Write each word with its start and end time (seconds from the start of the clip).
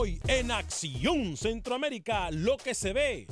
Hoy 0.00 0.20
en 0.28 0.52
Acción 0.52 1.36
Centroamérica, 1.36 2.30
lo 2.30 2.56
que 2.56 2.72
se 2.72 2.92
ve 2.92 3.26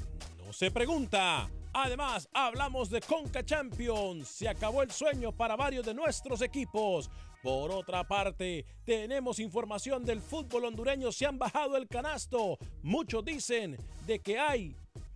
no 0.44 0.52
se 0.52 0.72
pregunta. 0.72 1.48
Además, 1.72 2.28
hablamos 2.32 2.90
de 2.90 3.00
Conca 3.02 3.44
Champions. 3.44 4.26
Se 4.26 4.48
acabó 4.48 4.82
el 4.82 4.90
sueño 4.90 5.30
para 5.30 5.54
varios 5.54 5.86
de 5.86 5.94
nuestros 5.94 6.42
equipos. 6.42 7.08
Por 7.40 7.70
otra 7.70 8.02
parte, 8.02 8.64
tenemos 8.84 9.38
información 9.38 10.04
del 10.04 10.20
fútbol 10.20 10.64
hondureño. 10.64 11.12
Se 11.12 11.24
han 11.24 11.38
bajado 11.38 11.76
el 11.76 11.86
canasto. 11.86 12.58
Muchos 12.82 13.24
dicen 13.24 13.76
de 14.04 14.18
que 14.18 14.36
hay 14.36 14.74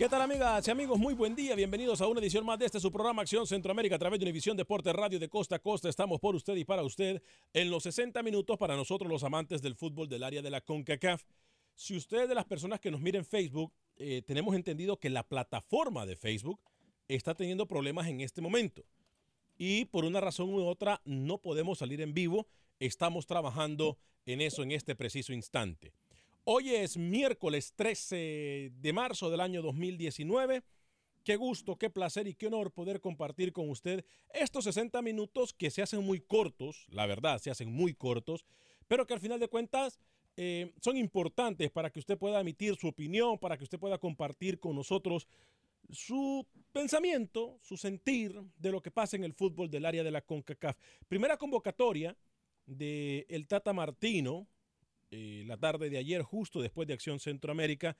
¿Qué 0.00 0.08
tal 0.08 0.22
amigas 0.22 0.66
y 0.66 0.70
amigos? 0.70 0.98
Muy 0.98 1.12
buen 1.12 1.36
día, 1.36 1.54
bienvenidos 1.54 2.00
a 2.00 2.06
una 2.06 2.20
edición 2.20 2.46
más 2.46 2.58
de 2.58 2.64
este 2.64 2.80
su 2.80 2.90
programa 2.90 3.20
Acción 3.20 3.46
Centroamérica 3.46 3.96
a 3.96 3.98
través 3.98 4.18
de 4.18 4.24
Univisión 4.24 4.56
Deporte 4.56 4.94
Radio 4.94 5.20
de 5.20 5.28
Costa 5.28 5.56
a 5.56 5.58
Costa. 5.58 5.90
Estamos 5.90 6.18
por 6.20 6.34
usted 6.34 6.56
y 6.56 6.64
para 6.64 6.82
usted 6.82 7.22
en 7.52 7.70
los 7.70 7.82
60 7.82 8.22
minutos 8.22 8.56
para 8.56 8.76
nosotros 8.76 9.10
los 9.10 9.24
amantes 9.24 9.60
del 9.60 9.74
fútbol 9.74 10.08
del 10.08 10.22
área 10.22 10.40
de 10.40 10.48
la 10.48 10.62
CONCACAF. 10.62 11.24
Si 11.74 11.94
usted 11.94 12.22
es 12.22 12.28
de 12.30 12.34
las 12.34 12.46
personas 12.46 12.80
que 12.80 12.90
nos 12.90 13.02
miren 13.02 13.18
en 13.18 13.24
Facebook, 13.26 13.74
eh, 13.98 14.22
tenemos 14.26 14.54
entendido 14.54 14.98
que 14.98 15.10
la 15.10 15.22
plataforma 15.22 16.06
de 16.06 16.16
Facebook 16.16 16.62
está 17.06 17.34
teniendo 17.34 17.66
problemas 17.66 18.08
en 18.08 18.22
este 18.22 18.40
momento. 18.40 18.86
Y 19.58 19.84
por 19.84 20.06
una 20.06 20.22
razón 20.22 20.48
u 20.48 20.64
otra 20.64 21.02
no 21.04 21.42
podemos 21.42 21.76
salir 21.76 22.00
en 22.00 22.14
vivo. 22.14 22.46
Estamos 22.78 23.26
trabajando 23.26 23.98
en 24.24 24.40
eso 24.40 24.62
en 24.62 24.72
este 24.72 24.96
preciso 24.96 25.34
instante. 25.34 25.92
Hoy 26.44 26.74
es 26.74 26.96
miércoles 26.96 27.74
13 27.76 28.72
de 28.74 28.92
marzo 28.94 29.30
del 29.30 29.40
año 29.40 29.60
2019. 29.60 30.62
Qué 31.22 31.36
gusto, 31.36 31.76
qué 31.76 31.90
placer 31.90 32.26
y 32.26 32.34
qué 32.34 32.46
honor 32.46 32.72
poder 32.72 33.02
compartir 33.02 33.52
con 33.52 33.68
usted 33.68 34.06
estos 34.32 34.64
60 34.64 35.02
minutos 35.02 35.52
que 35.52 35.70
se 35.70 35.82
hacen 35.82 36.02
muy 36.02 36.18
cortos, 36.20 36.86
la 36.88 37.04
verdad, 37.04 37.38
se 37.38 37.50
hacen 37.50 37.70
muy 37.70 37.92
cortos, 37.92 38.46
pero 38.88 39.06
que 39.06 39.12
al 39.12 39.20
final 39.20 39.38
de 39.38 39.48
cuentas 39.48 40.00
eh, 40.38 40.72
son 40.80 40.96
importantes 40.96 41.70
para 41.70 41.90
que 41.90 41.98
usted 41.98 42.16
pueda 42.16 42.40
emitir 42.40 42.74
su 42.76 42.88
opinión, 42.88 43.38
para 43.38 43.58
que 43.58 43.64
usted 43.64 43.78
pueda 43.78 43.98
compartir 43.98 44.58
con 44.58 44.74
nosotros 44.74 45.28
su 45.90 46.46
pensamiento, 46.72 47.58
su 47.60 47.76
sentir 47.76 48.40
de 48.56 48.72
lo 48.72 48.80
que 48.80 48.90
pasa 48.90 49.14
en 49.14 49.24
el 49.24 49.34
fútbol 49.34 49.70
del 49.70 49.84
área 49.84 50.02
de 50.02 50.10
la 50.10 50.22
CONCACAF. 50.22 50.78
Primera 51.06 51.36
convocatoria 51.36 52.16
de 52.64 53.26
el 53.28 53.46
Tata 53.46 53.74
Martino, 53.74 54.48
eh, 55.10 55.44
la 55.46 55.56
tarde 55.56 55.90
de 55.90 55.98
ayer, 55.98 56.22
justo 56.22 56.60
después 56.60 56.86
de 56.86 56.94
Acción 56.94 57.18
Centroamérica, 57.18 57.96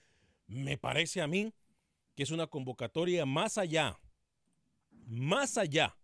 me 0.46 0.78
parece 0.78 1.20
a 1.20 1.26
mí 1.26 1.52
que 2.14 2.22
es 2.22 2.30
una 2.30 2.46
convocatoria 2.46 3.26
más 3.26 3.58
allá, 3.58 3.98
más 5.06 5.56
allá 5.58 5.96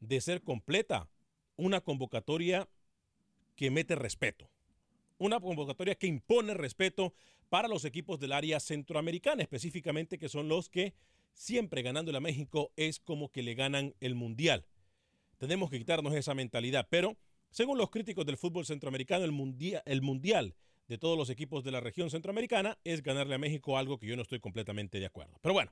de 0.00 0.20
ser 0.20 0.42
completa, 0.42 1.08
una 1.56 1.80
convocatoria 1.80 2.68
que 3.54 3.70
mete 3.70 3.94
respeto, 3.94 4.50
una 5.18 5.38
convocatoria 5.40 5.94
que 5.94 6.06
impone 6.06 6.54
respeto 6.54 7.14
para 7.48 7.68
los 7.68 7.84
equipos 7.84 8.18
del 8.18 8.32
área 8.32 8.58
centroamericana, 8.60 9.42
específicamente 9.42 10.18
que 10.18 10.28
son 10.28 10.48
los 10.48 10.68
que 10.68 10.94
siempre 11.34 11.82
ganándole 11.82 12.18
a 12.18 12.22
México 12.22 12.72
es 12.76 12.98
como 12.98 13.30
que 13.30 13.42
le 13.42 13.54
ganan 13.54 13.94
el 14.00 14.14
mundial. 14.14 14.64
Tenemos 15.38 15.70
que 15.70 15.78
quitarnos 15.78 16.14
esa 16.14 16.34
mentalidad, 16.34 16.86
pero 16.90 17.16
según 17.52 17.76
los 17.78 17.90
críticos 17.90 18.24
del 18.26 18.38
fútbol 18.38 18.64
centroamericano, 18.64 19.24
el, 19.24 19.32
mundial, 20.02 20.54
de 20.88 20.98
todos 20.98 21.16
los 21.16 21.30
equipos 21.30 21.62
de 21.62 21.70
la 21.70 21.80
región 21.80 22.10
centroamericana 22.10 22.78
es 22.82 23.02
ganarle 23.02 23.34
a 23.34 23.38
México 23.38 23.78
algo 23.78 23.98
que 23.98 24.06
yo 24.06 24.16
no 24.16 24.22
estoy 24.22 24.40
completamente 24.40 24.98
de 24.98 25.06
acuerdo. 25.06 25.38
Pero 25.42 25.52
bueno, 25.52 25.70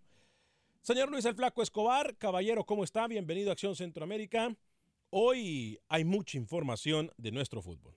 señor 0.83 1.11
Luis 1.11 1.25
el 1.25 1.35
Flaco 1.35 1.63
Escobar, 1.63 2.17
caballero, 2.17 2.65
¿cómo 2.65 2.85
está? 2.85 3.09
Bienvenido 3.09 3.51
a 3.51 3.55
Acción 3.55 3.75
Centroamérica. 3.75 4.55
Hoy 5.09 5.81
hay 5.89 6.05
mucha 6.05 6.37
información 6.37 7.11
de 7.17 7.33
nuestro 7.33 7.63
fútbol. 7.63 7.95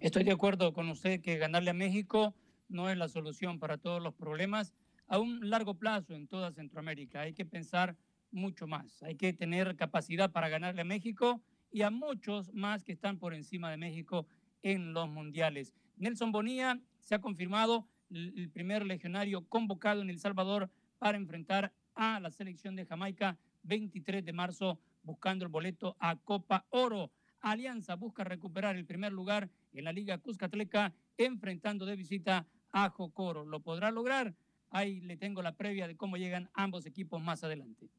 Estoy 0.00 0.24
de 0.24 0.32
acuerdo 0.32 0.72
con 0.72 0.88
usted 0.88 1.20
que 1.20 1.36
ganarle 1.36 1.70
a 1.70 1.74
México 1.74 2.34
no 2.68 2.88
es 2.88 2.96
la 2.96 3.08
solución 3.08 3.58
para 3.58 3.76
todos 3.76 4.02
los 4.02 4.14
problemas 4.14 4.72
a 5.06 5.18
un 5.18 5.50
largo 5.50 5.74
plazo 5.74 6.14
en 6.14 6.26
toda 6.28 6.52
Centroamérica. 6.52 7.20
Hay 7.20 7.34
que 7.34 7.44
pensar 7.44 7.96
mucho 8.30 8.66
más. 8.66 9.02
Hay 9.02 9.16
que 9.16 9.34
tener 9.34 9.76
capacidad 9.76 10.32
para 10.32 10.48
ganarle 10.48 10.80
a 10.80 10.84
México 10.84 11.42
y 11.70 11.82
a 11.82 11.90
muchos 11.90 12.52
más 12.52 12.84
que 12.84 12.92
están 12.92 13.18
por 13.18 13.34
encima 13.34 13.70
de 13.70 13.76
México 13.76 14.26
en 14.62 14.92
los 14.92 15.08
mundiales. 15.08 15.72
Nelson 15.96 16.32
Bonilla 16.32 16.80
se 17.00 17.14
ha 17.14 17.20
confirmado 17.20 17.86
el 18.10 18.50
primer 18.50 18.84
legionario 18.84 19.46
convocado 19.46 20.02
en 20.02 20.10
El 20.10 20.18
Salvador 20.18 20.70
para 20.98 21.16
enfrentar 21.16 21.72
a 21.94 22.20
la 22.20 22.30
selección 22.30 22.76
de 22.76 22.86
Jamaica 22.86 23.38
23 23.62 24.24
de 24.24 24.32
marzo 24.32 24.80
buscando 25.02 25.44
el 25.44 25.50
boleto 25.50 25.96
a 25.98 26.16
Copa 26.16 26.66
Oro. 26.70 27.10
Alianza 27.40 27.94
busca 27.96 28.24
recuperar 28.24 28.76
el 28.76 28.84
primer 28.84 29.12
lugar 29.12 29.48
en 29.72 29.84
la 29.84 29.92
Liga 29.92 30.18
Cuscatleca 30.18 30.92
enfrentando 31.16 31.86
de 31.86 31.96
visita 31.96 32.46
a 32.72 32.90
Jocoro. 32.90 33.44
¿Lo 33.44 33.60
podrá 33.60 33.90
lograr? 33.90 34.34
Ahí 34.70 35.00
le 35.00 35.16
tengo 35.16 35.42
la 35.42 35.56
previa 35.56 35.88
de 35.88 35.96
cómo 35.96 36.16
llegan 36.16 36.50
ambos 36.54 36.86
equipos 36.86 37.22
más 37.22 37.42
adelante. 37.42 37.90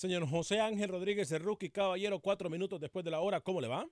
Señor 0.00 0.26
José 0.26 0.62
Ángel 0.62 0.88
Rodríguez, 0.88 1.28
de 1.28 1.38
rookie 1.38 1.68
caballero, 1.68 2.20
cuatro 2.20 2.48
minutos 2.48 2.80
después 2.80 3.04
de 3.04 3.10
la 3.10 3.20
hora, 3.20 3.42
¿cómo 3.42 3.60
le 3.60 3.68
va? 3.68 3.86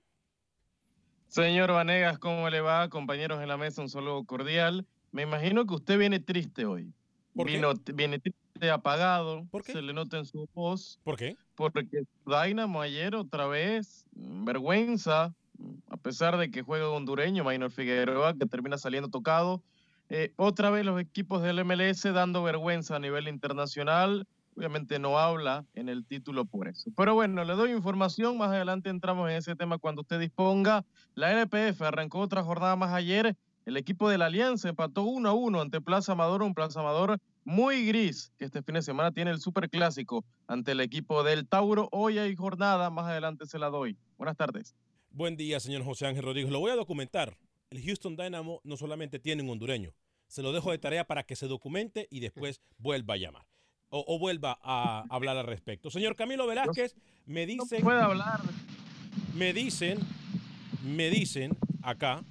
Señor 1.27 1.71
Vanegas, 1.71 2.17
¿cómo 2.17 2.49
le 2.49 2.61
va? 2.61 2.89
Compañeros 2.89 3.39
en 3.43 3.47
la 3.47 3.57
mesa, 3.57 3.83
un 3.83 3.89
saludo 3.89 4.23
cordial. 4.23 4.87
Me 5.11 5.21
imagino 5.21 5.67
que 5.67 5.75
usted 5.75 5.99
viene 5.99 6.19
triste 6.19 6.65
hoy. 6.65 6.91
¿Por 7.35 7.45
qué? 7.45 7.57
Vino, 7.57 7.75
viene 7.93 8.17
triste, 8.17 8.71
apagado. 8.71 9.45
¿Por 9.51 9.63
qué? 9.63 9.71
Se 9.73 9.83
le 9.83 9.93
nota 9.93 10.17
en 10.17 10.25
su 10.25 10.49
voz. 10.55 10.99
¿Por 11.03 11.15
qué? 11.15 11.37
Porque 11.53 12.05
Dynamo 12.25 12.81
ayer 12.81 13.13
otra 13.13 13.45
vez, 13.45 14.03
vergüenza, 14.13 15.35
a 15.89 15.97
pesar 15.97 16.37
de 16.37 16.49
que 16.49 16.63
juega 16.63 16.89
hondureño, 16.89 17.43
Maynor 17.43 17.69
Figueroa, 17.69 18.33
que 18.33 18.47
termina 18.47 18.79
saliendo 18.79 19.09
tocado. 19.09 19.61
Eh, 20.09 20.33
otra 20.37 20.71
vez 20.71 20.83
los 20.83 20.99
equipos 20.99 21.43
del 21.43 21.63
MLS 21.63 22.01
dando 22.01 22.41
vergüenza 22.41 22.95
a 22.95 22.99
nivel 22.99 23.27
internacional. 23.27 24.25
Obviamente 24.59 24.99
no 24.99 25.17
habla 25.17 25.65
en 25.73 25.87
el 25.87 26.05
título 26.05 26.43
por 26.43 26.67
eso. 26.67 26.91
Pero 26.97 27.13
bueno, 27.13 27.45
le 27.45 27.53
doy 27.53 27.71
información. 27.71 28.37
Más 28.37 28.49
adelante 28.49 28.89
entramos 28.89 29.29
en 29.29 29.37
ese 29.37 29.55
tema 29.55 29.77
cuando 29.77 30.01
usted 30.01 30.19
disponga. 30.19 30.83
La 31.15 31.31
LPF 31.31 31.81
arrancó 31.81 32.19
otra 32.19 32.43
jornada 32.43 32.75
más 32.75 32.91
ayer. 32.91 33.37
El 33.65 33.77
equipo 33.77 34.09
de 34.09 34.17
la 34.17 34.25
Alianza 34.25 34.67
empató 34.67 35.03
1 35.03 35.29
a 35.29 35.33
1 35.33 35.61
ante 35.61 35.79
Plaza 35.79 36.11
Amador, 36.11 36.43
un 36.43 36.53
Plaza 36.53 36.81
Amador 36.81 37.19
muy 37.45 37.85
gris, 37.85 38.33
que 38.37 38.43
este 38.43 38.61
fin 38.61 38.75
de 38.75 38.81
semana 38.81 39.13
tiene 39.13 39.31
el 39.31 39.39
Super 39.39 39.69
Clásico 39.69 40.25
ante 40.45 40.73
el 40.73 40.81
equipo 40.81 41.23
del 41.23 41.47
Tauro. 41.47 41.87
Hoy 41.93 42.17
hay 42.17 42.35
jornada, 42.35 42.89
más 42.89 43.05
adelante 43.05 43.45
se 43.45 43.59
la 43.59 43.69
doy. 43.69 43.95
Buenas 44.17 44.35
tardes. 44.35 44.75
Buen 45.09 45.37
día, 45.37 45.61
señor 45.61 45.85
José 45.85 46.05
Ángel 46.05 46.25
Rodríguez. 46.25 46.51
Lo 46.51 46.59
voy 46.59 46.71
a 46.71 46.75
documentar. 46.75 47.37
El 47.69 47.81
Houston 47.81 48.17
Dynamo 48.17 48.59
no 48.65 48.75
solamente 48.75 49.19
tiene 49.19 49.41
un 49.41 49.51
hondureño. 49.51 49.93
Se 50.27 50.41
lo 50.41 50.51
dejo 50.51 50.71
de 50.71 50.79
tarea 50.79 51.05
para 51.05 51.23
que 51.23 51.37
se 51.37 51.47
documente 51.47 52.09
y 52.11 52.19
después 52.19 52.59
vuelva 52.77 53.13
a 53.13 53.17
llamar. 53.17 53.45
O, 53.89 54.05
o 54.07 54.19
vuelva 54.19 54.59
a 54.61 55.05
hablar 55.09 55.37
al 55.37 55.47
respecto. 55.47 55.89
Señor 55.89 56.15
Camilo 56.15 56.45
Velázquez, 56.45 56.95
me 57.25 57.45
dicen. 57.45 57.79
No 57.79 57.85
puede 57.85 58.01
hablar. 58.01 58.41
Me 59.35 59.53
dicen, 59.53 59.97
me 60.83 61.09
dicen 61.09 61.57
acá 61.81 62.23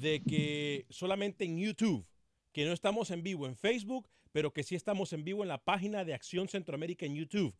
de 0.00 0.22
que 0.22 0.86
solamente 0.90 1.44
en 1.44 1.58
YouTube, 1.58 2.06
que 2.52 2.64
no 2.64 2.72
estamos 2.72 3.10
en 3.10 3.22
vivo 3.22 3.46
en 3.46 3.56
Facebook, 3.56 4.08
pero 4.32 4.52
que 4.52 4.62
sí 4.62 4.74
estamos 4.74 5.12
en 5.12 5.24
vivo 5.24 5.42
en 5.42 5.48
la 5.48 5.58
página 5.58 6.04
de 6.04 6.12
Acción 6.12 6.48
Centroamérica 6.48 7.06
en 7.06 7.14
YouTube. 7.14 7.54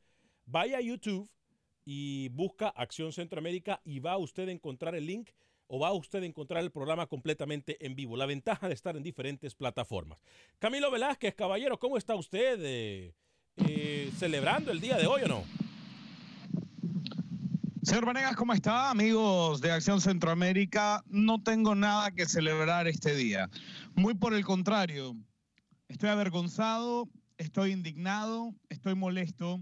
Vaya 0.44 0.78
a 0.78 0.80
YouTube 0.80 1.30
y 1.84 2.28
busca 2.30 2.68
Acción 2.68 3.12
Centroamérica 3.12 3.80
y 3.84 4.00
va 4.00 4.16
usted 4.18 4.48
a 4.48 4.52
encontrar 4.52 4.94
el 4.94 5.06
link 5.06 5.30
o 5.66 5.78
va 5.78 5.92
usted 5.92 6.22
a 6.22 6.26
encontrar 6.26 6.62
el 6.62 6.70
programa 6.70 7.06
completamente 7.06 7.84
en 7.84 7.94
vivo. 7.94 8.16
La 8.16 8.26
ventaja 8.26 8.68
de 8.68 8.74
estar 8.74 8.96
en 8.96 9.02
diferentes 9.02 9.54
plataformas. 9.54 10.18
Camilo 10.58 10.90
Velázquez, 10.90 11.34
caballero, 11.34 11.78
¿cómo 11.78 11.96
está 11.96 12.14
usted 12.14 12.58
eh, 12.62 13.14
eh, 13.56 14.12
celebrando 14.16 14.72
el 14.72 14.80
día 14.80 14.96
de 14.96 15.06
hoy 15.06 15.22
o 15.22 15.28
no? 15.28 15.44
Señor 17.82 18.06
Vanegas, 18.06 18.34
¿cómo 18.36 18.54
está? 18.54 18.90
Amigos 18.90 19.60
de 19.60 19.70
Acción 19.70 20.00
Centroamérica, 20.00 21.04
no 21.06 21.42
tengo 21.42 21.74
nada 21.74 22.10
que 22.12 22.24
celebrar 22.24 22.88
este 22.88 23.14
día. 23.14 23.50
Muy 23.94 24.14
por 24.14 24.32
el 24.32 24.42
contrario, 24.42 25.14
estoy 25.88 26.08
avergonzado, 26.08 27.10
estoy 27.36 27.72
indignado, 27.72 28.54
estoy 28.70 28.94
molesto 28.94 29.60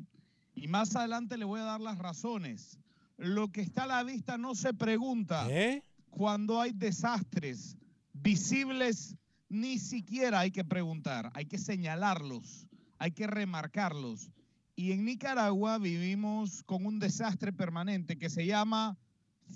y 0.55 0.69
más 0.69 0.95
adelante 0.95 1.37
le 1.37 1.45
voy 1.45 1.61
a 1.61 1.65
dar 1.65 1.81
las 1.81 1.99
razones. 1.99 2.79
Lo 3.17 3.49
que 3.49 3.61
está 3.61 3.85
a 3.85 3.89
la 3.89 4.05
vista 4.05 4.39
no 4.39 4.55
se 4.55 4.73
pregunta. 4.73 5.47
¿Eh? 5.51 5.83
Cuando 6.13 6.61
hay 6.61 6.73
desastres 6.73 7.79
visibles, 8.13 9.17
ni 9.49 9.79
siquiera 9.79 10.41
hay 10.41 10.51
que 10.51 10.63
preguntar, 10.63 11.31
hay 11.33 11.47
que 11.47 11.57
señalarlos, 11.57 12.69
hay 12.99 13.13
que 13.13 13.27
remarcarlos. 13.27 14.31
Y 14.77 14.93
en 14.93 15.07
Nicaragua 15.07 15.79
vivimos 15.79 16.63
con 16.65 16.85
un 16.85 16.99
desastre 16.99 17.51
permanente 17.51 18.19
que 18.19 18.29
se 18.29 18.45
llama 18.45 18.99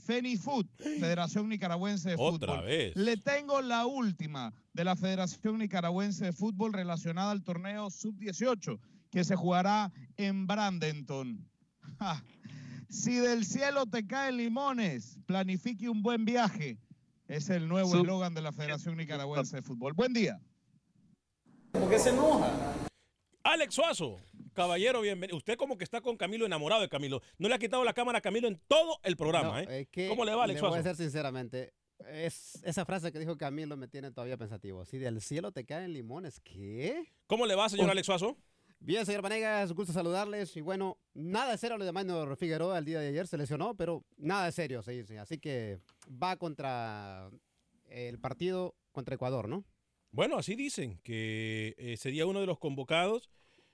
FENIFUT, 0.06 0.66
Federación 0.78 1.50
Nicaragüense 1.50 2.08
de 2.10 2.16
Otra 2.18 2.54
Fútbol. 2.54 2.66
vez. 2.66 2.96
Le 2.96 3.18
tengo 3.18 3.60
la 3.60 3.84
última 3.84 4.54
de 4.72 4.84
la 4.84 4.96
Federación 4.96 5.58
Nicaragüense 5.58 6.24
de 6.24 6.32
Fútbol 6.32 6.72
relacionada 6.72 7.32
al 7.32 7.42
torneo 7.44 7.90
Sub-18 7.90 8.80
que 9.10 9.24
se 9.24 9.36
jugará 9.36 9.92
en 10.16 10.46
Brandenton. 10.46 11.46
Ja. 11.98 12.24
Si 12.88 13.16
del 13.16 13.44
cielo 13.44 13.86
te 13.86 14.06
caen 14.06 14.36
limones, 14.36 15.18
planifique 15.26 15.88
un 15.88 16.02
buen 16.02 16.24
viaje. 16.24 16.78
Es 17.28 17.50
el 17.50 17.66
nuevo 17.68 17.96
eslogan 17.96 18.34
de 18.34 18.42
la 18.42 18.52
Federación 18.52 18.96
Nicaragüense 18.96 19.56
de 19.56 19.62
Fútbol. 19.62 19.92
Buen 19.92 20.12
día. 20.12 20.40
¿Por 21.72 21.90
qué 21.90 21.98
se 21.98 22.10
enoja? 22.10 22.50
Alex 23.42 23.74
Suazo, 23.74 24.18
caballero, 24.54 25.00
bienvenido. 25.00 25.36
Usted 25.36 25.56
como 25.56 25.76
que 25.76 25.84
está 25.84 26.00
con 26.00 26.16
Camilo, 26.16 26.46
enamorado 26.46 26.80
de 26.82 26.88
Camilo. 26.88 27.20
No 27.38 27.48
le 27.48 27.54
ha 27.54 27.58
quitado 27.58 27.82
la 27.84 27.92
cámara 27.92 28.18
a 28.18 28.20
Camilo 28.20 28.46
en 28.48 28.60
todo 28.68 28.98
el 29.02 29.16
programa, 29.16 29.62
No, 29.62 29.70
¿eh? 29.70 29.80
es 29.82 29.88
que 29.88 30.08
¿Cómo 30.08 30.24
le 30.24 30.34
va, 30.34 30.44
Alex 30.44 30.60
Le 30.60 30.68
voy 30.68 30.78
a 30.78 30.82
Suazo? 30.82 30.96
ser 30.96 31.04
sinceramente. 31.04 31.72
Es, 32.10 32.60
esa 32.62 32.84
frase 32.84 33.10
que 33.10 33.18
dijo 33.18 33.36
Camilo 33.36 33.76
me 33.76 33.88
tiene 33.88 34.10
todavía 34.12 34.36
pensativo. 34.36 34.84
Si 34.84 34.98
del 34.98 35.20
cielo 35.20 35.50
te 35.52 35.64
caen 35.64 35.92
limones, 35.92 36.40
¿qué? 36.40 37.12
¿Cómo 37.26 37.46
le 37.46 37.54
va, 37.54 37.68
señor 37.68 37.88
Oh. 37.88 37.92
Alex 37.92 38.06
Suazo? 38.06 38.36
Bien, 38.78 39.04
señor 39.04 39.22
Vanegas, 39.22 39.72
gusto 39.72 39.92
saludarles. 39.92 40.56
Y 40.56 40.60
bueno, 40.60 40.98
nada 41.14 41.52
de 41.52 41.58
serio 41.58 41.76
lo 41.78 41.84
de 41.84 41.92
Maynor 41.92 42.36
Figueroa 42.36 42.78
el 42.78 42.84
día 42.84 43.00
de 43.00 43.08
ayer, 43.08 43.26
se 43.26 43.36
lesionó, 43.38 43.74
pero 43.74 44.04
nada 44.16 44.46
de 44.46 44.52
serio, 44.52 44.82
sí, 44.82 45.02
sí. 45.04 45.16
Así 45.16 45.38
que 45.38 45.78
va 46.10 46.36
contra 46.36 47.30
el 47.88 48.18
partido 48.20 48.74
contra 48.92 49.14
Ecuador, 49.14 49.48
¿no? 49.48 49.64
Bueno, 50.12 50.38
así 50.38 50.54
dicen 50.54 50.98
que 51.02 51.74
eh, 51.78 51.96
sería 51.96 52.26
uno 52.26 52.40
de 52.40 52.46
los 52.46 52.58
convocados 52.58 53.28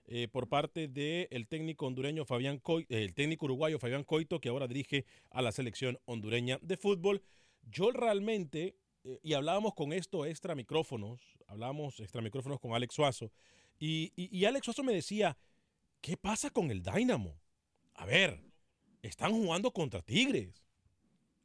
eh, 0.06 0.28
por 0.28 0.48
parte 0.48 0.88
del 0.88 1.46
técnico 1.46 1.86
hondureño 1.86 2.24
Fabián 2.24 2.58
Coi- 2.58 2.86
eh, 2.88 3.04
el 3.04 3.14
técnico 3.14 3.44
uruguayo 3.46 3.78
Fabián 3.78 4.04
Coito, 4.04 4.40
que 4.40 4.48
ahora 4.48 4.66
dirige 4.66 5.04
a 5.30 5.42
la 5.42 5.52
selección 5.52 5.98
hondureña 6.06 6.58
de 6.62 6.76
fútbol. 6.76 7.22
Yo 7.62 7.90
realmente, 7.92 8.76
y 9.22 9.34
hablábamos 9.34 9.74
con 9.74 9.92
esto 9.92 10.24
extra 10.24 10.54
micrófonos, 10.54 11.20
hablábamos 11.46 12.00
extra 12.00 12.22
micrófonos 12.22 12.58
con 12.58 12.74
Alex 12.74 12.94
Suazo, 12.94 13.30
y, 13.84 14.12
y- 14.16 14.38
y 14.38 14.44
Alex 14.44 14.64
Suazo 14.66 14.82
me 14.84 14.92
decía, 14.92 15.36
¿qué 16.00 16.16
pasa 16.16 16.50
con 16.50 16.70
el 16.70 16.82
Dynamo? 16.82 17.38
A 17.94 18.06
ver, 18.06 18.40
están 19.02 19.32
jugando 19.32 19.72
contra 19.72 20.00
Tigres. 20.02 20.62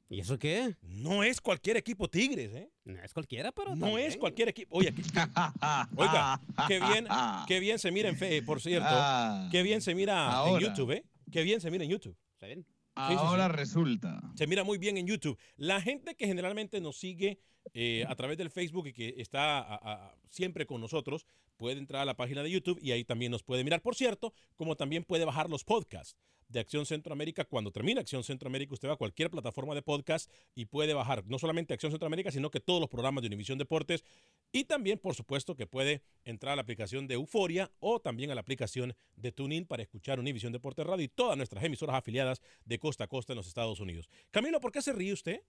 ¿Y 0.10 0.22
eso 0.22 0.38
qué? 0.40 0.76
No 0.82 1.24
es 1.24 1.42
cualquier 1.42 1.76
equipo 1.78 2.08
Tigres, 2.10 2.54
¿eh? 2.54 2.72
No 2.86 3.02
es 3.04 3.14
cualquiera, 3.14 3.52
pero 3.52 3.76
No 3.76 3.88
es 3.98 4.04
también. 4.04 4.20
cualquier 4.20 4.50
equipo. 4.50 4.78
Oye, 4.78 4.94
que- 4.94 5.02
Oiga, 5.98 6.40
qué 6.68 6.80
bien, 6.80 7.08
qué 7.48 7.60
bien 7.60 7.78
se 7.80 7.92
mira 7.92 8.08
en 8.10 8.16
fe, 8.18 8.42
por 8.42 8.62
cierto. 8.62 8.88
Ah, 8.90 9.50
Qué 9.52 9.64
bien 9.64 9.82
se 9.82 9.94
mira 9.96 10.44
en. 10.48 10.60
YouTube, 10.60 10.92
¿eh? 10.92 11.04
Qué 11.32 11.44
bien 11.44 11.60
se 11.60 11.70
mira 11.72 11.84
en 11.84 11.90
YouTube. 11.90 12.16
¿Está 12.34 12.46
bien? 12.48 12.64
sí, 12.64 13.04
sí. 13.10 13.16
ahora 13.18 13.48
resulta. 13.50 14.22
Se 14.36 14.48
mira 14.48 14.64
muy 14.64 14.78
bien 14.78 14.98
en 14.98 15.06
YouTube. 15.08 15.38
La 15.58 15.82
gente 15.82 16.16
que 16.16 16.26
generalmente 16.26 16.80
nos 16.82 16.98
sigue 16.98 17.40
eh, 17.74 18.06
a 18.08 18.16
través 18.16 18.38
del 18.38 18.50
Facebook 18.50 18.88
y 18.88 18.94
que 18.94 19.16
está 19.18 19.60
a- 19.60 19.76
a- 19.76 20.16
siempre 20.30 20.66
con 20.66 20.80
nosotros, 20.80 21.28
puede 21.58 21.80
entrar 21.80 22.02
a 22.02 22.06
la 22.06 22.16
página 22.16 22.44
de 22.44 22.52
YouTube 22.52 22.80
y 22.82 22.92
ahí 22.92 23.04
también 23.04 23.32
nos 23.32 23.44
puede 23.44 23.64
mirar. 23.64 23.82
Por 23.82 23.96
cierto, 23.96 24.34
como 24.56 24.76
también 24.76 25.04
puede 25.04 25.26
bajar 25.26 25.50
los 25.50 25.64
podcasts 25.64 26.16
de 26.50 26.60
Acción 26.60 26.86
Centroamérica. 26.86 27.46
Cuando 27.46 27.72
termina 27.72 28.02
Acción 28.02 28.24
Centroamérica, 28.24 28.74
usted 28.74 28.88
va 28.88 28.94
a 28.94 28.98
cualquier 28.98 29.30
plataforma 29.30 29.76
de 29.76 29.82
podcast 29.82 30.32
y 30.56 30.66
puede 30.66 30.94
bajar 30.94 31.26
no 31.26 31.40
solamente 31.40 31.74
Acción 31.74 31.92
Centroamérica, 31.92 32.32
sino 32.32 32.50
que 32.50 32.60
todos 32.60 32.80
los 32.80 32.90
programas 32.90 33.22
de 33.22 33.28
Univisión 33.28 33.58
Deportes. 33.58 34.04
Y 34.52 34.64
también, 34.64 34.98
por 34.98 35.14
supuesto, 35.14 35.56
que 35.56 35.68
puede 35.68 36.02
entrar 36.24 36.54
a 36.54 36.56
la 36.56 36.62
aplicación 36.62 37.08
de 37.08 37.16
Euforia 37.16 37.72
o 37.80 38.00
también 38.00 38.32
a 38.32 38.36
la 38.36 38.42
aplicación 38.42 38.96
de 39.16 39.32
TuneIn 39.32 39.66
para 39.66 39.84
escuchar 39.84 40.20
Univisión 40.20 40.54
Deportes 40.54 40.86
Radio 40.86 41.04
y 41.04 41.10
todas 41.10 41.36
nuestras 41.36 41.64
emisoras 41.64 41.96
afiliadas 41.98 42.42
de 42.66 42.80
costa 42.80 43.06
a 43.06 43.08
costa 43.08 43.34
en 43.34 43.38
los 43.38 43.48
Estados 43.48 43.80
Unidos. 43.80 44.10
Camilo, 44.32 44.62
¿por 44.62 44.72
qué 44.72 44.82
se 44.82 44.94
ríe 44.94 45.12
usted? 45.12 45.42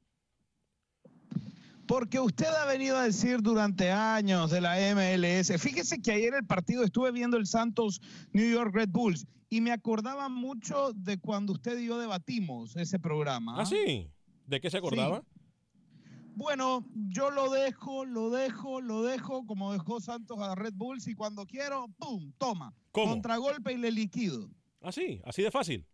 Porque 1.89 2.21
usted 2.21 2.47
ha 2.47 2.67
venido 2.67 2.99
a 2.99 3.05
decir 3.05 3.41
durante 3.41 3.91
años 3.91 4.51
de 4.51 4.61
la 4.61 4.77
MLS. 4.95 5.59
Fíjese 5.59 6.03
que 6.03 6.13
ayer 6.13 6.35
el 6.35 6.45
partido 6.45 6.85
estuve 6.85 7.11
viendo 7.13 7.39
el 7.39 7.47
Santos 7.47 8.03
New 8.33 8.49
York 8.49 8.75
Red 8.75 8.91
Bulls 8.91 9.27
y 9.49 9.63
me 9.63 9.73
acordaba 9.73 10.29
mucho 10.29 10.93
de 10.93 11.19
cuando 11.19 11.55
usted 11.55 11.79
y 11.79 11.87
yo 11.87 11.99
debatimos 11.99 12.77
ese 12.77 12.99
programa. 12.99 13.57
Ah, 13.59 13.65
sí. 13.65 14.07
¿De 14.47 14.61
qué 14.61 14.69
se 14.69 14.77
acordaba? 14.77 15.23
Bueno, 16.35 16.85
yo 16.95 17.31
lo 17.31 17.51
dejo, 17.51 18.05
lo 18.05 18.29
dejo, 18.29 18.83
lo 18.83 19.03
dejo, 19.03 19.47
como 19.47 19.73
dejó 19.73 19.99
Santos 19.99 20.39
a 20.41 20.55
Red 20.55 20.75
Bulls 20.75 21.09
y 21.09 21.15
cuando 21.15 21.47
quiero, 21.47 21.87
¡pum! 21.99 22.33
Toma. 22.37 22.75
¿Cómo? 22.93 23.13
Contragolpe 23.13 23.73
y 23.73 23.79
le 23.79 23.91
liquido. 23.91 24.51
Así, 24.83 25.23
así 25.25 25.41
de 25.43 25.51
fácil. 25.51 25.87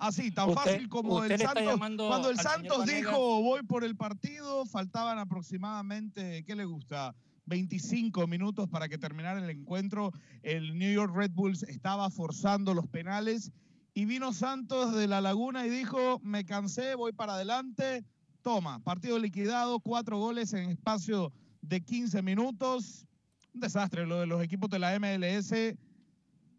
Así, 0.00 0.30
tan 0.30 0.48
Usted- 0.48 0.62
fácil 0.72 0.88
como 0.88 1.22
el 1.22 1.38
Santos. 1.38 1.78
Cuando 1.78 2.30
el 2.30 2.38
Santos 2.38 2.86
dijo 2.86 3.42
voy 3.42 3.62
por 3.62 3.84
el 3.84 3.96
partido, 3.96 4.64
faltaban 4.64 5.18
aproximadamente, 5.18 6.42
¿qué 6.44 6.56
le 6.56 6.64
gusta? 6.64 7.14
25 7.46 8.26
minutos 8.26 8.68
para 8.68 8.88
que 8.88 8.96
terminara 8.96 9.38
el 9.42 9.50
encuentro. 9.50 10.12
El 10.42 10.78
New 10.78 10.92
York 10.92 11.14
Red 11.14 11.32
Bulls 11.32 11.64
estaba 11.64 12.08
forzando 12.10 12.72
los 12.74 12.86
penales 12.86 13.52
y 13.92 14.06
vino 14.06 14.32
Santos 14.32 14.94
de 14.94 15.06
la 15.06 15.20
Laguna 15.20 15.66
y 15.66 15.70
dijo, 15.70 16.18
me 16.22 16.44
cansé, 16.44 16.94
voy 16.94 17.12
para 17.12 17.34
adelante. 17.34 18.04
Toma, 18.42 18.78
partido 18.80 19.18
liquidado, 19.18 19.80
cuatro 19.80 20.18
goles 20.18 20.54
en 20.54 20.70
espacio 20.70 21.30
de 21.60 21.82
15 21.82 22.22
minutos. 22.22 23.04
Un 23.52 23.60
desastre 23.60 24.06
lo 24.06 24.20
de 24.20 24.26
los 24.26 24.42
equipos 24.42 24.70
de 24.70 24.78
la 24.78 24.94
MLS. 24.98 25.76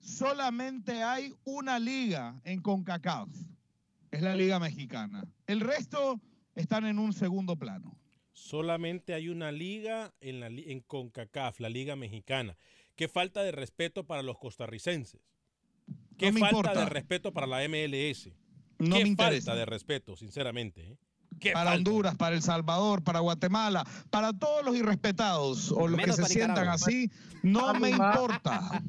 Solamente 0.02 1.04
hay 1.04 1.34
una 1.46 1.80
liga 1.80 2.42
en 2.44 2.62
CONCACAF. 2.62 3.30
Es 4.12 4.22
la 4.22 4.36
Liga 4.36 4.60
Mexicana. 4.60 5.24
El 5.48 5.62
resto 5.62 6.20
están 6.56 6.86
en 6.86 7.00
un 7.00 7.14
segundo 7.14 7.56
plano. 7.56 7.98
Solamente 8.34 9.14
hay 9.14 9.30
una 9.30 9.52
liga 9.52 10.14
en, 10.20 10.40
la, 10.42 10.48
en 10.48 10.82
CONCACAF, 10.82 11.60
la 11.60 11.70
Liga 11.70 11.96
Mexicana. 11.96 12.58
Qué 12.96 13.08
falta 13.08 13.42
de 13.44 13.52
respeto 13.52 14.06
para 14.06 14.22
los 14.22 14.38
costarricenses. 14.38 15.22
Qué 16.18 16.28
No 16.28 16.34
me 16.34 16.40
falta 16.42 16.58
importa. 16.58 16.80
de 16.82 16.86
respeto 16.90 17.32
para 17.34 17.48
la 17.48 17.60
MLS. 17.70 18.30
No 18.80 18.98
Qué 18.98 19.04
me 19.04 19.16
falta 19.16 19.24
interesa. 19.26 19.56
de 19.56 19.66
respeto, 19.66 20.16
sinceramente. 20.18 20.82
¿eh? 20.92 20.98
Qué 21.40 21.52
Para 21.54 21.72
falta. 21.72 21.78
Honduras, 21.90 22.16
para 22.18 22.36
El 22.36 22.42
Salvador, 22.42 23.04
para 23.04 23.20
Guatemala, 23.20 23.86
para 24.10 24.34
todos 24.34 24.66
los 24.66 24.76
irrespetados 24.76 25.72
o 25.72 25.88
los 25.88 26.00
que 26.02 26.12
se 26.14 26.26
sientan 26.26 26.68
así, 26.68 27.10
no 27.44 27.74
me 27.76 27.92
importa. 27.92 28.84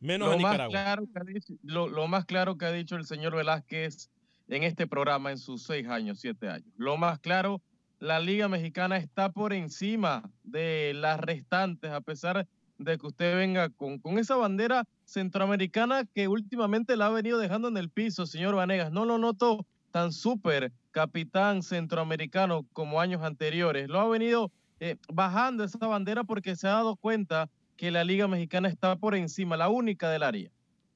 Menos 0.00 0.28
lo 0.28 0.34
a 0.34 0.38
más 0.38 0.52
Nicaragua. 0.52 0.70
claro 0.70 1.06
que 1.12 1.18
ha 1.18 1.24
dicho, 1.24 1.54
lo, 1.62 1.88
lo 1.88 2.06
más 2.08 2.24
claro 2.24 2.56
que 2.56 2.66
ha 2.66 2.72
dicho 2.72 2.96
el 2.96 3.04
señor 3.04 3.34
Velázquez 3.34 4.10
en 4.48 4.62
este 4.62 4.86
programa 4.86 5.30
en 5.30 5.38
sus 5.38 5.62
seis 5.62 5.86
años, 5.88 6.20
siete 6.20 6.48
años. 6.48 6.68
Lo 6.76 6.96
más 6.96 7.18
claro, 7.18 7.60
la 7.98 8.20
Liga 8.20 8.48
Mexicana 8.48 8.96
está 8.96 9.30
por 9.30 9.52
encima 9.52 10.22
de 10.44 10.92
las 10.94 11.20
restantes, 11.20 11.90
a 11.90 12.00
pesar 12.00 12.46
de 12.78 12.96
que 12.96 13.06
usted 13.06 13.36
venga 13.36 13.70
con, 13.70 13.98
con 13.98 14.18
esa 14.18 14.36
bandera 14.36 14.84
centroamericana 15.04 16.04
que 16.14 16.28
últimamente 16.28 16.96
la 16.96 17.06
ha 17.06 17.10
venido 17.10 17.38
dejando 17.38 17.68
en 17.68 17.76
el 17.76 17.90
piso, 17.90 18.24
señor 18.24 18.54
Vanegas. 18.54 18.92
No 18.92 19.04
lo 19.04 19.18
noto 19.18 19.66
tan 19.90 20.12
súper 20.12 20.72
capitán 20.92 21.62
centroamericano 21.62 22.64
como 22.72 23.00
años 23.00 23.22
anteriores. 23.22 23.88
Lo 23.88 24.00
ha 24.00 24.08
venido 24.08 24.52
eh, 24.80 24.96
bajando 25.12 25.64
esa 25.64 25.86
bandera 25.86 26.24
porque 26.24 26.54
se 26.54 26.68
ha 26.68 26.72
dado 26.72 26.94
cuenta 26.96 27.50
que 27.78 27.92
la 27.92 28.02
Liga 28.04 28.26
Mexicana 28.26 28.68
está 28.68 28.96
por 28.96 29.14
encima, 29.14 29.56
la 29.56 29.68
única 29.68 30.10
del 30.10 30.24
área. 30.24 30.50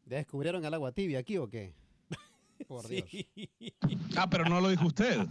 ¿Descubrieron 0.04 0.64
el 0.64 0.74
agua 0.74 0.90
tibia 0.90 1.20
aquí 1.20 1.38
o 1.38 1.48
qué? 1.48 1.72
Por 2.68 2.86
Dios. 2.88 3.08
Ah, 4.16 4.28
pero 4.28 4.44
no 4.44 4.60
lo 4.60 4.68
dijo 4.68 4.86
usted. 4.86 5.26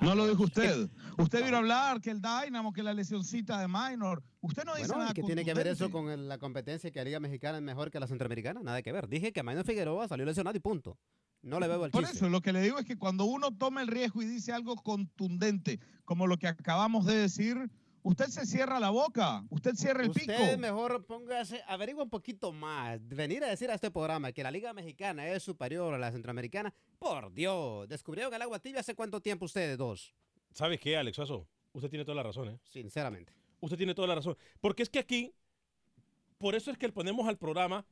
No 0.00 0.14
lo 0.16 0.26
dijo 0.28 0.42
usted. 0.42 0.88
Usted 1.18 1.44
vino 1.44 1.56
a 1.56 1.60
hablar 1.60 2.00
que 2.00 2.10
el 2.10 2.20
Dynamo, 2.20 2.72
que 2.72 2.82
la 2.82 2.92
lesioncita 2.92 3.60
de 3.60 3.68
Minor. 3.68 4.22
Usted 4.40 4.64
no 4.64 4.74
dice 4.74 4.88
Bueno, 4.88 5.02
nada 5.02 5.12
¿y 5.12 5.14
¿qué 5.14 5.22
tiene 5.22 5.44
que 5.44 5.54
ver 5.54 5.68
eso 5.68 5.90
con 5.90 6.28
la 6.28 6.38
competencia 6.38 6.90
que 6.90 6.98
la 6.98 7.04
Liga 7.04 7.20
Mexicana 7.20 7.58
es 7.58 7.64
mejor 7.64 7.90
que 7.90 8.00
la 8.00 8.08
Centroamericana? 8.08 8.60
Nada 8.62 8.82
que 8.82 8.90
ver. 8.90 9.08
Dije 9.08 9.32
que 9.32 9.42
Maynard 9.44 9.66
Figueroa 9.66 10.08
salió 10.08 10.26
lesionado 10.26 10.56
y 10.56 10.60
punto. 10.60 10.98
No 11.42 11.60
le 11.60 11.68
veo 11.68 11.84
el 11.84 11.92
Por 11.92 12.02
chiste. 12.02 12.16
eso, 12.16 12.28
lo 12.28 12.40
que 12.40 12.52
le 12.52 12.60
digo 12.60 12.78
es 12.78 12.84
que 12.84 12.96
cuando 12.96 13.24
uno 13.24 13.52
toma 13.56 13.82
el 13.82 13.86
riesgo 13.88 14.20
y 14.20 14.26
dice 14.26 14.52
algo 14.52 14.74
contundente, 14.76 15.78
como 16.04 16.26
lo 16.26 16.38
que 16.38 16.48
acabamos 16.48 17.06
de 17.06 17.14
decir, 17.14 17.70
usted 18.08 18.26
se 18.26 18.46
cierra 18.46 18.78
la 18.78 18.90
boca, 18.90 19.44
usted 19.50 19.74
cierra 19.74 20.02
el 20.04 20.10
Usted 20.10 20.22
pico. 20.26 20.58
mejor 20.58 21.04
póngase, 21.06 21.62
averigua 21.66 22.04
un 22.04 22.10
poquito 22.10 22.52
más. 22.52 23.00
Venir 23.08 23.42
a 23.44 23.48
decir 23.48 23.70
a 23.70 23.74
este 23.74 23.90
programa 23.90 24.32
que 24.32 24.42
la 24.42 24.50
Liga 24.50 24.72
Mexicana 24.72 25.28
es 25.28 25.42
superior 25.42 25.92
a 25.94 25.98
la 25.98 26.12
Centroamericana, 26.12 26.72
por 26.98 27.32
Dios. 27.32 27.88
¿Descubrieron 27.88 28.32
el 28.32 28.42
agua 28.42 28.58
tibia 28.60 28.80
hace 28.80 28.94
cuánto 28.94 29.20
tiempo 29.20 29.44
ustedes 29.44 29.76
dos? 29.76 30.14
¿Sabes 30.52 30.80
qué, 30.80 30.96
Alex 30.96 31.16
Suazo? 31.16 31.46
Usted 31.72 31.90
tiene 31.90 32.04
toda 32.04 32.14
la 32.16 32.22
razón, 32.22 32.48
¿eh? 32.48 32.58
Sinceramente. 32.64 33.32
Usted 33.60 33.76
tiene 33.76 33.94
toda 33.94 34.08
la 34.08 34.14
razón. 34.14 34.36
Porque 34.60 34.82
es 34.82 34.88
que 34.90 34.98
aquí, 34.98 35.34
por 36.38 36.54
eso 36.54 36.70
es 36.70 36.78
que 36.78 36.86
le 36.86 36.92
ponemos 36.92 37.26
al 37.28 37.36
programa 37.38 37.84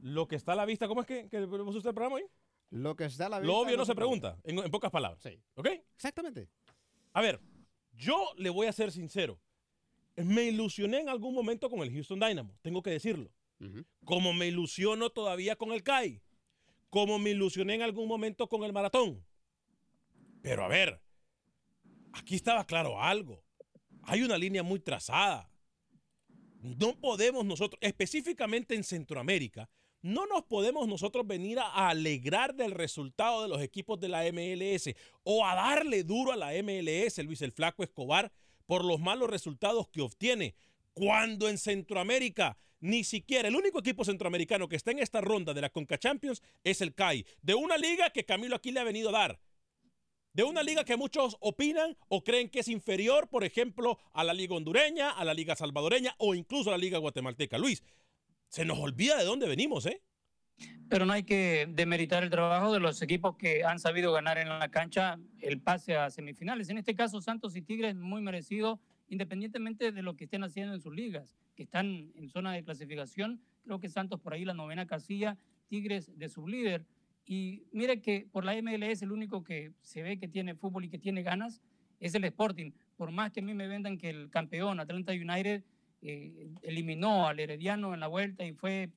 lo 0.00 0.26
que 0.26 0.36
está 0.36 0.52
a 0.52 0.56
la 0.56 0.64
vista. 0.64 0.88
¿Cómo 0.88 1.02
es 1.02 1.06
que, 1.06 1.28
que 1.28 1.40
le 1.40 1.46
puso 1.46 1.78
usted 1.78 1.90
el 1.90 1.94
programa 1.94 2.16
hoy? 2.16 2.24
Lo 2.70 2.96
que 2.96 3.04
está 3.04 3.26
a 3.26 3.28
la 3.28 3.38
Lo 3.40 3.44
vista 3.44 3.58
obvio 3.60 3.76
no 3.76 3.84
se 3.84 3.94
pregunta. 3.94 4.36
pregunta, 4.36 4.62
en, 4.62 4.64
en 4.66 4.70
pocas 4.70 4.90
palabras. 4.90 5.22
Sí. 5.22 5.38
¿Ok? 5.56 5.68
Exactamente. 5.94 6.48
A 7.12 7.20
ver, 7.20 7.40
yo 8.00 8.32
le 8.36 8.50
voy 8.50 8.66
a 8.66 8.72
ser 8.72 8.90
sincero. 8.90 9.38
Me 10.16 10.44
ilusioné 10.44 11.00
en 11.00 11.08
algún 11.08 11.34
momento 11.34 11.70
con 11.70 11.80
el 11.80 11.92
Houston 11.92 12.18
Dynamo, 12.18 12.58
tengo 12.62 12.82
que 12.82 12.90
decirlo. 12.90 13.30
Como 14.04 14.32
me 14.32 14.46
ilusiono 14.46 15.10
todavía 15.10 15.54
con 15.54 15.72
el 15.72 15.82
CAI. 15.82 16.22
Como 16.88 17.18
me 17.18 17.30
ilusioné 17.30 17.74
en 17.74 17.82
algún 17.82 18.08
momento 18.08 18.48
con 18.48 18.64
el 18.64 18.72
Maratón. 18.72 19.22
Pero 20.42 20.64
a 20.64 20.68
ver, 20.68 21.00
aquí 22.12 22.36
estaba 22.36 22.66
claro 22.66 23.00
algo. 23.00 23.44
Hay 24.02 24.22
una 24.22 24.38
línea 24.38 24.62
muy 24.62 24.80
trazada. 24.80 25.50
No 26.62 26.98
podemos 26.98 27.44
nosotros, 27.44 27.78
específicamente 27.82 28.74
en 28.74 28.82
Centroamérica, 28.82 29.68
no 30.02 30.26
nos 30.26 30.44
podemos 30.44 30.88
nosotros 30.88 31.26
venir 31.26 31.58
a 31.58 31.88
alegrar 31.88 32.54
del 32.54 32.72
resultado 32.72 33.42
de 33.42 33.48
los 33.48 33.60
equipos 33.62 34.00
de 34.00 34.08
la 34.08 34.22
MLS 34.32 34.94
o 35.24 35.46
a 35.46 35.54
darle 35.54 36.04
duro 36.04 36.32
a 36.32 36.36
la 36.36 36.52
MLS, 36.62 37.18
Luis 37.18 37.42
el 37.42 37.52
Flaco 37.52 37.82
Escobar, 37.82 38.32
por 38.66 38.84
los 38.84 39.00
malos 39.00 39.28
resultados 39.28 39.88
que 39.88 40.00
obtiene. 40.00 40.54
Cuando 40.92 41.48
en 41.48 41.58
Centroamérica 41.58 42.56
ni 42.80 43.04
siquiera 43.04 43.48
el 43.48 43.56
único 43.56 43.80
equipo 43.80 44.04
centroamericano 44.04 44.68
que 44.68 44.76
está 44.76 44.90
en 44.90 45.00
esta 45.00 45.20
ronda 45.20 45.52
de 45.52 45.60
la 45.60 45.70
Conca 45.70 45.98
Champions 45.98 46.42
es 46.64 46.80
el 46.80 46.94
CAI, 46.94 47.26
de 47.42 47.54
una 47.54 47.76
liga 47.76 48.10
que 48.10 48.24
Camilo 48.24 48.56
aquí 48.56 48.70
le 48.70 48.80
ha 48.80 48.84
venido 48.84 49.10
a 49.10 49.12
dar. 49.12 49.40
De 50.32 50.44
una 50.44 50.62
liga 50.62 50.84
que 50.84 50.96
muchos 50.96 51.36
opinan 51.40 51.96
o 52.08 52.22
creen 52.22 52.48
que 52.48 52.60
es 52.60 52.68
inferior, 52.68 53.28
por 53.28 53.42
ejemplo, 53.42 53.98
a 54.12 54.22
la 54.22 54.32
liga 54.32 54.54
hondureña, 54.54 55.10
a 55.10 55.24
la 55.24 55.34
liga 55.34 55.56
salvadoreña 55.56 56.14
o 56.18 56.36
incluso 56.36 56.70
a 56.70 56.72
la 56.72 56.78
liga 56.78 56.98
guatemalteca. 56.98 57.58
Luis, 57.58 57.82
se 58.50 58.64
nos 58.64 58.78
olvida 58.78 59.16
de 59.16 59.24
dónde 59.24 59.48
venimos, 59.48 59.86
¿eh? 59.86 60.02
Pero 60.88 61.06
no 61.06 61.12
hay 61.12 61.22
que 61.22 61.68
demeritar 61.70 62.24
el 62.24 62.30
trabajo 62.30 62.72
de 62.72 62.80
los 62.80 63.00
equipos 63.00 63.36
que 63.36 63.64
han 63.64 63.78
sabido 63.78 64.12
ganar 64.12 64.38
en 64.38 64.48
la 64.48 64.70
cancha 64.70 65.18
el 65.40 65.60
pase 65.60 65.96
a 65.96 66.10
semifinales. 66.10 66.68
En 66.68 66.76
este 66.76 66.96
caso, 66.96 67.22
Santos 67.22 67.54
y 67.54 67.62
Tigres 67.62 67.94
muy 67.94 68.20
merecido, 68.20 68.80
independientemente 69.08 69.92
de 69.92 70.02
lo 70.02 70.16
que 70.16 70.24
estén 70.24 70.42
haciendo 70.42 70.74
en 70.74 70.80
sus 70.80 70.92
ligas, 70.92 71.36
que 71.54 71.62
están 71.62 72.10
en 72.16 72.28
zona 72.28 72.52
de 72.52 72.64
clasificación. 72.64 73.40
Creo 73.64 73.78
que 73.78 73.88
Santos 73.88 74.20
por 74.20 74.34
ahí 74.34 74.44
la 74.44 74.52
novena 74.52 74.84
casilla, 74.84 75.38
Tigres 75.68 76.10
de 76.18 76.28
su 76.28 76.48
líder. 76.48 76.84
Y 77.24 77.62
mire 77.70 78.02
que 78.02 78.26
por 78.32 78.44
la 78.44 78.60
MLS 78.60 79.02
el 79.02 79.12
único 79.12 79.44
que 79.44 79.72
se 79.82 80.02
ve 80.02 80.18
que 80.18 80.26
tiene 80.26 80.56
fútbol 80.56 80.84
y 80.84 80.88
que 80.88 80.98
tiene 80.98 81.22
ganas 81.22 81.62
es 82.00 82.16
el 82.16 82.24
Sporting. 82.24 82.72
Por 82.96 83.12
más 83.12 83.30
que 83.30 83.38
a 83.38 83.42
mí 83.44 83.54
me 83.54 83.68
vendan 83.68 83.96
que 83.96 84.10
el 84.10 84.28
campeón 84.28 84.80
Atlanta 84.80 85.12
United 85.12 85.62
eh, 86.02 86.48
eliminó 86.62 87.26
al 87.26 87.40
Herediano 87.40 87.92
en 87.94 88.00
la 88.00 88.06
vuelta 88.08 88.44
y 88.44 88.52
fue 88.54 88.90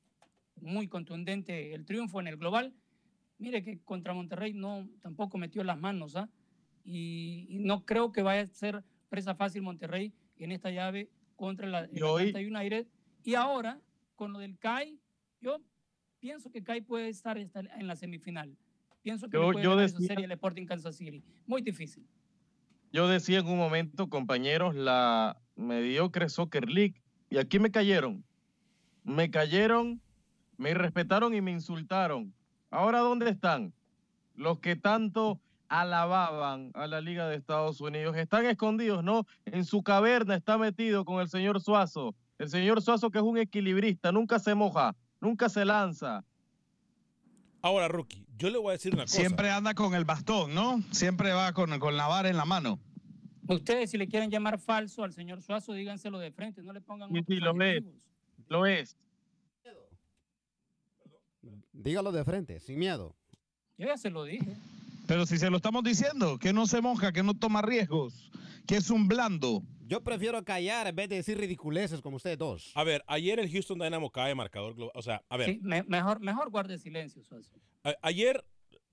muy 0.61 0.87
contundente 0.87 1.73
el 1.73 1.85
triunfo 1.85 2.19
en 2.19 2.27
el 2.27 2.37
global. 2.37 2.73
Mire 3.39 3.63
que 3.63 3.79
contra 3.79 4.13
Monterrey 4.13 4.53
no 4.53 4.87
tampoco 5.01 5.37
metió 5.37 5.63
las 5.63 5.77
manos, 5.77 6.15
¿ah? 6.15 6.29
Y, 6.85 7.45
y 7.49 7.59
no 7.59 7.85
creo 7.85 8.11
que 8.11 8.21
vaya 8.21 8.41
a 8.41 8.47
ser 8.47 8.83
presa 9.09 9.35
fácil 9.35 9.61
Monterrey 9.63 10.13
en 10.37 10.51
esta 10.51 10.69
llave 10.71 11.09
contra 11.35 11.67
la, 11.67 11.79
el 11.85 12.03
Atlanta 12.03 12.39
United. 12.39 12.87
Y 13.23 13.35
ahora, 13.35 13.79
con 14.15 14.31
lo 14.33 14.39
del 14.39 14.57
CAI, 14.57 14.99
yo 15.41 15.59
pienso 16.19 16.49
que 16.51 16.63
CAI 16.63 16.81
puede 16.81 17.09
estar 17.09 17.37
esta- 17.37 17.61
en 17.61 17.87
la 17.87 17.95
semifinal. 17.95 18.55
Pienso 19.01 19.27
que 19.29 19.37
Yo- 19.37 19.51
puede 19.51 19.63
yo 19.63 19.75
decía- 19.75 20.07
serie 20.07 20.25
al 20.25 20.31
Sporting 20.31 20.65
Kansas 20.65 20.95
City. 20.95 21.21
Muy 21.45 21.61
difícil. 21.61 22.05
Yo 22.91 23.07
decía 23.07 23.39
en 23.39 23.47
un 23.47 23.57
momento, 23.57 24.07
compañeros, 24.09 24.75
la 24.75 25.41
mediocre 25.55 26.29
Soccer 26.29 26.69
League, 26.69 27.01
y 27.29 27.37
aquí 27.37 27.59
me 27.59 27.71
cayeron. 27.71 28.23
Me 29.03 29.29
cayeron, 29.31 30.01
me 30.57 30.71
irrespetaron 30.71 31.33
y 31.33 31.41
me 31.41 31.51
insultaron. 31.51 32.33
Ahora, 32.69 32.99
¿dónde 32.99 33.29
están? 33.29 33.73
Los 34.35 34.59
que 34.59 34.75
tanto 34.75 35.39
alababan 35.73 36.71
a 36.75 36.85
la 36.85 37.01
Liga 37.01 37.27
de 37.27 37.35
Estados 37.35 37.81
Unidos. 37.81 38.15
Están 38.15 38.45
escondidos, 38.45 39.03
¿no? 39.03 39.25
En 39.45 39.65
su 39.65 39.81
caverna 39.81 40.35
está 40.35 40.57
metido 40.57 41.03
con 41.03 41.19
el 41.19 41.29
señor 41.29 41.59
Suazo. 41.61 42.15
El 42.37 42.49
señor 42.49 42.81
Suazo 42.81 43.09
que 43.09 43.17
es 43.17 43.23
un 43.23 43.37
equilibrista, 43.37 44.11
nunca 44.11 44.37
se 44.37 44.53
moja, 44.53 44.95
nunca 45.19 45.49
se 45.49 45.65
lanza. 45.65 46.23
Ahora, 47.63 47.87
Rookie, 47.87 48.25
yo 48.37 48.49
le 48.49 48.57
voy 48.57 48.69
a 48.69 48.71
decir 48.73 48.93
una 48.93 49.03
cosa. 49.03 49.17
Siempre 49.17 49.49
anda 49.49 49.73
con 49.73 49.95
el 49.95 50.05
bastón, 50.05 50.53
¿no? 50.53 50.83
Siempre 50.91 51.33
va 51.33 51.53
con, 51.53 51.79
con 51.79 51.97
la 51.97 52.07
vara 52.07 52.29
en 52.29 52.37
la 52.37 52.45
mano. 52.45 52.79
Ustedes, 53.47 53.91
si 53.91 53.97
le 53.97 54.07
quieren 54.07 54.29
llamar 54.31 54.57
falso 54.59 55.03
al 55.03 55.11
señor 55.13 55.41
Suazo, 55.41 55.73
díganselo 55.73 56.17
de 56.19 56.31
frente, 56.31 56.61
no 56.63 56.71
le 56.73 56.81
pongan 56.81 57.09
Sí, 57.13 57.19
sí, 57.27 57.35
lo 57.37 57.61
es. 57.61 57.83
Lo 58.47 58.65
es. 58.65 58.97
Dígalo 61.73 62.11
de 62.11 62.23
frente, 62.23 62.59
sin 62.59 62.79
miedo. 62.79 63.15
Yo 63.77 63.87
ya 63.87 63.97
se 63.97 64.09
lo 64.09 64.23
dije. 64.23 64.55
Pero 65.07 65.25
si 65.25 65.37
se 65.37 65.49
lo 65.49 65.57
estamos 65.57 65.83
diciendo, 65.83 66.37
que 66.37 66.53
no 66.53 66.65
se 66.65 66.81
moja, 66.81 67.11
que 67.11 67.23
no 67.23 67.33
toma 67.33 67.61
riesgos, 67.61 68.31
que 68.65 68.77
es 68.77 68.89
un 68.89 69.07
blando. 69.07 69.61
Yo 69.85 70.01
prefiero 70.01 70.41
callar 70.45 70.87
en 70.87 70.95
vez 70.95 71.09
de 71.09 71.17
decir 71.17 71.37
ridiculeces 71.37 71.99
como 72.01 72.15
ustedes 72.17 72.37
dos. 72.37 72.71
A 72.75 72.83
ver, 72.85 73.03
ayer 73.07 73.39
el 73.39 73.51
Houston 73.51 73.77
Dynamo 73.79 74.09
cae 74.11 74.33
marcador 74.33 74.75
global. 74.75 74.93
O 74.95 75.01
sea, 75.01 75.21
a 75.27 75.35
ver, 75.35 75.49
Sí, 75.49 75.59
me- 75.61 75.83
mejor, 75.83 76.21
mejor 76.21 76.49
guarde 76.49 76.77
silencio, 76.77 77.21
Suazo. 77.23 77.53
a- 77.83 77.95
ayer 78.01 78.45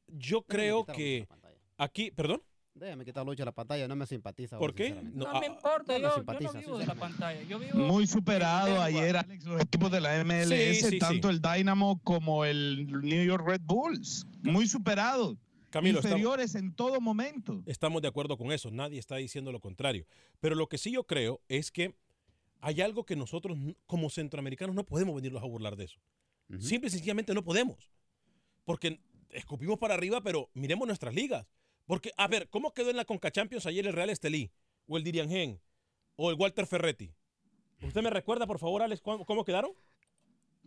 yo 0.09 0.43
creo 0.43 0.85
que 0.85 1.29
aquí, 1.77 2.11
perdón, 2.11 2.43
Déjame 2.75 3.05
quitar 3.05 3.27
Lucho 3.27 3.43
de 3.43 3.47
la 3.47 3.53
pantalla, 3.53 3.87
no 3.89 3.97
me 3.97 4.07
simpatiza. 4.07 4.59
¿por 4.59 4.71
vos, 4.71 4.77
qué? 4.77 4.91
No, 4.95 5.25
No, 5.25 5.27
ah, 5.29 5.41
me 5.41 5.47
importa, 5.47 5.99
no 5.99 6.09
me 6.09 6.41
yo, 6.41 6.53
no 6.53 6.61
vivo 6.61 6.79
de 6.79 6.87
la 6.87 6.95
pantalla. 6.95 7.43
Yo 7.43 7.59
vivo 7.59 7.79
Muy 7.79 8.07
superado 8.07 8.81
ayer, 8.81 9.17
Alex, 9.17 9.45
los 9.45 9.61
equipos 9.61 9.91
de 9.91 10.01
la 10.01 10.25
MLS, 10.25 10.49
Sí, 10.79 10.91
sí, 10.91 10.99
tanto 10.99 11.29
sí. 11.29 11.35
el 11.35 11.43
Dynamo 11.43 12.01
como 12.03 12.45
el 12.45 12.87
New 13.03 13.25
York 13.25 13.45
Red 13.47 13.63
Bulls. 13.65 14.27
Muy 14.43 14.67
superados. 14.69 15.37
Camilo, 15.71 15.99
estamos- 15.99 16.19
inferiores 16.19 16.55
en 16.55 16.73
todo 16.75 17.01
momento. 17.01 17.63
Estamos 17.67 18.03
de 18.03 18.09
acuerdo 18.09 18.37
con 18.39 18.51
eso, 18.51 18.71
nadie 18.71 18.99
está 18.99 19.17
diciendo 19.17 19.53
lo 19.53 19.61
contrario. 19.61 20.07
Pero 20.41 20.55
lo 20.55 20.69
que 20.69 20.79
sí 20.79 20.91
yo 20.93 21.05
creo 21.05 21.41
es 21.49 21.71
que 21.71 21.95
hay 22.61 22.81
algo 22.81 23.05
que 23.05 23.15
nosotros 23.15 23.57
como 23.87 24.11
centroamericanos 24.11 24.75
no 24.75 24.85
podemos 24.85 25.15
venirlos 25.15 25.43
a 25.43 25.47
burlar 25.47 25.77
de 25.77 25.85
eso. 25.85 26.01
Simple 26.59 26.89
y 26.89 26.91
sencillamente 26.91 27.33
no 27.35 27.45
podemos. 27.45 27.91
Porque 28.65 29.01
escupimos 29.31 29.79
para 29.79 29.95
arriba, 29.95 30.21
pero 30.21 30.51
miremos 30.55 30.87
nuestras 30.89 31.15
ligas. 31.15 31.47
Porque, 31.91 32.13
a 32.17 32.29
ver, 32.29 32.49
¿cómo 32.49 32.73
quedó 32.73 32.91
en 32.91 32.97
la 32.97 33.05
Conca 33.05 33.33
Champions 33.33 33.67
ayer 33.67 33.85
el 33.85 33.93
Real 33.93 34.11
Estelí? 34.11 34.53
¿O 34.87 34.97
el 34.97 35.03
Dirian 35.03 35.29
Gen? 35.29 35.61
¿O 36.15 36.31
el 36.31 36.37
Walter 36.37 36.65
Ferretti? 36.65 37.13
¿Usted 37.83 38.01
me 38.01 38.11
recuerda, 38.11 38.47
por 38.47 38.61
favor, 38.61 38.81
Alex, 38.83 39.01
cómo, 39.03 39.27
cómo 39.27 39.45
quedaron? 39.45 39.73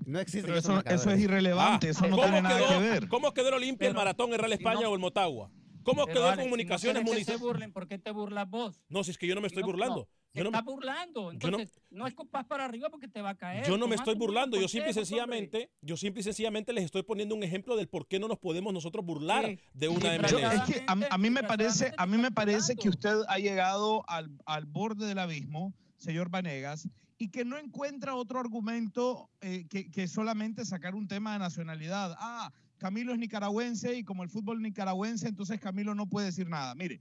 No 0.06 0.20
existe 0.20 0.46
Pero 0.48 0.60
eso, 0.60 0.84
eso 0.86 1.12
es 1.12 1.22
irrelevante, 1.22 1.88
eso 1.88 2.06
no 2.08 2.18
¿Cómo 2.18 2.24
tiene 2.24 2.42
nada 2.42 2.58
quedó- 2.58 2.68
que 2.68 2.77
ver. 2.80 3.08
¿Cómo 3.08 3.34
quedó 3.34 3.48
el 3.48 3.53
Olimpia, 3.53 3.88
el 3.88 3.94
Maratón, 3.94 4.34
el 4.34 4.39
Real 4.39 4.51
si 4.51 4.56
España 4.58 4.82
no- 4.82 4.89
o 4.89 4.94
el 4.96 5.00
Motagua? 5.00 5.50
¿Cómo 5.83 6.05
Pero, 6.05 6.13
quedó 6.19 6.25
Alex, 6.25 6.35
si 6.35 6.37
no 6.37 6.49
Comunicaciones 6.49 7.03
quieres 7.03 7.03
que 7.03 7.09
se 7.25 7.31
Municipales? 7.31 7.41
burlen, 7.41 7.73
¿por 7.73 7.87
qué 7.87 7.97
te 7.99 8.11
burlas 8.11 8.49
vos? 8.49 8.81
No, 8.89 9.03
si 9.03 9.11
es 9.11 9.17
que 9.17 9.27
yo 9.27 9.35
no 9.35 9.41
me 9.41 9.47
estoy 9.47 9.61
No, 9.61 9.67
burlando. 9.67 9.95
no, 9.95 10.07
Yo 10.33 10.43
no, 10.43 10.49
está 10.49 10.61
burlando. 10.63 11.31
yo 11.33 11.51
no- 11.51 11.57
Entonces, 11.59 11.79
no, 11.91 12.07
escupas 12.07 12.45
para 12.45 12.65
arriba 12.65 12.89
porque 12.89 13.07
te 13.07 13.21
va 13.21 13.31
a 13.31 13.35
caer. 13.35 13.65
Yo 13.67 13.77
no 13.77 13.87
me 13.87 13.95
estoy 13.95 14.15
burlando, 14.15 14.57
yo 14.59 14.67
simple 14.67 14.87
y 14.87 14.91
hombre. 14.91 14.93
sencillamente, 15.05 15.69
yo 15.81 15.95
simple 15.97 16.21
y 16.21 16.23
sencillamente 16.23 16.73
les 16.73 16.85
estoy 16.85 17.03
poniendo 17.03 17.35
un 17.35 17.43
ejemplo 17.43 17.75
del 17.75 17.87
por 17.87 18.07
qué 18.07 18.17
no 18.19 18.27
nos 18.27 18.39
podemos 18.39 18.73
nosotros 18.73 19.05
burlar 19.05 19.45
Sí, 19.45 19.59
de 19.73 19.89
una 19.89 20.15
es 20.15 20.61
que 20.63 20.83
a, 20.87 20.95
mí- 20.95 21.05
a 21.09 21.17
mí 21.17 21.29
me 21.29 21.43
parece, 21.43 21.93
a 21.97 22.05
mí 22.07 22.17
me 22.17 22.31
parece 22.31 22.75
que 22.75 22.89
usted 22.89 23.15
ha 23.27 23.37
llegado 23.37 24.03
al, 24.09 24.31
al 24.45 24.65
borde 24.65 25.05
del 25.05 25.19
abismo, 25.19 25.73
señor 25.97 26.29
Vanegas, 26.29 26.87
y 27.19 27.29
que 27.29 27.45
no 27.45 27.57
encuentra 27.57 28.15
otro 28.15 28.39
argumento 28.39 29.29
eh, 29.41 29.65
que, 29.69 29.91
que 29.91 30.07
solamente 30.07 30.65
sacar 30.65 30.95
un 30.95 31.07
tema 31.07 31.33
de 31.33 31.39
nacionalidad. 31.39 32.15
Ah, 32.17 32.51
Camilo 32.83 33.13
es 33.13 33.17
nicaragüense 33.17 33.95
y 33.95 34.03
como 34.03 34.23
el 34.23 34.29
fútbol 34.29 34.61
nicaragüense, 34.61 35.29
entonces 35.29 35.57
Camilo 35.57 35.95
no 35.95 36.05
puede 36.05 36.25
decir 36.25 36.49
nada. 36.49 36.75
Mire, 36.75 36.99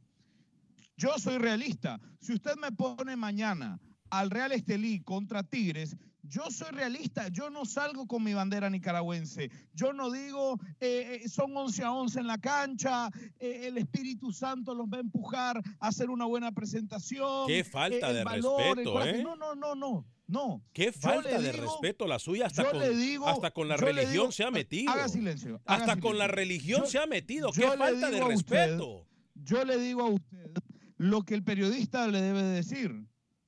yo 0.96 1.18
soy 1.18 1.38
realista. 1.38 1.98
Si 2.20 2.32
usted 2.32 2.54
me 2.54 2.70
pone 2.70 3.16
mañana 3.16 3.80
al 4.08 4.30
Real 4.30 4.52
Estelí 4.52 5.00
contra 5.00 5.42
Tigres, 5.42 5.96
yo 6.22 6.52
soy 6.52 6.70
realista, 6.70 7.26
yo 7.30 7.50
no 7.50 7.64
salgo 7.64 8.06
con 8.06 8.22
mi 8.22 8.32
bandera 8.32 8.70
nicaragüense. 8.70 9.50
Yo 9.74 9.92
no 9.92 10.12
digo, 10.12 10.60
eh, 10.78 11.22
eh, 11.24 11.28
son 11.28 11.56
11 11.56 11.82
a 11.82 11.90
11 11.90 12.20
en 12.20 12.26
la 12.28 12.38
cancha, 12.38 13.10
eh, 13.40 13.62
el 13.64 13.76
Espíritu 13.76 14.30
Santo 14.30 14.76
los 14.76 14.86
va 14.86 14.98
a 14.98 15.00
empujar 15.00 15.60
a 15.80 15.88
hacer 15.88 16.10
una 16.10 16.26
buena 16.26 16.52
presentación. 16.52 17.48
Qué 17.48 17.64
falta 17.64 18.12
de 18.12 18.22
valor, 18.22 18.76
respeto. 18.76 19.04
¿eh? 19.04 19.24
No, 19.24 19.34
no, 19.34 19.56
no, 19.56 19.74
no, 19.74 20.06
no. 20.26 20.62
Qué 20.72 20.92
falta 20.92 21.38
de 21.40 21.52
digo- 21.52 21.64
respeto 21.64 22.06
la 22.06 22.18
suya, 22.18 22.46
hasta 22.46 22.70
con, 22.70 22.80
digo- 22.98 23.28
hasta 23.28 23.50
con 23.50 23.68
la 23.68 23.76
religión 23.76 24.12
digo- 24.12 24.32
se 24.32 24.44
ha 24.44 24.50
metido. 24.50 24.92
Haga 24.92 25.08
silencio. 25.08 25.60
haga 25.66 25.84
Hasta 25.84 26.00
con 26.00 26.18
la 26.18 26.26
religión 26.28 26.82
Yo- 26.82 26.86
se 26.86 26.98
ha 26.98 27.06
metido. 27.06 27.52
Qué 27.52 27.62
falta 27.62 28.10
de 28.10 28.20
a 28.20 28.26
usted- 28.26 28.66
respeto. 28.66 29.06
yo 29.34 29.64
le 29.64 29.78
digo 29.78 30.02
a 30.02 30.08
usted 30.08 30.50
lo 30.96 31.22
que 31.22 31.34
el 31.34 31.42
periodista 31.42 32.06
le 32.08 32.20
debe 32.22 32.42
decir. 32.42 33.06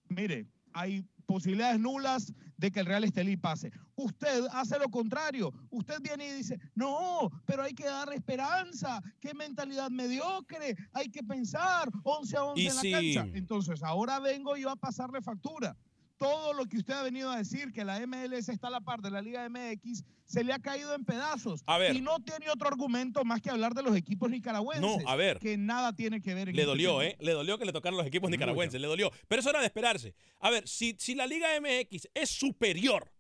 Mire, 0.09 0.47
hay 0.73 1.05
posibilidades 1.27 1.81
nulas 1.81 2.33
de 2.59 2.71
que 2.71 2.81
el 2.81 2.87
Real 2.87 3.05
Estelí 3.05 3.37
pase. 3.37 3.71
Usted 3.97 4.45
hace 4.53 4.79
lo 4.79 4.89
contrario. 4.91 5.53
Usted 5.71 6.01
viene 6.03 6.27
y 6.29 6.33
dice, 6.33 6.59
no, 6.75 7.31
pero 7.47 7.63
hay 7.63 7.73
que 7.75 7.85
dar 7.85 8.13
esperanza. 8.13 9.01
Qué 9.21 9.33
mentalidad 9.35 9.91
mediocre. 9.91 10.77
Hay 10.93 11.09
que 11.11 11.23
pensar 11.23 11.89
11 12.03 12.37
a 12.37 12.45
11 12.45 12.61
Y 12.63 12.67
en 12.67 12.77
la 12.77 12.83
cancha. 13.23 13.37
Entonces, 13.39 13.83
ahora 13.83 14.19
vengo 14.21 14.57
yo 14.57 14.69
a 14.71 14.77
pasarle 14.77 15.23
factura. 15.23 15.77
Todo 16.25 16.55
lo 16.55 16.65
que 16.65 16.79
usted 16.79 16.95
ha 16.95 17.03
venido 17.03 17.31
a 17.31 17.37
decir, 17.37 17.71
que 17.71 17.85
la 17.85 18.01
MLS 18.07 18.49
está 18.49 18.69
a 18.69 18.71
la 18.71 18.81
par 18.81 19.03
de 19.03 19.11
la 19.11 19.21
Liga 19.21 19.47
MX, 19.49 20.05
se 20.25 20.43
le 20.43 20.55
ha 20.55 20.59
caído 20.59 20.95
en 20.95 21.05
pedazos. 21.05 21.63
A 21.67 21.77
ver. 21.77 21.95
Y 21.95 22.01
no 22.01 22.19
tiene 22.21 22.49
otro 22.51 22.67
argumento 22.67 23.25
más 23.25 23.43
que 23.43 23.51
hablar 23.51 23.75
de 23.75 23.83
los 23.83 23.95
equipos 23.95 24.31
nicaragüenses. 24.31 25.05
No, 25.05 25.07
a 25.07 25.17
ver. 25.17 25.39
Que 25.39 25.59
nada 25.59 25.95
tiene 25.95 26.23
que 26.23 26.33
ver 26.33 26.49
en 26.49 26.57
Le 26.57 26.63
este 26.63 26.71
dolió. 26.71 27.03
¿eh? 27.03 27.17
Le 27.21 27.33
dolió 27.33 27.59
que 27.59 27.67
le 27.67 27.73
tocaran 27.73 27.99
los 27.99 28.07
equipos 28.07 28.31
nicaragüenses, 28.31 28.81
le 28.81 28.87
dolió. 28.87 29.11
Pero 29.29 29.41
eso 29.41 29.51
era 29.51 29.61
de 29.61 29.67
esperarse. 29.67 30.15
A 30.41 30.49
ver, 30.49 30.67
si, 30.67 30.97
si 30.99 31.15
la 31.15 31.27
Liga 31.27 31.49
MX 31.61 32.09
es 32.15 32.31
superior, 32.31 33.13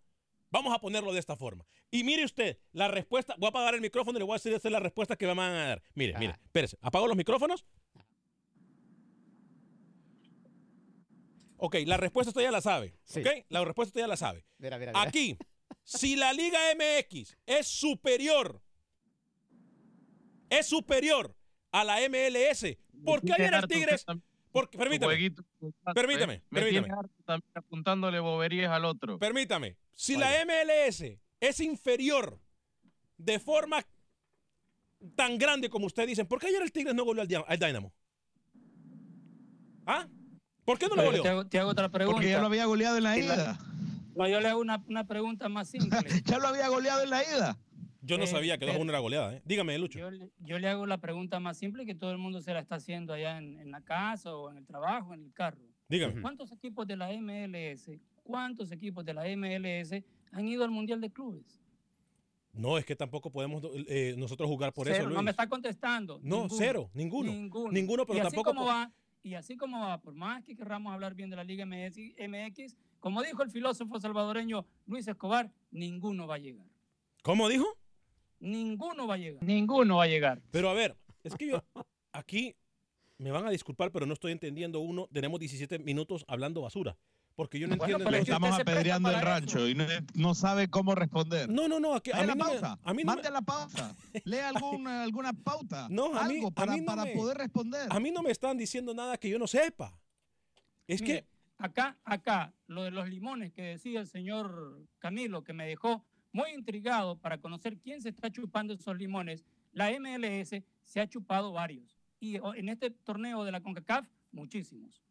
vamos 0.50 0.72
a 0.74 0.78
ponerlo 0.78 1.12
de 1.12 1.20
esta 1.20 1.36
forma. 1.36 1.66
Y 1.90 2.04
mire 2.04 2.24
usted, 2.24 2.58
la 2.72 2.88
respuesta, 2.88 3.34
voy 3.38 3.48
a 3.48 3.50
apagar 3.50 3.74
el 3.74 3.82
micrófono 3.82 4.16
y 4.16 4.20
le 4.20 4.24
voy 4.24 4.32
a 4.32 4.36
decir 4.36 4.54
esta 4.54 4.68
es 4.68 4.72
la 4.72 4.80
respuesta 4.80 5.14
que 5.16 5.26
me 5.26 5.34
van 5.34 5.52
a 5.52 5.66
dar. 5.68 5.82
Mire, 5.94 6.18
mire, 6.18 6.38
espérese, 6.42 6.78
apago 6.80 7.06
los 7.06 7.16
micrófonos. 7.16 7.66
Ok, 11.64 11.76
la 11.86 11.96
respuesta 11.96 12.28
usted 12.28 12.42
ya 12.42 12.50
la 12.50 12.60
sabe. 12.60 12.94
Sí. 13.04 13.20
Ok, 13.20 13.46
la 13.48 13.64
respuesta 13.64 13.88
usted 13.88 14.00
ya 14.02 14.06
la 14.06 14.18
sabe. 14.18 14.44
Mira, 14.58 14.78
mira, 14.78 14.92
mira. 14.92 15.02
Aquí, 15.02 15.38
si 15.82 16.14
la 16.14 16.34
Liga 16.34 16.58
MX 16.76 17.38
es 17.46 17.66
superior, 17.66 18.60
es 20.50 20.66
superior 20.66 21.34
a 21.72 21.82
la 21.84 22.00
MLS, 22.10 22.76
¿por 23.02 23.22
qué 23.22 23.32
ayer 23.32 23.54
el 23.54 23.66
Tigres? 23.66 24.04
Porque, 24.52 24.76
permítame, 24.76 25.14
jueguito, 25.14 25.42
permítame, 25.94 26.34
¿eh? 26.34 26.42
Permítame. 26.50 26.88
también 27.24 27.50
apuntándole 27.54 28.20
boberías 28.20 28.70
al 28.70 28.84
otro. 28.84 29.18
permítame. 29.18 29.78
Si 29.94 30.18
la 30.18 30.44
MLS 30.44 31.18
es 31.40 31.60
inferior 31.60 32.38
de 33.16 33.38
forma 33.38 33.86
tan 35.16 35.38
grande 35.38 35.70
como 35.70 35.86
ustedes 35.86 36.10
dicen, 36.10 36.26
¿por 36.26 36.40
qué 36.40 36.48
ayer 36.48 36.60
el 36.60 36.72
Tigres 36.72 36.94
no 36.94 37.06
goleó 37.06 37.22
al, 37.22 37.44
al 37.48 37.58
Dynamo? 37.58 37.90
¿Ah? 39.86 40.06
¿Por 40.64 40.78
qué 40.78 40.88
no 40.88 40.96
lo 40.96 41.04
goleó? 41.04 41.22
te, 41.22 41.28
hago, 41.28 41.46
te 41.46 41.58
hago 41.58 41.70
otra 41.70 41.88
pregunta. 41.90 42.16
Porque 42.16 42.30
ya 42.30 42.40
lo 42.40 42.46
había 42.46 42.64
goleado 42.66 42.96
en 42.96 43.02
la 43.04 43.18
ida. 43.18 43.58
No, 44.16 44.28
yo 44.28 44.40
le 44.40 44.48
hago 44.48 44.60
una, 44.60 44.82
una 44.88 45.04
pregunta 45.06 45.48
más 45.48 45.68
simple. 45.68 45.98
Ya 46.24 46.38
lo 46.38 46.48
había 46.48 46.68
goleado 46.68 47.02
en 47.02 47.10
la 47.10 47.22
ida. 47.22 47.58
Yo 48.02 48.18
no 48.18 48.24
Eh, 48.24 48.26
sabía 48.28 48.58
que 48.58 48.66
2 48.66 48.70
a 48.70 48.74
pero- 48.74 48.82
1 48.82 48.90
era 48.92 48.98
goleada. 49.00 49.34
¿eh? 49.34 49.42
Dígame, 49.44 49.78
Lucho. 49.78 49.98
Yo, 49.98 50.10
le- 50.10 50.30
yo 50.38 50.58
le 50.58 50.68
hago 50.68 50.86
la 50.86 50.98
pregunta 50.98 51.40
más 51.40 51.56
simple 51.58 51.84
que 51.86 51.94
todo 51.94 52.12
el 52.12 52.18
mundo 52.18 52.40
se 52.42 52.52
la 52.52 52.60
está 52.60 52.76
haciendo 52.76 53.12
allá 53.14 53.38
en, 53.38 53.58
en 53.58 53.70
la 53.70 53.80
casa 53.80 54.34
o 54.36 54.50
en 54.50 54.58
el 54.58 54.66
trabajo, 54.66 55.14
en 55.14 55.24
el 55.24 55.32
carro. 55.32 55.58
Dígame. 55.88 56.20
¿Cuántos 56.20 56.52
equipos 56.52 56.86
de 56.86 56.96
la 56.96 57.10
MLS, 57.12 57.90
cuántos 58.22 58.70
equipos 58.72 59.04
de 59.04 59.14
la 59.14 59.24
MLS 59.36 60.02
han 60.32 60.46
ido 60.48 60.64
al 60.64 60.70
Mundial 60.70 61.00
de 61.00 61.10
Clubes? 61.10 61.60
No, 62.52 62.78
es 62.78 62.84
que 62.84 62.94
tampoco 62.94 63.30
podemos 63.32 63.62
eh, 63.88 64.14
nosotros 64.16 64.48
jugar 64.48 64.72
por 64.72 64.86
cero, 64.86 64.96
eso, 64.98 65.04
Luis. 65.06 65.16
no 65.16 65.22
me 65.22 65.30
está 65.32 65.48
contestando. 65.48 66.20
No, 66.22 66.42
Ninguno, 66.42 66.54
cero, 66.56 66.90
ninguno. 66.94 67.32
Ninguno. 67.32 67.72
Ninguno, 67.72 68.06
pero 68.06 68.18
y 68.20 68.22
tampoco 68.22 68.50
como 68.54 68.66
va, 68.66 68.92
y 69.24 69.34
así 69.34 69.56
como 69.56 69.80
va, 69.80 69.98
por 70.00 70.14
más 70.14 70.44
que 70.44 70.54
querramos 70.54 70.92
hablar 70.92 71.14
bien 71.14 71.30
de 71.30 71.36
la 71.36 71.44
Liga 71.44 71.64
MX, 71.64 72.14
MX, 72.28 72.76
como 73.00 73.22
dijo 73.22 73.42
el 73.42 73.50
filósofo 73.50 73.98
salvadoreño 73.98 74.66
Luis 74.86 75.08
Escobar, 75.08 75.50
ninguno 75.70 76.26
va 76.26 76.34
a 76.34 76.38
llegar. 76.38 76.66
¿Cómo 77.22 77.48
dijo? 77.48 77.66
Ninguno 78.38 79.06
va 79.06 79.14
a 79.14 79.16
llegar. 79.16 79.42
Ninguno 79.42 79.96
va 79.96 80.04
a 80.04 80.08
llegar. 80.08 80.42
Pero 80.50 80.68
a 80.68 80.74
ver, 80.74 80.94
es 81.22 81.34
que 81.34 81.48
yo 81.48 81.64
aquí 82.12 82.54
me 83.16 83.30
van 83.30 83.46
a 83.46 83.50
disculpar, 83.50 83.90
pero 83.90 84.04
no 84.04 84.12
estoy 84.12 84.32
entendiendo 84.32 84.80
uno. 84.80 85.08
Tenemos 85.10 85.40
17 85.40 85.78
minutos 85.78 86.26
hablando 86.28 86.60
basura. 86.60 86.94
Porque 87.36 87.58
yo 87.58 87.66
no 87.66 87.76
Bueno, 87.76 87.96
entiendo. 87.96 88.10
pero 88.10 88.22
estamos 88.22 88.60
apedreando 88.60 89.10
el 89.10 89.20
rancho 89.20 89.68
y 89.68 89.74
no, 89.74 89.84
no 90.14 90.34
sabe 90.34 90.68
cómo 90.68 90.94
responder. 90.94 91.48
No, 91.50 91.66
no, 91.66 91.80
no. 91.80 91.94
Aquí, 91.94 92.12
a 92.12 92.18
Dale 92.18 92.32
mí 92.34 92.38
la 92.38 92.44
no 92.44 92.44
me- 92.52 92.60
pausa. 92.60 92.78
a 92.84 92.94
mí 92.94 93.02
no 93.02 93.10
me- 93.12 93.16
Mande 93.16 93.30
la 93.30 93.42
pausa. 93.42 93.96
Lea 94.24 94.48
alguna, 94.50 95.02
alguna 95.02 95.32
pauta. 95.32 95.88
No, 95.90 96.16
a 96.16 96.28
mí- 96.28 96.36
algo 96.36 96.48
a 96.48 96.50
para, 96.52 96.72
mí 96.74 96.80
no 96.80 96.86
para 96.86 97.04
me- 97.04 97.14
poder 97.14 97.36
responder. 97.38 97.88
a 97.90 97.98
mí 98.00 98.10
no 98.12 98.22
me 98.22 98.30
están 98.30 98.56
diciendo 98.56 98.94
nada 98.94 99.18
que 99.18 99.28
yo 99.28 99.38
no 99.38 99.48
sepa. 99.48 99.98
Es 100.86 101.02
Mire, 101.02 101.22
que 101.22 101.28
acá, 101.58 101.96
acá, 102.04 102.54
lo 102.68 102.84
de 102.84 102.92
los 102.92 103.08
limones 103.08 103.52
que 103.52 103.62
decía 103.62 103.98
el 104.00 104.06
señor 104.06 104.86
Camilo, 105.00 105.42
que 105.42 105.52
me 105.52 105.66
dejó 105.66 106.04
muy 106.30 106.50
intrigado 106.52 107.16
para 107.16 107.38
conocer 107.38 107.78
quién 107.78 108.00
se 108.00 108.10
está 108.10 108.30
chupando 108.30 108.74
esos 108.74 108.96
limones. 108.96 109.44
La 109.72 109.90
MLS 109.90 110.62
se 110.84 111.00
ha 111.00 111.08
chupado 111.08 111.50
varios. 111.52 111.98
Y 112.20 112.38
o- 112.38 112.54
en 112.54 112.68
este 112.68 112.90
torneo 112.90 113.42
de 113.44 113.50
la 113.50 113.60
CONCACAF, 113.60 114.06
muchísimos. 114.30 115.02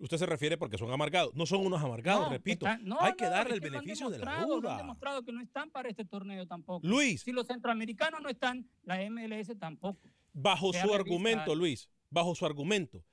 Usted 0.00 0.16
se 0.18 0.26
refiere 0.26 0.56
porque 0.58 0.76
son 0.78 0.90
amargados. 0.90 1.34
No 1.34 1.46
son 1.46 1.64
unos 1.64 1.80
amargados, 1.82 2.24
No, 2.26 2.30
repito. 2.30 2.66
no, 2.82 3.00
Hay 3.00 3.12
que 3.14 3.24
no, 3.24 3.30
darle 3.30 3.54
el 3.54 3.60
beneficio 3.60 4.10
de 4.10 4.18
la 4.18 4.24
lo 4.24 4.30
han 4.30 4.48
duda. 4.48 4.76
demostrado 4.76 5.22
que 5.22 5.32
no 5.32 5.40
están 5.40 5.70
para 5.70 5.88
este 5.88 6.04
torneo 6.04 6.46
tampoco. 6.46 6.86
Luis. 6.86 7.22
Si 7.22 7.32
los 7.32 7.46
centroamericanos 7.46 8.20
no 8.20 8.28
están, 8.28 8.68
la 8.82 8.98
MLS 9.10 9.56
tampoco. 9.58 10.00
Bajo 10.32 10.72
su 10.72 10.92
argumento, 10.94 11.54
Luis, 11.54 11.88
bajo 12.08 12.34
su 12.34 12.44
argumento, 12.46 13.04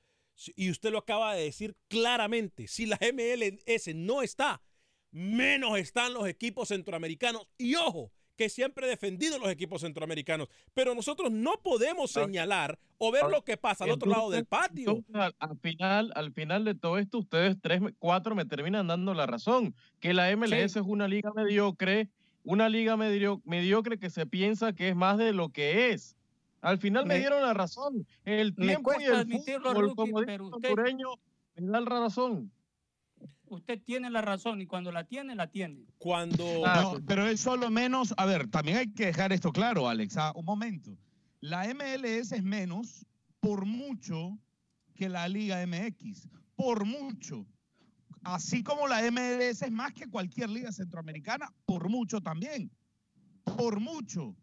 y 0.54 0.70
usted 0.70 0.90
lo 0.92 0.98
acaba 0.98 1.34
de 1.34 1.42
decir 1.44 1.76
claramente, 1.88 2.68
si 2.68 2.86
la 2.86 2.98
MLS 3.12 3.94
no 3.94 4.22
está, 4.22 4.62
menos 5.10 5.78
están 5.78 6.14
los 6.14 6.28
equipos 6.28 6.68
centroamericanos. 6.68 7.48
Y 7.58 7.74
ojo, 7.74 8.12
que 8.38 8.48
siempre 8.48 8.86
he 8.86 8.88
defendido 8.88 9.36
los 9.40 9.50
equipos 9.50 9.80
centroamericanos, 9.80 10.48
pero 10.72 10.94
nosotros 10.94 11.30
no 11.32 11.60
podemos 11.60 12.12
señalar 12.12 12.78
o 12.96 13.10
ver 13.10 13.24
lo 13.28 13.42
que 13.42 13.56
pasa 13.56 13.82
al 13.84 13.90
otro 13.90 14.08
lado 14.10 14.30
del 14.30 14.44
patio. 14.46 15.04
Al, 15.12 15.34
al 15.40 15.58
final, 15.58 16.12
al 16.14 16.32
final 16.32 16.64
de 16.64 16.76
todo 16.76 16.98
esto, 16.98 17.18
ustedes 17.18 17.56
tres, 17.60 17.82
cuatro 17.98 18.36
me 18.36 18.44
terminan 18.44 18.86
dando 18.86 19.12
la 19.12 19.26
razón, 19.26 19.74
que 19.98 20.14
la 20.14 20.34
MLS 20.36 20.52
es 20.76 20.82
una 20.86 21.08
liga 21.08 21.32
mediocre, 21.34 22.08
una 22.44 22.68
liga 22.68 22.96
medio- 22.96 23.42
mediocre 23.44 23.98
que 23.98 24.08
se 24.08 24.24
piensa 24.24 24.72
que 24.72 24.88
es 24.90 24.94
más 24.96 25.18
de 25.18 25.32
lo 25.32 25.48
que 25.50 25.90
es. 25.90 26.16
Al 26.60 26.78
final 26.78 27.06
me, 27.06 27.14
Me- 27.14 27.20
dieron 27.20 27.42
la 27.42 27.54
razón. 27.54 28.06
El 28.24 28.54
tiempo 28.54 28.92
y 29.00 29.04
el 29.04 29.26
fútbol, 29.32 29.94
como 29.96 30.20
dice 30.22 30.38
usted- 30.42 30.74
me 31.56 31.66
dan 31.72 31.84
la 31.84 31.90
razón. 31.90 32.52
Usted 33.50 33.82
tiene 33.82 34.10
la 34.10 34.20
razón 34.20 34.60
y 34.60 34.66
cuando 34.66 34.92
la 34.92 35.04
tiene, 35.04 35.34
la 35.34 35.50
tiene. 35.50 35.86
Cuando. 35.98 36.44
No, 36.64 37.00
pero 37.06 37.26
eso 37.26 37.56
lo 37.56 37.70
menos. 37.70 38.14
A 38.16 38.26
ver, 38.26 38.48
también 38.48 38.78
hay 38.78 38.92
que 38.92 39.06
dejar 39.06 39.32
esto 39.32 39.52
claro, 39.52 39.88
Alex. 39.88 40.16
Ah, 40.16 40.32
un 40.34 40.44
momento. 40.44 40.96
La 41.40 41.64
MLS 41.72 42.32
es 42.32 42.42
menos, 42.42 43.06
por 43.40 43.64
mucho, 43.64 44.38
que 44.94 45.08
la 45.08 45.28
Liga 45.28 45.64
MX. 45.66 46.28
Por 46.56 46.84
mucho. 46.84 47.46
Así 48.24 48.62
como 48.62 48.88
la 48.88 49.02
MLS 49.10 49.62
es 49.62 49.70
más 49.70 49.92
que 49.92 50.08
cualquier 50.08 50.50
liga 50.50 50.72
centroamericana, 50.72 51.52
por 51.64 51.88
mucho 51.88 52.20
también. 52.20 52.70
Por 53.44 53.80
mucho. 53.80 54.36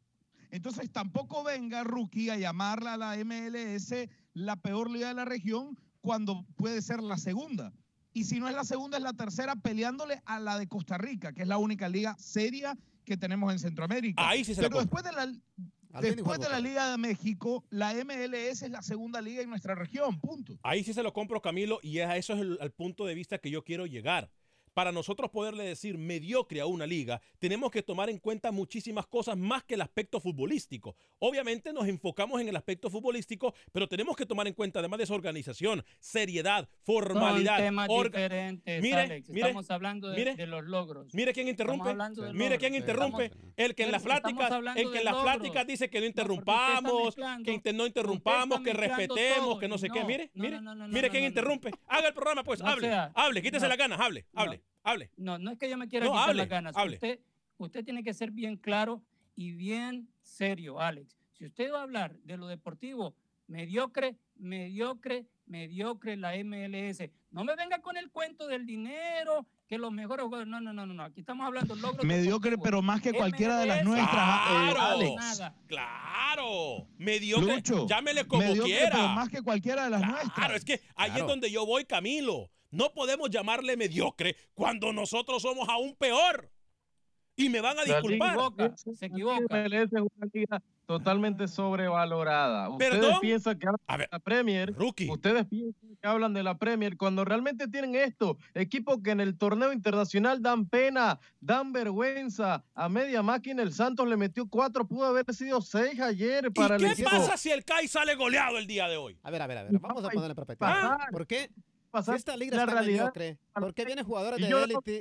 Entonces 0.50 0.90
tampoco 0.92 1.44
venga 1.44 1.84
Rookie 1.84 2.30
a 2.30 2.38
llamarla 2.38 2.94
a 2.94 2.98
la 2.98 3.18
MLS 3.24 3.94
la 4.34 4.56
peor 4.56 4.90
liga 4.90 5.10
de 5.10 5.14
la 5.14 5.26
región 5.26 5.78
cuando 6.02 6.46
puede 6.56 6.82
ser 6.82 7.04
la 7.04 7.18
segunda. 7.18 7.74
Y 8.16 8.24
si 8.24 8.40
no 8.40 8.48
es 8.48 8.56
la 8.56 8.64
segunda, 8.64 8.96
es 8.96 9.04
la 9.04 9.12
tercera, 9.12 9.58
peleándole 9.58 10.22
a 10.26 10.40
la 10.40 10.58
de 10.58 10.68
Costa 10.68 10.98
Rica, 10.98 11.34
que 11.34 11.42
es 11.42 11.48
la 11.50 11.58
única 11.58 11.90
liga 11.90 12.16
seria 12.18 12.78
que 13.04 13.18
tenemos 13.18 13.52
en 13.52 13.60
Centroamérica. 13.60 14.26
Ahí 14.26 14.46
sí 14.46 14.56
se 14.56 14.62
la 14.62 14.70
Pero 14.70 14.80
compro. 14.80 15.02
después 15.02 15.04
de 15.04 15.92
la, 15.92 16.02
después 16.02 16.40
de 16.40 16.48
la 16.48 16.62
Liga 16.62 16.92
de 16.92 16.98
México, 16.98 17.66
la 17.70 17.94
MLS 17.94 18.62
es 18.62 18.72
la 18.72 18.82
segunda 18.82 19.20
liga 19.20 19.42
en 19.42 19.50
nuestra 19.50 19.76
región, 19.76 20.18
punto. 20.22 20.58
Ahí 20.64 20.82
sí 20.86 20.94
se 20.94 21.04
lo 21.04 21.12
compro, 21.12 21.42
Camilo, 21.42 21.80
y 21.84 22.00
a 22.00 22.16
eso 22.16 22.34
es 22.36 22.40
el, 22.40 22.58
el 22.62 22.72
punto 22.72 23.06
de 23.06 23.16
vista 23.16 23.38
que 23.38 23.52
yo 23.52 23.66
quiero 23.66 23.86
llegar. 23.86 24.32
Para 24.76 24.92
nosotros 24.92 25.32
poderle 25.32 25.64
decir 25.64 25.98
mediocre 25.98 26.60
a 26.60 26.66
una 26.66 26.86
liga, 26.86 27.22
tenemos 27.40 27.72
que 27.72 27.82
tomar 27.82 28.10
en 28.10 28.20
cuenta 28.20 28.52
muchísimas 28.52 29.08
cosas 29.08 29.38
más 29.38 29.64
que 29.64 29.76
el 29.76 29.82
aspecto 29.82 30.20
futbolístico. 30.20 30.98
Obviamente 31.20 31.72
nos 31.72 31.88
enfocamos 31.88 32.42
en 32.42 32.50
el 32.50 32.56
aspecto 32.58 32.90
futbolístico, 32.90 33.54
pero 33.72 33.88
tenemos 33.88 34.18
que 34.18 34.26
tomar 34.26 34.48
en 34.48 34.54
cuenta 34.54 34.80
además 34.80 34.98
de 34.98 35.06
esa 35.06 35.14
organización, 35.14 35.82
seriedad, 36.02 36.68
formalidad. 36.84 37.56
Son 37.56 37.66
temas 37.66 37.88
orga- 37.90 38.06
diferentes, 38.18 38.82
Mire, 38.82 38.96
Alex. 39.00 39.30
mire, 39.30 39.42
Estamos 39.48 39.72
hablando 39.72 40.10
de, 40.10 40.18
mire. 40.18 40.36
de 40.36 40.46
los 40.46 40.66
logros. 40.66 41.14
Mire 41.14 41.32
quién 41.32 41.48
interrumpe. 41.48 41.94
Mire 41.96 42.34
logros. 42.34 42.58
quién 42.60 42.76
interrumpe. 42.76 43.26
Estamos- 43.28 43.54
El 43.56 43.76
que 43.76 43.84
en 43.84 43.92
las 43.94 44.04
pláticas, 44.04 44.52
en 44.76 44.92
que 44.92 44.98
en 45.00 45.06
las 45.06 45.16
pláticas 45.16 45.66
dice 45.68 45.90
que 45.90 46.02
no 46.02 46.06
interrumpamos, 46.06 47.16
que 47.16 47.72
no 47.74 47.86
interrumpamos, 47.88 48.60
que 48.60 48.74
respetemos, 48.74 49.40
todo 49.46 49.60
que 49.60 49.70
no 49.70 49.78
sé 49.78 49.88
qué. 49.90 50.02
no, 50.02 50.06
Mire, 50.06 50.32
no, 50.34 50.44
mire, 50.44 50.56
no, 50.62 50.76
no, 50.76 50.88
no, 50.88 50.94
mire 50.94 51.08
no, 51.08 51.12
quién 51.14 51.24
interrumpe. 51.24 51.72
Haga 51.88 52.10
el 52.10 52.14
programa, 52.14 52.44
pues. 52.44 52.60
Hable, 52.62 52.88
sea- 52.90 53.12
hable, 53.16 53.42
quítese 53.42 53.64
no. 53.66 53.70
la 53.70 53.76
gana, 53.78 53.96
hable, 53.96 54.26
hable, 54.34 54.62
hable. 54.84 55.10
No, 55.18 55.38
no 55.38 55.52
es 55.52 55.58
que 55.58 55.70
yo 55.70 55.78
me 55.78 55.88
quiera 55.88 56.06
No, 56.06 56.12
quitar 56.14 56.30
hable, 56.30 56.38
las 56.40 56.50
ganas. 56.50 56.76
hable. 56.78 56.96
Usted, 56.96 57.20
usted 57.58 57.84
tiene 57.84 58.04
que 58.04 58.14
ser 58.14 58.32
bien 58.32 58.58
claro 58.58 59.02
y 59.36 59.52
bien 59.52 60.08
serio, 60.22 60.80
Alex. 60.80 61.18
Si 61.34 61.46
usted 61.46 61.72
va 61.72 61.80
a 61.80 61.84
hablar 61.84 62.16
de 62.24 62.38
lo 62.38 62.48
deportivo, 62.48 63.14
mediocre, 63.48 64.16
mediocre, 64.38 65.26
mediocre 65.48 66.16
la 66.18 66.34
MLS. 66.44 67.10
No 67.32 67.44
me 67.44 67.56
venga 67.56 67.80
con 67.80 67.98
el 67.98 68.10
cuento 68.10 68.48
del 68.48 68.66
dinero, 68.66 69.46
que 69.68 69.78
los 69.78 69.92
mejores 69.92 70.24
jugadores. 70.26 70.50
No, 70.50 70.62
no, 70.62 70.72
no, 70.74 70.86
no. 70.86 70.94
no. 70.94 71.04
Aquí 71.04 71.20
estamos 71.20 71.46
hablando 71.46 71.76
de 71.76 71.82
logros 71.82 72.06
Mediocre, 72.06 72.52
deportivos. 72.52 72.64
pero 72.64 72.82
más 72.82 73.02
que 73.02 73.12
cualquiera 73.14 73.60
de 73.60 73.66
las 73.66 73.84
nuestras, 73.84 74.10
eh, 74.14 74.72
Claro, 74.72 74.82
Alex. 74.82 75.16
Nada. 75.18 75.56
claro. 75.68 76.88
Mediocre, 76.98 77.56
Lucho, 77.56 77.88
llámele 77.88 78.26
como 78.26 78.42
mediocre, 78.42 78.72
quiera. 78.72 78.92
pero 78.92 79.08
más 79.10 79.30
que 79.30 79.42
cualquiera 79.42 79.84
de 79.86 79.90
las 79.92 80.02
nuestras. 80.02 80.34
Claro, 80.34 80.56
es 80.56 80.64
que 80.66 80.82
ahí 80.96 81.12
es 81.16 81.28
donde 81.28 81.52
yo 81.52 81.66
voy, 81.66 81.86
Camilo. 81.86 82.50
No 82.76 82.92
podemos 82.94 83.30
llamarle 83.30 83.78
mediocre 83.78 84.36
cuando 84.54 84.92
nosotros 84.92 85.42
somos 85.42 85.70
aún 85.70 85.96
peor. 85.96 86.52
Y 87.38 87.48
me 87.48 87.62
van 87.62 87.80
a 87.80 87.84
disculpar. 87.84 88.38
se 88.76 89.06
equivoca. 89.06 89.46
Una 89.50 89.68
liga 89.68 90.62
totalmente 90.86 91.48
sobrevalorada. 91.48 92.70
Ustedes 92.70 92.92
¿Perdón? 92.92 93.20
piensan 93.22 93.58
que 93.58 93.68
hablan 93.68 94.00
de 94.00 94.08
la 94.12 94.20
Premier, 94.20 94.76
ustedes 95.10 95.46
piensan 95.46 95.98
que 96.02 96.08
hablan 96.08 96.34
de 96.34 96.44
la 96.44 96.58
Premier 96.58 96.98
cuando 96.98 97.24
realmente 97.26 97.68
tienen 97.68 97.96
esto, 97.96 98.38
equipos 98.54 99.00
que 99.02 99.12
en 99.12 99.22
el 99.22 99.38
torneo 99.38 99.74
internacional 99.74 100.42
dan 100.42 100.68
pena, 100.68 101.20
dan 101.40 101.72
vergüenza. 101.72 102.64
A 102.74 102.90
media 102.90 103.24
máquina 103.24 103.64
el 103.64 103.74
Santos 103.74 104.08
le 104.08 104.18
metió 104.18 104.48
cuatro, 104.48 104.86
pudo 104.86 105.06
haber 105.06 105.26
sido 105.34 105.62
seis 105.62 106.00
ayer 106.00 106.52
para 106.52 106.76
¿Y 106.76 106.84
el 106.84 106.88
qué 106.88 107.02
equipo. 107.02 107.10
pasa 107.10 107.38
si 107.38 107.52
el 107.52 107.64
CAI 107.64 107.88
sale 107.88 108.16
goleado 108.16 108.58
el 108.58 108.68
día 108.68 108.88
de 108.88 108.98
hoy? 108.98 109.18
A 109.24 109.32
ver, 109.32 109.42
a 109.42 109.48
ver, 109.48 109.58
a 109.60 109.64
ver. 109.64 109.80
Vamos 109.80 110.04
a 110.04 110.10
ponerle 110.10 110.32
en 110.32 110.36
perspectiva. 110.36 111.08
¿Por 111.12 111.26
qué? 111.26 111.50
Esta 112.00 112.36
liga 112.38 112.56
la 112.58 112.64
está 112.64 112.74
realidad. 112.74 113.14
mediocre, 113.14 113.38
¿por 113.54 113.74
qué 113.74 113.86
vienen 113.86 114.06
jugadores 114.06 114.42
de 114.42 114.50
no- 114.50 114.58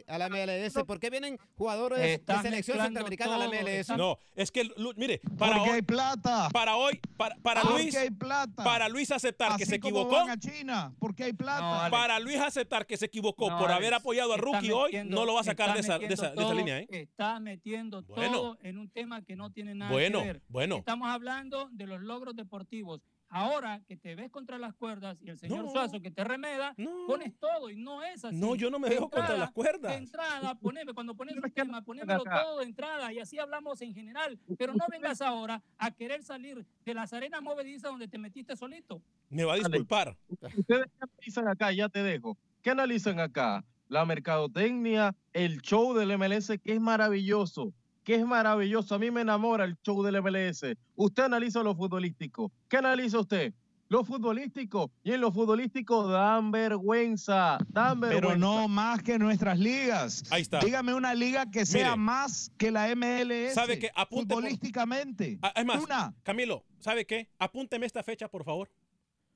a 0.06 0.18
la 0.18 0.28
MLS? 0.28 0.84
¿Por 0.84 1.00
qué 1.00 1.10
vienen 1.10 1.38
jugadores 1.56 1.98
de 2.24 2.36
selección 2.42 2.78
centroamericana 2.80 3.34
a 3.34 3.38
la 3.38 3.44
MLS? 3.48 3.96
No, 3.96 4.18
es 4.34 4.50
que, 4.50 4.70
mire, 4.96 5.20
para 5.38 5.54
Porque 5.56 5.70
hoy, 5.70 5.76
hay 5.76 5.82
plata. 5.82 6.48
para 6.52 6.76
hoy, 6.76 7.00
para, 7.16 7.36
para 7.36 7.62
Porque 7.62 7.82
Luis, 7.82 7.96
hay 7.96 8.10
plata. 8.10 8.62
para 8.64 8.88
Luis 8.88 9.10
aceptar 9.10 9.56
que 9.56 9.66
se 9.66 9.80
como 9.80 10.00
equivocó, 10.00 10.16
van 10.26 10.30
a 10.30 10.38
China, 10.38 10.94
porque 10.98 11.24
hay 11.24 11.32
plata. 11.32 11.84
No, 11.84 11.90
para 11.90 12.18
Luis 12.20 12.38
aceptar 12.40 12.86
que 12.86 12.96
se 12.96 13.06
equivocó 13.06 13.50
No, 13.50 13.58
por 13.58 13.66
Alex, 13.70 13.78
haber 13.78 13.94
apoyado 13.94 14.32
a 14.32 14.36
Rookie 14.36 14.70
hoy, 14.72 14.92
no 15.04 15.24
lo 15.24 15.34
va 15.34 15.40
a 15.40 15.44
sacar 15.44 15.74
de 15.74 15.80
esa, 15.80 15.98
de 15.98 16.06
de 16.08 16.54
línea, 16.54 16.78
¿eh? 16.80 16.86
Está 16.90 17.40
metiendo 17.40 18.02
Bueno. 18.02 18.32
todo 18.40 18.58
en 18.62 18.78
un 18.78 18.88
tema 18.90 19.22
que 19.22 19.36
no 19.36 19.50
tiene 19.50 19.74
nada 19.74 19.90
Bueno, 19.90 20.20
que 20.20 20.26
ver. 20.26 20.42
bueno. 20.48 20.76
Estamos 20.76 21.08
hablando 21.08 21.68
de 21.72 21.86
los 21.86 22.00
logros 22.00 22.36
deportivos. 22.36 23.00
Ahora 23.36 23.80
que 23.88 23.96
te 23.96 24.14
ves 24.14 24.30
contra 24.30 24.58
las 24.58 24.74
cuerdas 24.74 25.18
y 25.20 25.28
el 25.28 25.36
señor 25.40 25.64
No. 25.64 25.70
Suazo 25.70 26.00
que 26.00 26.12
te 26.12 26.22
remeda, 26.22 26.72
No. 26.76 27.06
pones 27.08 27.36
todo 27.40 27.68
y 27.68 27.74
no 27.74 28.00
es 28.04 28.24
así. 28.24 28.36
No, 28.36 28.54
yo 28.54 28.70
no 28.70 28.78
me 28.78 28.88
dejo 28.88 29.10
contra 29.10 29.36
las 29.36 29.50
cuerdas. 29.50 29.90
De 29.90 29.98
entrada, 29.98 30.54
poneme, 30.54 30.94
cuando 30.94 31.16
pones 31.16 31.34
que 31.34 31.50
tema, 31.74 31.82
ponémelo 31.82 32.22
todo 32.22 32.58
de 32.60 32.64
entrada 32.66 33.12
y 33.12 33.18
así 33.18 33.36
hablamos 33.40 33.82
en 33.82 33.92
general. 33.92 34.38
Pero 34.56 34.72
no 34.74 34.84
vengas 34.88 35.20
ahora 35.20 35.60
a 35.78 35.90
querer 35.90 36.22
salir 36.22 36.64
de 36.84 36.94
las 36.94 37.12
arenas 37.12 37.42
movedizas 37.42 37.90
donde 37.90 38.06
te 38.06 38.18
metiste 38.18 38.54
solito. 38.56 39.02
Me 39.30 39.42
va 39.42 39.54
a 39.54 39.56
disculpar. 39.56 40.16
Ustedes 40.56 40.86
qué 40.86 40.98
analizan 41.00 41.48
acá, 41.48 41.72
ya 41.72 41.88
te 41.88 42.04
dejo. 42.04 42.38
¿Qué 42.62 42.70
analizan 42.70 43.18
acá? 43.18 43.64
La 43.88 44.04
mercadotecnia, 44.04 45.16
el 45.32 45.60
show 45.60 45.92
del 45.92 46.16
MLS, 46.16 46.56
que 46.62 46.72
es 46.72 46.80
maravilloso, 46.80 47.72
que 48.04 48.14
es 48.16 48.24
maravilloso. 48.26 48.94
A 48.94 48.98
mí 48.98 49.10
me 49.10 49.22
enamora 49.22 49.64
el 49.64 49.76
show 49.82 50.02
del 50.02 50.20
MLS. 50.22 50.62
Usted 50.94 51.22
analiza 51.24 51.62
lo 51.62 51.74
futbolístico. 51.74 52.52
¿Qué 52.68 52.76
analiza 52.76 53.18
usted? 53.20 53.54
Lo 53.88 54.04
futbolístico. 54.04 54.90
Y 55.02 55.12
en 55.12 55.20
lo 55.20 55.30
futbolístico 55.32 56.06
dan 56.08 56.50
vergüenza. 56.50 57.58
Dan 57.68 58.00
vergüenza. 58.00 58.28
Pero 58.28 58.38
no 58.38 58.66
más 58.68 59.02
que 59.02 59.18
nuestras 59.18 59.58
ligas. 59.58 60.24
Ahí 60.30 60.42
está. 60.42 60.58
Dígame 60.60 60.94
una 60.94 61.14
liga 61.14 61.50
que 61.50 61.66
sea 61.66 61.90
Mire. 61.90 61.96
más 61.96 62.50
que 62.56 62.70
la 62.70 62.88
MLS. 62.94 63.54
¿Sabe 63.54 63.78
qué? 63.78 63.90
Apunte 63.94 64.34
Futbolísticamente. 64.34 65.38
Ah, 65.42 65.52
Es 65.56 65.64
más, 65.64 65.82
Una. 65.82 66.14
Camilo, 66.22 66.64
¿sabe 66.80 67.04
qué? 67.06 67.28
Apúnteme 67.38 67.86
esta 67.86 68.02
fecha, 68.02 68.28
por 68.28 68.44
favor. 68.44 68.70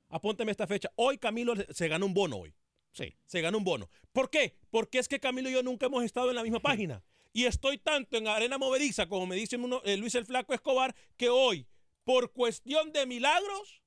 Apúnteme 0.09 0.51
esta 0.51 0.65
fecha. 0.67 0.89
Hoy 0.95 1.17
Camilo 1.17 1.53
se 1.69 1.87
ganó 1.87 2.05
un 2.07 2.13
bono 2.13 2.37
hoy. 2.37 2.53
Sí, 2.91 3.15
se 3.25 3.41
ganó 3.41 3.59
un 3.59 3.63
bono. 3.63 3.87
¿Por 4.11 4.29
qué? 4.31 4.55
Porque 4.71 4.97
es 4.97 5.07
que 5.07 5.19
Camilo 5.19 5.49
y 5.49 5.53
yo 5.53 5.61
nunca 5.61 5.85
hemos 5.85 6.03
estado 6.03 6.29
en 6.31 6.35
la 6.35 6.43
misma 6.43 6.59
página. 6.59 7.03
Y 7.33 7.45
estoy 7.45 7.77
tanto 7.77 8.17
en 8.17 8.27
arena 8.27 8.57
movediza, 8.57 9.07
como 9.07 9.25
me 9.27 9.35
dice 9.35 9.55
uno- 9.57 9.81
eh, 9.85 9.97
Luis 9.97 10.15
el 10.15 10.25
Flaco 10.25 10.53
Escobar, 10.53 10.95
que 11.15 11.29
hoy, 11.29 11.67
por 12.03 12.31
cuestión 12.33 12.91
de 12.91 13.05
milagros, 13.05 13.81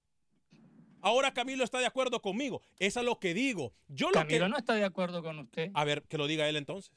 ahora 1.00 1.32
Camilo 1.34 1.64
está 1.64 1.78
de 1.80 1.86
acuerdo 1.86 2.22
conmigo. 2.22 2.62
Eso 2.78 3.00
es 3.00 3.06
lo 3.06 3.18
que 3.18 3.34
digo. 3.34 3.74
Yo 3.88 4.08
lo 4.08 4.14
Camilo 4.14 4.44
que... 4.46 4.48
no 4.50 4.56
está 4.58 4.74
de 4.74 4.84
acuerdo 4.84 5.22
con 5.22 5.38
usted. 5.40 5.70
A 5.74 5.84
ver, 5.84 6.02
que 6.04 6.18
lo 6.18 6.26
diga 6.26 6.48
él 6.48 6.56
entonces. 6.56 6.92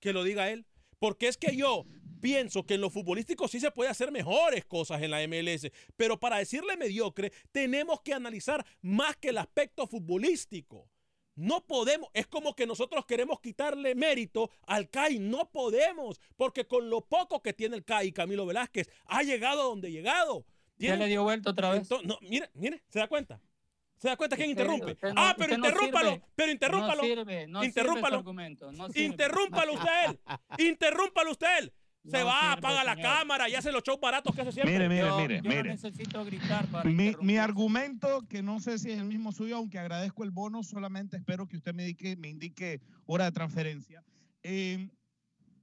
Que 0.00 0.12
lo 0.12 0.24
diga 0.24 0.50
él. 0.50 0.66
Porque 0.98 1.28
es 1.28 1.36
que 1.36 1.56
yo 1.56 1.84
pienso 2.20 2.64
que 2.64 2.74
en 2.74 2.80
lo 2.80 2.90
futbolístico 2.90 3.46
sí 3.48 3.60
se 3.60 3.70
puede 3.70 3.90
hacer 3.90 4.10
mejores 4.10 4.64
cosas 4.64 5.02
en 5.02 5.10
la 5.10 5.20
MLS. 5.28 5.70
Pero 5.96 6.18
para 6.18 6.38
decirle 6.38 6.76
mediocre, 6.76 7.32
tenemos 7.52 8.00
que 8.00 8.14
analizar 8.14 8.64
más 8.80 9.16
que 9.16 9.28
el 9.28 9.38
aspecto 9.38 9.86
futbolístico. 9.86 10.88
No 11.36 11.64
podemos, 11.66 12.08
es 12.14 12.26
como 12.26 12.54
que 12.54 12.66
nosotros 12.66 13.04
queremos 13.06 13.40
quitarle 13.40 13.94
mérito 13.94 14.50
al 14.66 14.88
CAI, 14.88 15.18
no 15.18 15.50
podemos, 15.50 16.20
porque 16.36 16.66
con 16.66 16.88
lo 16.88 17.00
poco 17.00 17.42
que 17.42 17.52
tiene 17.52 17.76
el 17.76 17.84
CAI, 17.84 18.12
Camilo 18.12 18.46
Velázquez, 18.46 18.88
ha 19.06 19.22
llegado 19.22 19.62
a 19.62 19.64
donde 19.64 19.88
ha 19.88 19.90
llegado. 19.90 20.44
Ya 20.78 20.96
le 20.96 21.06
dio 21.06 21.22
vuelta 21.24 21.50
otra 21.50 21.70
vez. 21.70 21.82
Entonces, 21.82 22.06
no, 22.06 22.18
mire, 22.22 22.50
mire, 22.54 22.82
¿se 22.88 22.98
da 23.00 23.08
cuenta? 23.08 23.40
¿Se 23.96 24.08
da 24.08 24.16
cuenta 24.16 24.36
quién 24.36 24.50
interrumpe? 24.50 24.92
usted 24.92 25.12
no- 25.14 25.20
ah, 25.20 25.34
pero 25.38 25.56
no 25.56 25.66
interrúmpalo, 25.66 26.20
pero 26.34 26.52
interrúmpalo. 26.52 27.02
No 27.02 27.08
sirve, 27.08 27.46
no 27.46 27.62
sirve 27.62 28.16
argumento, 28.18 28.72
no 28.72 28.88
sirve. 28.88 29.00
Interrúmpalo 29.06 29.72
usted. 29.74 30.18
Interrúmpalo 30.58 31.30
usted. 31.30 31.72
Se 32.04 32.18
No 32.18 32.26
va, 32.26 32.52
apaga 32.52 32.84
la 32.84 32.96
cámara 32.96 33.48
y 33.48 33.54
hace 33.54 33.72
los 33.72 33.82
shows 33.82 33.98
baratos 33.98 34.34
que 34.34 34.42
hace 34.42 34.52
siempre. 34.52 34.74
Mire, 34.74 34.88
mire, 34.90 35.00
Yo- 35.06 35.16
mire, 35.18 35.36
yo 35.42 35.48
mire. 35.48 35.62
no 35.64 35.70
necesito 35.70 36.24
gritar 36.24 36.66
para 36.66 36.88
Mi, 36.90 37.14
mi 37.22 37.38
argumento, 37.38 38.26
que 38.28 38.42
no 38.42 38.60
sé 38.60 38.78
si 38.78 38.90
es 38.90 38.98
el 38.98 39.06
mismo 39.06 39.32
suyo, 39.32 39.56
aunque 39.56 39.78
agradezco 39.78 40.22
el 40.22 40.30
bono, 40.30 40.62
solamente 40.62 41.16
espero 41.16 41.46
que 41.48 41.56
usted 41.56 41.72
me 41.74 41.84
indique, 41.88 42.16
me 42.16 42.28
indique 42.28 42.80
hora 43.06 43.24
de 43.24 43.32
transferencia. 43.32 44.04
Eh, 44.42 44.90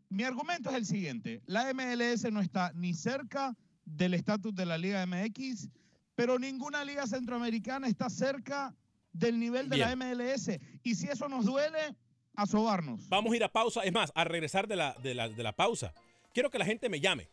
mi 0.09 0.23
argumento 0.23 0.71
es 0.71 0.75
el 0.77 0.85
siguiente. 0.87 1.41
La 1.45 1.71
MLS 1.73 2.31
no 2.31 2.41
está 2.41 2.71
ni 2.73 2.93
cerca 2.95 3.55
del 3.85 4.15
estatus 4.15 4.55
de 4.55 4.65
la 4.65 4.77
Liga 4.79 5.05
MX, 5.05 5.69
pero 6.15 6.39
ninguna 6.39 6.83
liga 6.83 7.05
centroamericana 7.05 7.87
está 7.87 8.09
cerca 8.09 8.75
del 9.13 9.39
nivel 9.39 9.69
de 9.69 9.77
la 9.77 9.95
MLS. 9.95 10.59
Y 10.83 10.95
si 10.95 11.07
eso 11.07 11.29
nos 11.29 11.45
duele, 11.45 11.95
a 12.35 12.45
sobarnos. 12.47 13.07
Vamos 13.09 13.31
a 13.31 13.35
ir 13.35 13.43
a 13.43 13.51
pausa. 13.51 13.83
Es 13.83 13.91
más, 13.93 14.11
a 14.15 14.23
regresar 14.23 14.67
de 14.67 14.75
la, 14.77 14.95
de 15.03 15.13
la, 15.13 15.29
de 15.29 15.43
la 15.43 15.51
pausa. 15.53 15.93
Quiero 16.33 16.49
que 16.49 16.59
la 16.59 16.65
gente 16.65 16.89
me 16.89 16.99
llame. 16.99 17.29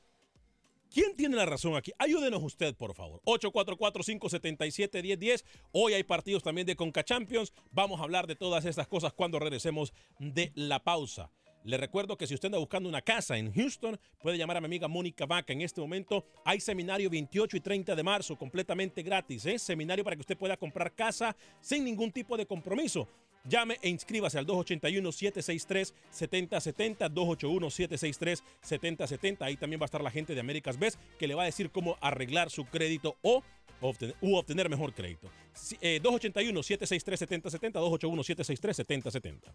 ¿Quién 0.90 1.16
tiene 1.16 1.36
la 1.36 1.44
razón 1.44 1.76
aquí? 1.76 1.92
Ayúdenos 1.98 2.42
usted, 2.42 2.74
por 2.74 2.94
favor. 2.94 3.20
844-577-1010. 3.26 5.44
Hoy 5.72 5.92
hay 5.92 6.02
partidos 6.02 6.42
también 6.42 6.66
de 6.66 6.76
Conca 6.76 7.04
Champions. 7.04 7.52
Vamos 7.70 8.00
a 8.00 8.04
hablar 8.04 8.26
de 8.26 8.36
todas 8.36 8.64
estas 8.64 8.88
cosas 8.88 9.12
cuando 9.12 9.38
regresemos 9.38 9.92
de 10.18 10.50
la 10.54 10.82
pausa. 10.82 11.30
Le 11.64 11.76
recuerdo 11.76 12.16
que 12.16 12.26
si 12.26 12.32
usted 12.34 12.46
anda 12.46 12.56
buscando 12.58 12.88
una 12.88 13.02
casa 13.02 13.36
en 13.36 13.52
Houston, 13.52 14.00
puede 14.22 14.38
llamar 14.38 14.56
a 14.56 14.60
mi 14.60 14.66
amiga 14.66 14.88
Mónica 14.88 15.26
Vaca. 15.26 15.52
En 15.52 15.60
este 15.60 15.82
momento 15.82 16.24
hay 16.44 16.60
seminario 16.60 17.10
28 17.10 17.58
y 17.58 17.60
30 17.60 17.94
de 17.94 18.02
marzo, 18.02 18.36
completamente 18.36 19.02
gratis. 19.02 19.44
¿eh? 19.44 19.58
Seminario 19.58 20.02
para 20.02 20.16
que 20.16 20.20
usted 20.20 20.38
pueda 20.38 20.56
comprar 20.56 20.94
casa 20.94 21.36
sin 21.60 21.84
ningún 21.84 22.10
tipo 22.10 22.38
de 22.38 22.46
compromiso. 22.46 23.06
Llame 23.44 23.78
e 23.82 23.88
inscríbase 23.88 24.38
al 24.38 24.46
281-763-7070, 24.46 27.12
281-763-7070. 27.12 29.38
Ahí 29.40 29.56
también 29.56 29.80
va 29.80 29.84
a 29.84 29.86
estar 29.86 30.02
la 30.02 30.10
gente 30.10 30.34
de 30.34 30.40
Américas 30.40 30.78
Best 30.78 31.00
que 31.18 31.26
le 31.26 31.34
va 31.34 31.42
a 31.42 31.46
decir 31.46 31.70
cómo 31.70 31.96
arreglar 32.00 32.50
su 32.50 32.66
crédito 32.66 33.16
o 33.22 33.42
obtener, 33.80 34.14
u 34.20 34.36
obtener 34.36 34.68
mejor 34.68 34.92
crédito. 34.92 35.30
Eh, 35.80 36.00
281-763-7070, 36.02 37.72
281-763-7070. 37.72 39.54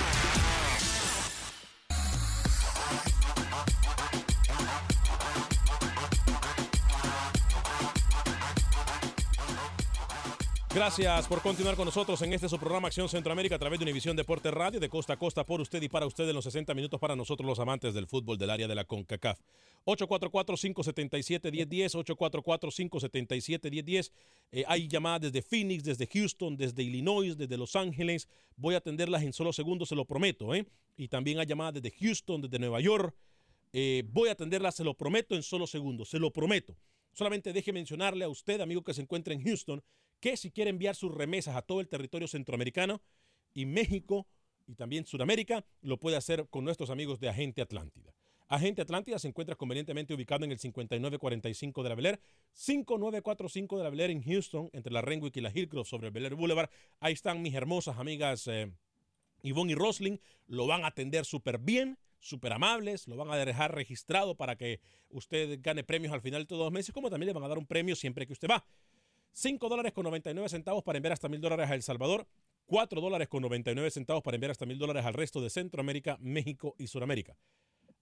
Gracias 10.81 11.27
por 11.27 11.43
continuar 11.43 11.75
con 11.75 11.85
nosotros 11.85 12.19
en 12.23 12.33
este 12.33 12.49
su 12.49 12.57
programa 12.57 12.87
Acción 12.87 13.07
Centroamérica 13.07 13.53
a 13.53 13.59
través 13.59 13.77
de 13.77 13.85
Univisión 13.85 14.15
Deporte 14.15 14.49
Radio 14.49 14.79
de 14.79 14.89
costa 14.89 15.13
a 15.13 15.15
costa 15.15 15.45
por 15.45 15.61
usted 15.61 15.79
y 15.79 15.89
para 15.89 16.07
usted 16.07 16.27
en 16.27 16.33
los 16.33 16.43
60 16.43 16.73
minutos 16.73 16.99
para 16.99 17.15
nosotros 17.15 17.47
los 17.47 17.59
amantes 17.59 17.93
del 17.93 18.07
fútbol 18.07 18.39
del 18.39 18.49
área 18.49 18.67
de 18.67 18.73
la 18.73 18.83
CONCACAF. 18.83 19.39
844-577-1010, 19.85 21.93
844-577-1010. 21.93 24.11
Eh, 24.51 24.63
hay 24.67 24.87
llamadas 24.87 25.31
desde 25.31 25.43
Phoenix, 25.43 25.83
desde 25.83 26.07
Houston, 26.07 26.57
desde 26.57 26.81
Illinois, 26.81 27.37
desde 27.37 27.57
Los 27.57 27.75
Ángeles. 27.75 28.27
Voy 28.55 28.73
a 28.73 28.79
atenderlas 28.79 29.21
en 29.21 29.33
solo 29.33 29.53
segundos, 29.53 29.89
se 29.89 29.95
lo 29.95 30.05
prometo. 30.05 30.55
¿eh? 30.55 30.65
Y 30.97 31.09
también 31.09 31.37
hay 31.37 31.45
llamadas 31.45 31.75
desde 31.75 31.95
Houston, 31.99 32.41
desde 32.41 32.57
Nueva 32.57 32.81
York. 32.81 33.15
Eh, 33.71 34.01
voy 34.07 34.29
a 34.29 34.31
atenderlas, 34.31 34.77
se 34.77 34.83
lo 34.83 34.95
prometo, 34.95 35.35
en 35.35 35.43
solo 35.43 35.67
segundos, 35.67 36.09
se 36.09 36.17
lo 36.17 36.33
prometo. 36.33 36.75
Solamente 37.13 37.53
deje 37.53 37.71
mencionarle 37.71 38.25
a 38.25 38.29
usted, 38.29 38.61
amigo 38.61 38.83
que 38.83 38.95
se 38.95 39.01
encuentra 39.01 39.31
en 39.33 39.43
Houston, 39.43 39.83
que 40.21 40.37
si 40.37 40.51
quiere 40.51 40.69
enviar 40.69 40.95
sus 40.95 41.13
remesas 41.13 41.55
a 41.55 41.61
todo 41.61 41.81
el 41.81 41.89
territorio 41.89 42.27
centroamericano 42.27 43.01
y 43.53 43.65
México 43.65 44.27
y 44.67 44.75
también 44.75 45.05
Sudamérica, 45.05 45.65
lo 45.81 45.99
puede 45.99 46.15
hacer 46.15 46.47
con 46.49 46.63
nuestros 46.63 46.89
amigos 46.89 47.19
de 47.19 47.27
Agente 47.27 47.61
Atlántida. 47.61 48.13
Agente 48.47 48.81
Atlántida 48.81 49.17
se 49.17 49.29
encuentra 49.29 49.55
convenientemente 49.55 50.13
ubicado 50.13 50.45
en 50.45 50.51
el 50.51 50.59
5945 50.59 51.83
de 51.83 51.89
la 51.89 51.95
Bel 51.95 52.19
5945 52.51 53.77
de 53.77 53.83
la 53.83 53.89
Bel 53.89 54.11
en 54.11 54.21
Houston, 54.23 54.69
entre 54.73 54.91
la 54.91 55.01
Renwick 55.01 55.35
y 55.37 55.41
la 55.41 55.51
Hillcroft 55.53 55.87
sobre 55.87 56.07
el 56.07 56.13
Bel 56.13 56.35
Boulevard. 56.35 56.69
Ahí 56.99 57.13
están 57.13 57.41
mis 57.41 57.53
hermosas 57.55 57.97
amigas 57.97 58.47
eh, 58.47 58.71
Yvonne 59.41 59.71
y 59.71 59.75
Rosling. 59.75 60.19
Lo 60.47 60.67
van 60.67 60.83
a 60.83 60.87
atender 60.87 61.23
súper 61.23 61.59
bien, 61.59 61.97
súper 62.19 62.51
amables. 62.51 63.07
Lo 63.07 63.15
van 63.15 63.31
a 63.31 63.37
dejar 63.37 63.73
registrado 63.73 64.35
para 64.35 64.57
que 64.57 64.81
usted 65.09 65.59
gane 65.61 65.85
premios 65.85 66.13
al 66.13 66.21
final 66.21 66.41
de 66.41 66.47
todos 66.47 66.65
los 66.65 66.73
meses, 66.73 66.93
como 66.93 67.09
también 67.09 67.27
le 67.27 67.33
van 67.33 67.43
a 67.43 67.47
dar 67.47 67.57
un 67.57 67.65
premio 67.65 67.95
siempre 67.95 68.27
que 68.27 68.33
usted 68.33 68.49
va. 68.49 68.65
5 69.33 69.69
dólares 69.69 69.93
con 69.93 70.03
99 70.03 70.49
centavos 70.49 70.83
para 70.83 70.97
enviar 70.97 71.13
hasta 71.13 71.29
mil 71.29 71.41
dólares 71.41 71.69
a 71.69 71.75
El 71.75 71.83
Salvador. 71.83 72.27
4 72.65 73.01
dólares 73.01 73.27
con 73.27 73.41
99 73.41 73.91
centavos 73.91 74.23
para 74.23 74.35
enviar 74.35 74.51
hasta 74.51 74.65
mil 74.65 74.77
dólares 74.77 75.05
al 75.05 75.13
resto 75.13 75.41
de 75.41 75.49
Centroamérica, 75.49 76.17
México 76.21 76.75
y 76.77 76.87
Sudamérica. 76.87 77.35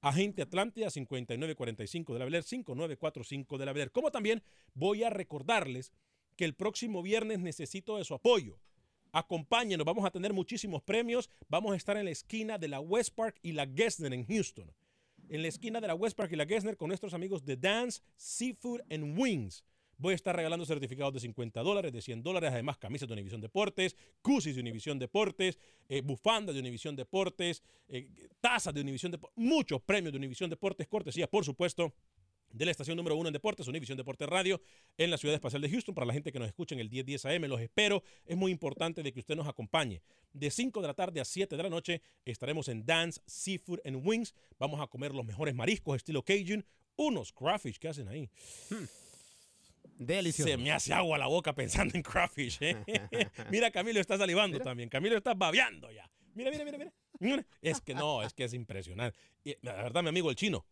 Agente 0.01 0.41
Atlántida 0.41 0.89
5945 0.89 2.13
de 2.13 2.19
la 2.19 2.25
Beler, 2.25 2.43
5945 2.43 3.57
de 3.57 3.65
la 3.65 3.73
Beler. 3.73 3.91
Como 3.91 4.11
también 4.11 4.43
voy 4.73 5.03
a 5.03 5.09
recordarles 5.09 5.91
que 6.35 6.45
el 6.45 6.55
próximo 6.55 7.01
viernes 7.01 7.39
necesito 7.39 7.97
de 7.97 8.05
su 8.05 8.13
apoyo. 8.13 8.59
Acompáñenos, 9.11 9.85
vamos 9.85 10.05
a 10.05 10.11
tener 10.11 10.33
muchísimos 10.33 10.81
premios. 10.83 11.29
Vamos 11.47 11.73
a 11.73 11.75
estar 11.75 11.97
en 11.97 12.05
la 12.05 12.11
esquina 12.11 12.57
de 12.57 12.67
la 12.67 12.79
West 12.79 13.13
Park 13.15 13.39
y 13.41 13.51
la 13.51 13.67
Gessner 13.67 14.13
en 14.13 14.25
Houston. 14.25 14.71
En 15.27 15.41
la 15.41 15.47
esquina 15.47 15.81
de 15.81 15.87
la 15.87 15.95
West 15.95 16.15
Park 16.15 16.31
y 16.31 16.35
la 16.35 16.45
Gessner 16.45 16.77
con 16.77 16.87
nuestros 16.87 17.13
amigos 17.13 17.43
de 17.43 17.57
Dance, 17.57 18.01
Seafood 18.15 18.81
and 18.89 19.19
Wings. 19.19 19.63
Voy 19.99 20.13
a 20.13 20.15
estar 20.15 20.33
regalando 20.33 20.65
certificados 20.65 21.13
de 21.13 21.19
50 21.19 21.61
dólares, 21.61 21.91
de 21.91 22.01
100 22.01 22.23
dólares, 22.23 22.51
además 22.53 22.77
camisas 22.77 23.05
de 23.05 23.13
Univisión 23.13 23.41
Deportes, 23.41 23.97
cusis 24.21 24.55
de 24.55 24.61
Univisión 24.61 24.97
Deportes, 24.97 25.59
eh, 25.89 25.99
bufandas 26.01 26.55
de 26.55 26.61
Univisión 26.61 26.95
Deportes, 26.95 27.61
eh, 27.89 28.07
tazas 28.39 28.73
de 28.73 28.79
Univisión 28.79 29.11
Deportes, 29.11 29.37
muchos 29.37 29.81
premios 29.81 30.13
de 30.13 30.17
Univisión 30.17 30.49
Deportes, 30.49 30.87
cortesía, 30.87 31.27
por 31.27 31.43
supuesto, 31.43 31.93
de 32.51 32.63
la 32.63 32.71
estación 32.71 32.95
número 32.95 33.17
uno 33.17 33.27
en 33.27 33.33
deportes, 33.33 33.67
Univisión 33.67 33.97
Deportes 33.97 34.27
Radio, 34.27 34.61
en 34.97 35.11
la 35.11 35.17
ciudad 35.17 35.35
espacial 35.35 35.61
de 35.61 35.69
Houston. 35.69 35.93
Para 35.93 36.07
la 36.07 36.13
gente 36.13 36.31
que 36.31 36.39
nos 36.39 36.47
escucha 36.47 36.75
en 36.75 36.79
el 36.79 36.89
1010 36.89 37.25
AM, 37.25 37.43
los 37.49 37.59
espero. 37.59 38.01
Es 38.25 38.37
muy 38.37 38.53
importante 38.53 39.03
de 39.03 39.11
que 39.11 39.19
usted 39.19 39.35
nos 39.35 39.47
acompañe. 39.47 40.01
De 40.31 40.49
5 40.49 40.81
de 40.81 40.87
la 40.87 40.93
tarde 40.93 41.19
a 41.19 41.25
7 41.25 41.57
de 41.57 41.63
la 41.63 41.69
noche 41.69 42.01
estaremos 42.23 42.69
en 42.69 42.85
Dance, 42.85 43.21
Seafood 43.25 43.79
and 43.85 44.01
Wings. 44.07 44.33
Vamos 44.57 44.79
a 44.79 44.87
comer 44.87 45.13
los 45.13 45.25
mejores 45.25 45.53
mariscos 45.53 45.97
estilo 45.97 46.23
Cajun, 46.23 46.65
unos 46.95 47.33
crawfish 47.33 47.77
que 47.77 47.89
hacen 47.89 48.07
ahí. 48.07 48.29
Delicioso. 49.99 50.49
Se 50.49 50.57
me 50.57 50.71
hace 50.71 50.93
agua 50.93 51.17
la 51.17 51.27
boca 51.27 51.53
pensando 51.53 51.93
en 51.95 52.01
crawfish. 52.01 52.57
¿eh? 52.61 52.77
mira, 53.51 53.69
Camilo 53.69 53.99
está 53.99 54.17
salivando 54.17 54.57
también. 54.59 54.87
Camilo 54.89 55.17
está 55.17 55.33
babeando 55.33 55.91
ya. 55.91 56.09
Mira, 56.33 56.49
mira, 56.51 56.63
mira, 56.63 56.77
mira. 57.19 57.45
Es 57.61 57.81
que 57.81 57.93
no, 57.93 58.23
es 58.23 58.33
que 58.33 58.45
es 58.45 58.53
impresionante. 58.53 59.17
Y, 59.43 59.55
la 59.61 59.73
verdad, 59.73 60.01
mi 60.01 60.09
amigo 60.09 60.29
el 60.29 60.37
chino, 60.37 60.65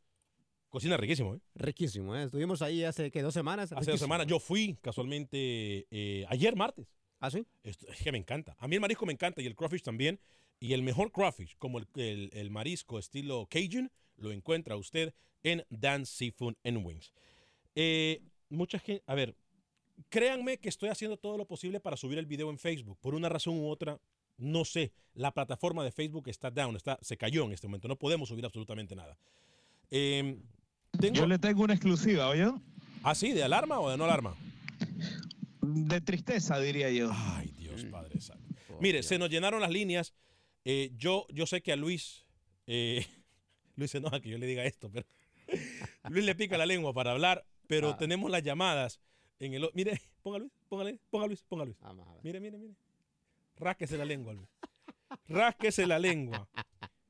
cocina 0.70 0.96
riquísimo. 0.96 1.36
¿eh? 1.36 1.40
Riquísimo, 1.56 2.16
¿eh? 2.16 2.24
Estuvimos 2.24 2.62
ahí 2.62 2.86
hace 2.86 3.12
que 3.12 3.22
dos 3.22 3.34
semanas. 3.34 3.74
Hace 3.74 3.92
dos 3.92 4.00
semanas 4.00 4.28
yo 4.28 4.40
fui 4.40 4.78
casualmente 4.82 5.88
eh, 5.92 6.26
ayer 6.30 6.56
martes. 6.56 6.88
¿Ah, 7.20 7.30
sí? 7.30 7.46
Es, 7.64 7.78
es 7.84 8.02
que 8.02 8.12
me 8.14 8.18
encanta. 8.18 8.56
A 8.60 8.68
mí 8.68 8.76
el 8.76 8.82
marisco 8.82 9.06
me 9.06 9.12
encanta 9.14 9.42
y 9.42 9.46
el 9.46 9.56
crawfish 9.56 9.82
también. 9.82 10.20
Y 10.60 10.74
el 10.74 10.84
mejor 10.84 11.12
crawfish, 11.12 11.56
como 11.58 11.80
el, 11.80 11.88
el- 11.96 12.30
el 12.34 12.50
marisco 12.50 12.98
estilo 12.98 13.46
Cajun, 13.50 13.92
lo 14.16 14.32
encuentra 14.32 14.76
usted 14.78 15.14
en 15.44 15.66
Dance 15.70 16.14
Seafood 16.16 16.56
and 16.64 16.84
Wings. 16.86 17.12
Eh, 17.76 18.22
mucha 18.50 18.80
gente, 18.80 19.04
a 19.08 19.16
ver, 19.16 19.36
créanme 20.10 20.58
que 20.58 20.70
estoy 20.70 20.90
haciendo 20.90 21.18
todo 21.18 21.38
lo 21.38 21.46
posible 21.46 21.80
para 21.80 21.98
subir 21.98 22.18
el 22.18 22.26
video 22.26 22.50
en 22.50 22.58
Facebook. 22.58 22.98
Por 23.00 23.16
una 23.16 23.30
razón 23.30 23.60
u 23.60 23.68
otra, 23.68 24.00
no 24.38 24.66
sé. 24.66 24.94
La 25.14 25.34
plataforma 25.34 25.84
de 25.84 25.92
Facebook 25.92 26.30
está 26.30 26.52
down, 26.52 26.76
está, 26.76 27.00
se 27.02 27.18
cayó 27.18 27.46
en 27.46 27.54
este 27.54 27.68
momento. 27.68 27.88
No 27.88 27.98
podemos 27.98 28.30
subir 28.30 28.46
absolutamente 28.46 28.96
nada. 28.96 29.18
Eh, 29.90 30.38
tengo, 31.00 31.16
Yo 31.16 31.28
le 31.28 31.40
tengo 31.40 31.64
una 31.64 31.74
exclusiva, 31.74 32.30
¿oye? 32.30 32.52
¿Ah, 33.04 33.16
sí? 33.16 33.32
¿De 33.32 33.44
alarma 33.44 33.80
o 33.80 33.90
de 33.90 33.98
no 33.98 34.06
alarma? 34.06 34.36
De 35.62 36.02
tristeza, 36.02 36.60
diría 36.60 36.92
yo. 36.92 37.10
Ay, 37.12 37.54
Dios 37.58 37.86
Padre 37.86 38.22
Santo. 38.22 38.44
Mire, 38.80 39.04
se 39.04 39.18
nos 39.18 39.30
llenaron 39.30 39.62
las 39.62 39.72
líneas. 39.72 40.14
Eh, 40.66 40.92
yo, 40.98 41.26
yo 41.30 41.46
sé 41.48 41.62
que 41.62 41.72
a 41.72 41.76
Luis, 41.76 42.26
eh, 42.68 43.06
Luis 43.76 43.92
se 43.92 43.98
enoja 44.00 44.20
que 44.20 44.30
yo 44.30 44.38
le 44.38 44.46
diga 44.46 44.66
esto, 44.66 44.92
pero 44.92 45.08
Luis 46.10 46.26
le 46.26 46.36
pica 46.36 46.58
la 46.58 46.66
lengua 46.66 46.94
para 46.94 47.12
hablar, 47.12 47.46
pero 47.68 47.90
Ah. 47.92 47.98
tenemos 47.98 48.30
las 48.32 48.42
llamadas 48.44 49.00
en 49.40 49.54
el... 49.54 49.70
Mire, 49.74 50.02
ponga 50.24 50.40
Luis, 50.40 50.52
póngale, 50.70 51.00
ponga 51.10 51.28
Luis, 51.28 51.44
ponga 51.44 51.66
Luis. 51.66 51.78
Vamos 51.82 52.08
a 52.08 52.14
ver. 52.14 52.24
Mire, 52.24 52.40
mire, 52.40 52.58
mire. 52.58 52.74
Rásquese 53.58 53.98
la 53.98 54.06
lengua, 54.06 54.34
Luis. 54.34 54.50
Rásquese 55.28 55.86
la 55.88 56.00
lengua. 56.00 56.48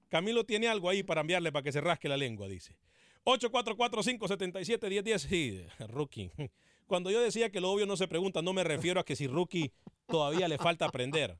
Camilo 0.09 0.45
tiene 0.45 0.67
algo 0.67 0.89
ahí 0.89 1.03
para 1.03 1.21
enviarle 1.21 1.51
para 1.51 1.63
que 1.63 1.71
se 1.71 1.81
rasque 1.81 2.07
la 2.07 2.15
lengua, 2.17 2.47
dice. 2.47 2.75
844-577-1010. 3.25 5.17
Sí, 5.19 5.65
rookie. 5.87 6.31
Cuando 6.85 7.11
yo 7.11 7.19
decía 7.21 7.49
que 7.51 7.59
lo 7.59 7.71
obvio 7.71 7.85
no 7.85 7.97
se 7.97 8.07
pregunta, 8.07 8.41
no 8.41 8.53
me 8.53 8.63
refiero 8.63 8.99
a 9.01 9.03
que 9.05 9.15
si 9.17 9.27
rookie 9.27 9.73
todavía 10.07 10.47
le 10.47 10.57
falta 10.57 10.85
aprender. 10.85 11.37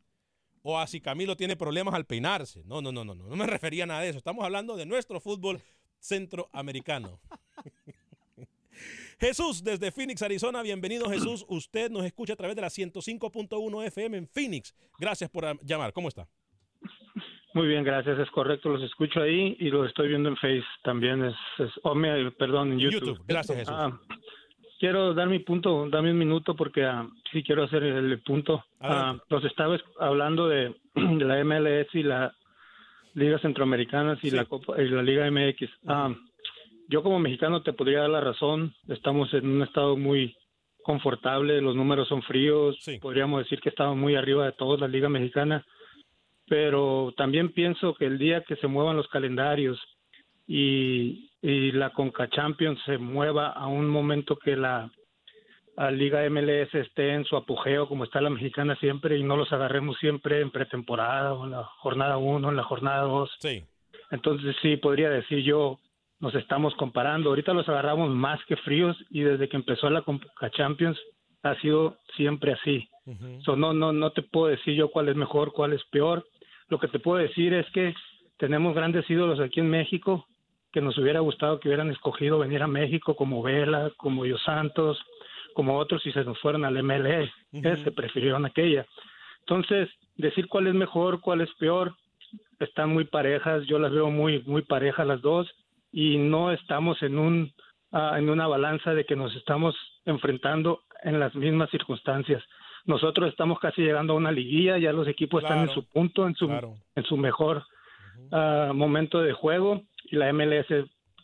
O 0.63 0.77
a 0.77 0.85
si 0.87 0.99
Camilo 0.99 1.37
tiene 1.37 1.55
problemas 1.55 1.93
al 1.93 2.05
peinarse. 2.05 2.63
No, 2.65 2.81
no, 2.81 2.91
no, 2.91 3.05
no, 3.05 3.15
no. 3.15 3.27
No 3.29 3.35
me 3.37 3.47
refería 3.47 3.85
a 3.85 3.87
nada 3.87 4.01
de 4.01 4.09
eso. 4.09 4.17
Estamos 4.17 4.43
hablando 4.43 4.75
de 4.75 4.85
nuestro 4.85 5.21
fútbol 5.21 5.61
centroamericano. 5.99 7.21
Jesús, 9.19 9.63
desde 9.63 9.91
Phoenix, 9.91 10.21
Arizona. 10.21 10.61
Bienvenido, 10.61 11.05
Jesús. 11.09 11.45
Usted 11.47 11.89
nos 11.89 12.05
escucha 12.05 12.33
a 12.33 12.35
través 12.35 12.55
de 12.55 12.61
la 12.61 12.69
105.1 12.69 13.85
FM 13.87 14.17
en 14.17 14.27
Phoenix. 14.27 14.75
Gracias 14.99 15.29
por 15.29 15.45
ah, 15.45 15.53
llamar. 15.63 15.93
¿Cómo 15.93 16.07
está? 16.07 16.27
Muy 17.53 17.67
bien, 17.67 17.83
gracias. 17.83 18.19
Es 18.19 18.29
correcto, 18.29 18.69
los 18.69 18.83
escucho 18.83 19.21
ahí 19.21 19.55
y 19.59 19.69
los 19.69 19.87
estoy 19.87 20.09
viendo 20.09 20.29
en 20.29 20.35
Face 20.35 20.63
también. 20.83 21.23
Es, 21.25 21.35
es 21.57 21.71
oh, 21.83 21.95
me- 21.95 22.29
perdón, 22.31 22.73
en 22.73 22.79
YouTube. 22.79 22.99
YouTube. 22.99 23.25
Gracias, 23.27 23.57
Jesús. 23.57 23.73
Ah, 23.75 23.99
quiero 24.79 25.13
dar 25.15 25.27
mi 25.27 25.39
punto, 25.39 25.89
dame 25.89 26.11
un 26.11 26.19
minuto 26.19 26.55
porque 26.55 26.83
ah, 26.83 27.07
sí 27.31 27.41
quiero 27.41 27.63
hacer 27.63 27.81
el 27.83 28.21
punto. 28.21 28.63
Ah, 28.79 29.17
los 29.29 29.43
estaba 29.45 29.75
es- 29.75 29.83
hablando 29.99 30.47
de, 30.47 30.75
de 30.95 31.25
la 31.25 31.43
MLS 31.43 31.87
y 31.93 32.03
la 32.03 32.35
Liga 33.15 33.39
Centroamericanas 33.39 34.19
y 34.23 34.29
la 34.29 34.45
Copa 34.45 34.79
y 34.79 34.87
la 34.89 35.01
Liga 35.01 35.29
MX. 35.31 35.67
Yo 36.89 37.03
como 37.03 37.19
mexicano 37.19 37.63
te 37.63 37.73
podría 37.73 38.01
dar 38.01 38.09
la 38.09 38.21
razón. 38.21 38.73
Estamos 38.87 39.33
en 39.33 39.47
un 39.47 39.61
estado 39.63 39.97
muy 39.97 40.35
confortable, 40.83 41.61
los 41.61 41.75
números 41.75 42.07
son 42.07 42.21
fríos. 42.23 42.77
Podríamos 43.01 43.43
decir 43.43 43.59
que 43.59 43.69
estamos 43.69 43.97
muy 43.97 44.15
arriba 44.15 44.45
de 44.45 44.53
todos 44.53 44.79
la 44.79 44.87
Liga 44.87 45.09
Mexicana 45.09 45.65
pero 46.47 47.13
también 47.17 47.51
pienso 47.51 47.93
que 47.93 48.05
el 48.05 48.17
día 48.17 48.41
que 48.41 48.55
se 48.55 48.67
muevan 48.67 48.95
los 48.95 49.07
calendarios 49.09 49.79
y, 50.47 51.29
y 51.41 51.71
la 51.73 51.91
Conca 51.91 52.29
Champions 52.29 52.79
se 52.85 52.97
mueva 52.97 53.49
a 53.49 53.67
un 53.67 53.89
momento 53.89 54.37
que 54.37 54.55
la, 54.55 54.89
la 55.75 55.91
Liga 55.91 56.27
MLS 56.29 56.73
esté 56.73 57.13
en 57.13 57.25
su 57.25 57.35
apogeo 57.35 57.89
como 57.89 58.05
está 58.05 58.21
la 58.21 58.29
mexicana 58.29 58.77
siempre 58.77 59.17
y 59.17 59.23
no 59.23 59.35
los 59.35 59.51
agarremos 59.51 59.97
siempre 59.97 60.39
en 60.39 60.51
pretemporada 60.51 61.33
o 61.33 61.43
en 61.43 61.51
la 61.51 61.63
jornada 61.63 62.17
1, 62.17 62.49
en 62.49 62.55
la 62.55 62.63
jornada 62.63 63.01
2. 63.01 63.29
Sí. 63.39 63.63
Entonces 64.09 64.55
sí, 64.61 64.77
podría 64.77 65.09
decir 65.09 65.39
yo, 65.43 65.79
nos 66.19 66.33
estamos 66.35 66.73
comparando. 66.75 67.29
Ahorita 67.29 67.53
los 67.53 67.67
agarramos 67.69 68.09
más 68.09 68.43
que 68.45 68.55
fríos 68.57 68.97
y 69.09 69.21
desde 69.21 69.47
que 69.49 69.57
empezó 69.57 69.89
la 69.89 70.01
Conca 70.01 70.49
Champions 70.51 70.99
ha 71.43 71.55
sido 71.61 71.97
siempre 72.15 72.53
así. 72.53 72.89
So, 73.45 73.55
no, 73.55 73.73
no, 73.73 73.93
no 73.93 74.11
te 74.11 74.21
puedo 74.21 74.47
decir 74.47 74.75
yo 74.75 74.91
cuál 74.91 75.07
es 75.07 75.15
mejor, 75.15 75.53
cuál 75.53 75.71
es 75.73 75.83
peor. 75.91 76.25
Lo 76.67 76.77
que 76.77 76.89
te 76.89 76.99
puedo 76.99 77.19
decir 77.19 77.53
es 77.53 77.65
que 77.71 77.93
tenemos 78.37 78.75
grandes 78.75 79.09
ídolos 79.09 79.39
aquí 79.39 79.61
en 79.61 79.69
México 79.69 80.25
que 80.73 80.81
nos 80.81 80.97
hubiera 80.97 81.21
gustado 81.21 81.59
que 81.59 81.69
hubieran 81.69 81.89
escogido 81.89 82.39
venir 82.39 82.61
a 82.61 82.67
México 82.67 83.15
como 83.15 83.41
Vela, 83.41 83.91
como 83.97 84.25
Yo 84.25 84.37
Santos, 84.39 85.01
como 85.53 85.77
otros 85.77 86.05
y 86.05 86.11
se 86.11 86.25
nos 86.25 86.37
fueron 86.39 86.65
al 86.65 86.83
MLS. 86.83 87.31
Eh, 87.53 87.81
Se 87.83 87.91
prefirieron 87.91 88.45
aquella. 88.45 88.85
Entonces, 89.39 89.89
decir 90.17 90.47
cuál 90.47 90.67
es 90.67 90.73
mejor, 90.73 91.21
cuál 91.21 91.41
es 91.41 91.49
peor, 91.57 91.95
están 92.59 92.89
muy 92.89 93.05
parejas. 93.05 93.65
Yo 93.67 93.79
las 93.79 93.93
veo 93.93 94.09
muy, 94.11 94.43
muy 94.43 94.63
parejas 94.63 95.07
las 95.07 95.21
dos 95.21 95.49
y 95.91 96.17
no 96.17 96.51
estamos 96.51 97.01
en 97.03 97.17
un 97.17 97.53
ah, 97.91 98.15
en 98.17 98.29
una 98.29 98.47
balanza 98.47 98.93
de 98.93 99.05
que 99.05 99.15
nos 99.15 99.35
estamos 99.35 99.75
enfrentando 100.05 100.81
en 101.03 101.19
las 101.19 101.33
mismas 101.35 101.69
circunstancias. 101.69 102.43
Nosotros 102.85 103.29
estamos 103.29 103.59
casi 103.59 103.81
llegando 103.81 104.13
a 104.13 104.17
una 104.17 104.31
liguilla, 104.31 104.77
ya 104.77 104.93
los 104.93 105.07
equipos 105.07 105.43
están 105.43 105.59
en 105.59 105.69
su 105.69 105.83
punto, 105.83 106.27
en 106.27 106.35
su 106.35 106.49
en 106.95 107.03
su 107.03 107.17
mejor 107.17 107.63
ah, 108.31 108.71
momento 108.73 109.21
de 109.21 109.33
juego 109.33 109.81
y 110.05 110.15
la 110.15 110.31
MLS 110.31 110.67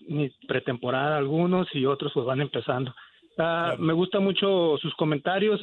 ni 0.08 0.30
pretemporada 0.47 1.17
algunos 1.17 1.67
y 1.73 1.86
otros 1.86 2.12
pues 2.13 2.26
van 2.26 2.41
empezando. 2.41 2.93
Ah, 3.38 3.76
Me 3.80 3.93
gustan 3.93 4.23
mucho 4.23 4.78
sus 4.78 4.93
comentarios, 4.95 5.62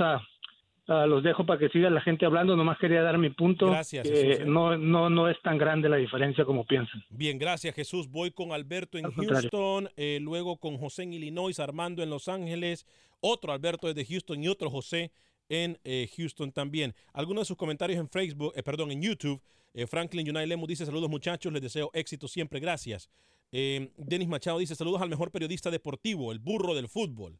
ah, 0.90 1.06
los 1.06 1.22
dejo 1.22 1.46
para 1.46 1.58
que 1.58 1.68
siga 1.70 1.88
la 1.88 2.00
gente 2.02 2.26
hablando, 2.26 2.56
nomás 2.56 2.78
quería 2.78 3.02
dar 3.02 3.16
mi 3.18 3.30
punto. 3.30 3.66
Gracias, 3.66 4.06
que 4.06 4.14
Jesús, 4.14 4.40
¿eh? 4.40 4.44
no, 4.46 4.76
no, 4.76 5.08
no 5.08 5.28
es 5.28 5.40
tan 5.42 5.56
grande 5.56 5.88
la 5.88 5.96
diferencia 5.96 6.44
como 6.44 6.64
piensan. 6.64 7.02
Bien, 7.08 7.38
gracias 7.38 7.74
Jesús. 7.74 8.08
Voy 8.08 8.30
con 8.30 8.52
Alberto 8.52 8.98
en 8.98 9.06
Al. 9.06 9.12
Houston, 9.12 9.88
eh, 9.96 10.18
luego 10.20 10.58
con 10.58 10.76
José 10.76 11.04
en 11.04 11.14
Illinois, 11.14 11.58
Armando 11.58 12.02
en 12.02 12.10
Los 12.10 12.28
Ángeles, 12.28 12.86
otro 13.20 13.52
Alberto 13.52 13.86
desde 13.86 14.04
Houston 14.04 14.42
y 14.42 14.48
otro 14.48 14.68
José 14.70 15.12
en 15.48 15.78
eh, 15.84 16.08
Houston 16.16 16.52
también. 16.52 16.94
Algunos 17.12 17.42
de 17.42 17.46
sus 17.46 17.56
comentarios 17.56 17.98
en 17.98 18.08
Facebook, 18.08 18.52
eh, 18.54 18.62
perdón, 18.62 18.90
en 18.90 19.02
YouTube. 19.02 19.40
eh, 19.74 19.86
Franklin 19.86 20.28
United 20.28 20.46
Lemus 20.48 20.68
dice 20.68 20.86
saludos 20.86 21.08
muchachos, 21.10 21.52
les 21.52 21.62
deseo 21.62 21.90
éxito 21.94 22.28
siempre, 22.28 22.60
gracias. 22.60 23.08
Eh, 23.52 23.90
Denis 23.96 24.28
Machado 24.28 24.58
dice 24.58 24.74
saludos 24.76 25.02
al 25.02 25.08
mejor 25.08 25.30
periodista 25.32 25.70
deportivo, 25.70 26.30
el 26.32 26.38
burro 26.38 26.74
del 26.74 26.88
fútbol. 26.88 27.38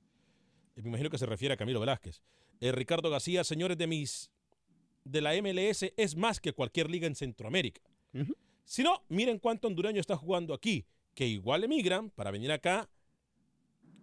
Eh, 0.77 0.83
me 0.83 0.89
imagino 0.89 1.09
que 1.11 1.19
se 1.19 1.27
refiere 1.27 1.55
a 1.55 1.57
Camilo 1.57 1.79
Velázquez. 1.81 2.21
Eh, 2.61 2.73
Ricardo 2.73 3.11
García, 3.11 3.43
señores 3.45 3.79
de 3.79 3.87
mis 3.87 4.31
de 5.05 5.21
la 5.23 5.33
MLS 5.41 5.93
es 5.97 6.17
más 6.17 6.41
que 6.41 6.53
cualquier 6.53 6.91
liga 6.91 7.07
en 7.07 7.15
Centroamérica. 7.15 7.81
Si 8.65 8.83
no, 8.83 9.03
miren 9.09 9.39
cuánto 9.39 9.67
hondureño 9.67 10.01
está 10.01 10.17
jugando 10.17 10.55
aquí, 10.55 10.85
que 11.15 11.27
igual 11.27 11.65
emigran 11.65 12.11
para 12.11 12.31
venir 12.31 12.53
acá 12.53 12.89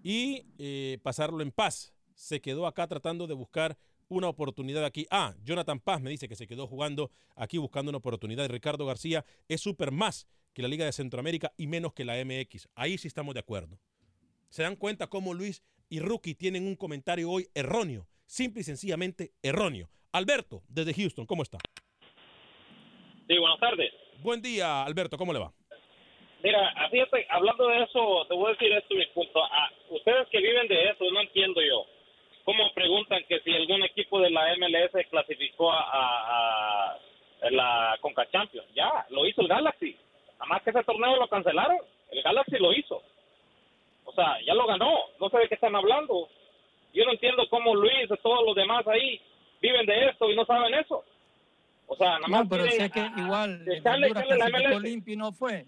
y 0.03 0.45
eh, 0.57 0.97
pasarlo 1.03 1.41
en 1.41 1.51
paz. 1.51 1.93
Se 2.15 2.41
quedó 2.41 2.65
acá 2.65 2.87
tratando 2.87 3.27
de 3.27 3.35
buscar 3.35 3.77
una 4.09 4.27
oportunidad 4.27 4.83
aquí. 4.85 5.05
Ah, 5.11 5.35
Jonathan 5.43 5.79
Paz 5.79 6.01
me 6.01 6.09
dice 6.09 6.27
que 6.27 6.35
se 6.35 6.47
quedó 6.47 6.65
jugando 6.65 7.11
aquí 7.35 7.57
buscando 7.57 7.89
una 7.89 7.99
oportunidad. 7.99 8.49
Ricardo 8.49 8.85
García 8.85 9.23
es 9.47 9.61
súper 9.61 9.91
más 9.91 10.27
que 10.53 10.61
la 10.61 10.67
Liga 10.67 10.85
de 10.85 10.93
Centroamérica 10.93 11.53
y 11.57 11.67
menos 11.67 11.93
que 11.93 12.05
la 12.05 12.15
MX. 12.23 12.69
Ahí 12.73 12.97
sí 12.97 13.07
estamos 13.07 13.35
de 13.35 13.41
acuerdo. 13.41 13.79
¿Se 14.49 14.63
dan 14.63 14.75
cuenta 14.75 15.07
cómo 15.07 15.33
Luis 15.33 15.61
y 15.89 15.99
Rookie 15.99 16.35
tienen 16.35 16.65
un 16.65 16.75
comentario 16.75 17.29
hoy 17.29 17.49
erróneo? 17.53 18.07
Simple 18.27 18.61
y 18.61 18.63
sencillamente 18.63 19.31
erróneo. 19.41 19.87
Alberto, 20.11 20.61
desde 20.67 20.93
Houston, 20.93 21.25
¿cómo 21.25 21.43
está? 21.43 21.57
Sí, 23.27 23.37
buenas 23.37 23.59
tardes. 23.59 23.93
Buen 24.21 24.41
día, 24.41 24.83
Alberto, 24.83 25.17
¿cómo 25.17 25.33
le 25.33 25.39
va? 25.39 25.51
Mira, 26.43 26.73
fíjate, 26.91 27.25
hablando 27.29 27.67
de 27.67 27.83
eso, 27.83 28.25
te 28.27 28.33
voy 28.35 28.47
a 28.49 28.51
decir 28.51 28.71
esto, 28.71 28.93
mi 28.95 29.05
punto. 29.07 29.43
Ah, 29.43 29.69
ustedes 29.89 30.27
que 30.29 30.37
viven 30.39 30.67
de 30.67 30.89
eso, 30.89 31.09
no 31.11 31.21
entiendo 31.21 31.61
yo. 31.61 31.85
¿Cómo 32.45 32.71
preguntan 32.73 33.23
que 33.27 33.39
si 33.41 33.53
algún 33.53 33.83
equipo 33.83 34.19
de 34.21 34.29
la 34.29 34.55
MLS 34.57 34.91
clasificó 35.09 35.71
a, 35.71 35.79
a- 35.81 36.93
a 36.93 37.49
la 37.51 37.97
Conca 38.01 38.29
Champions? 38.31 38.67
Ya, 38.75 39.05
lo 39.09 39.25
hizo 39.25 39.41
el 39.41 39.47
Galaxy. 39.47 39.95
Nada 40.33 40.45
más 40.45 40.63
que 40.63 40.69
ese 40.69 40.83
torneo 40.83 41.15
lo 41.17 41.27
cancelaron. 41.27 41.77
El 42.11 42.21
Galaxy 42.23 42.57
lo 42.57 42.71
hizo. 42.73 43.01
O 44.05 44.13
sea, 44.13 44.37
ya 44.45 44.53
lo 44.53 44.65
ganó. 44.67 44.93
No 45.19 45.29
sé 45.29 45.37
de 45.39 45.47
qué 45.49 45.55
están 45.55 45.75
hablando. 45.75 46.29
Yo 46.97 47.05
no 47.05 47.11
entiendo 47.11 47.43
cómo 47.49 47.75
Luis 47.75 47.93
y 48.09 48.17
todos 48.23 48.43
los 48.45 48.55
demás 48.55 48.85
ahí 48.87 49.21
viven 49.61 49.85
de 49.85 50.09
esto 50.09 50.31
y 50.31 50.35
no 50.35 50.45
saben 50.45 50.73
eso. 50.73 51.03
O 51.85 51.95
sea, 51.95 52.15
nada 52.19 52.27
más 52.27 52.43
No, 52.43 52.49
pero 52.49 52.65
sé 52.65 52.89
que 52.89 52.99
igual 53.17 53.63
echarle- 53.67 54.07
echarle 54.09 54.79
limpio 54.79 55.13
y 55.13 55.17
no 55.17 55.31
fue. 55.31 55.67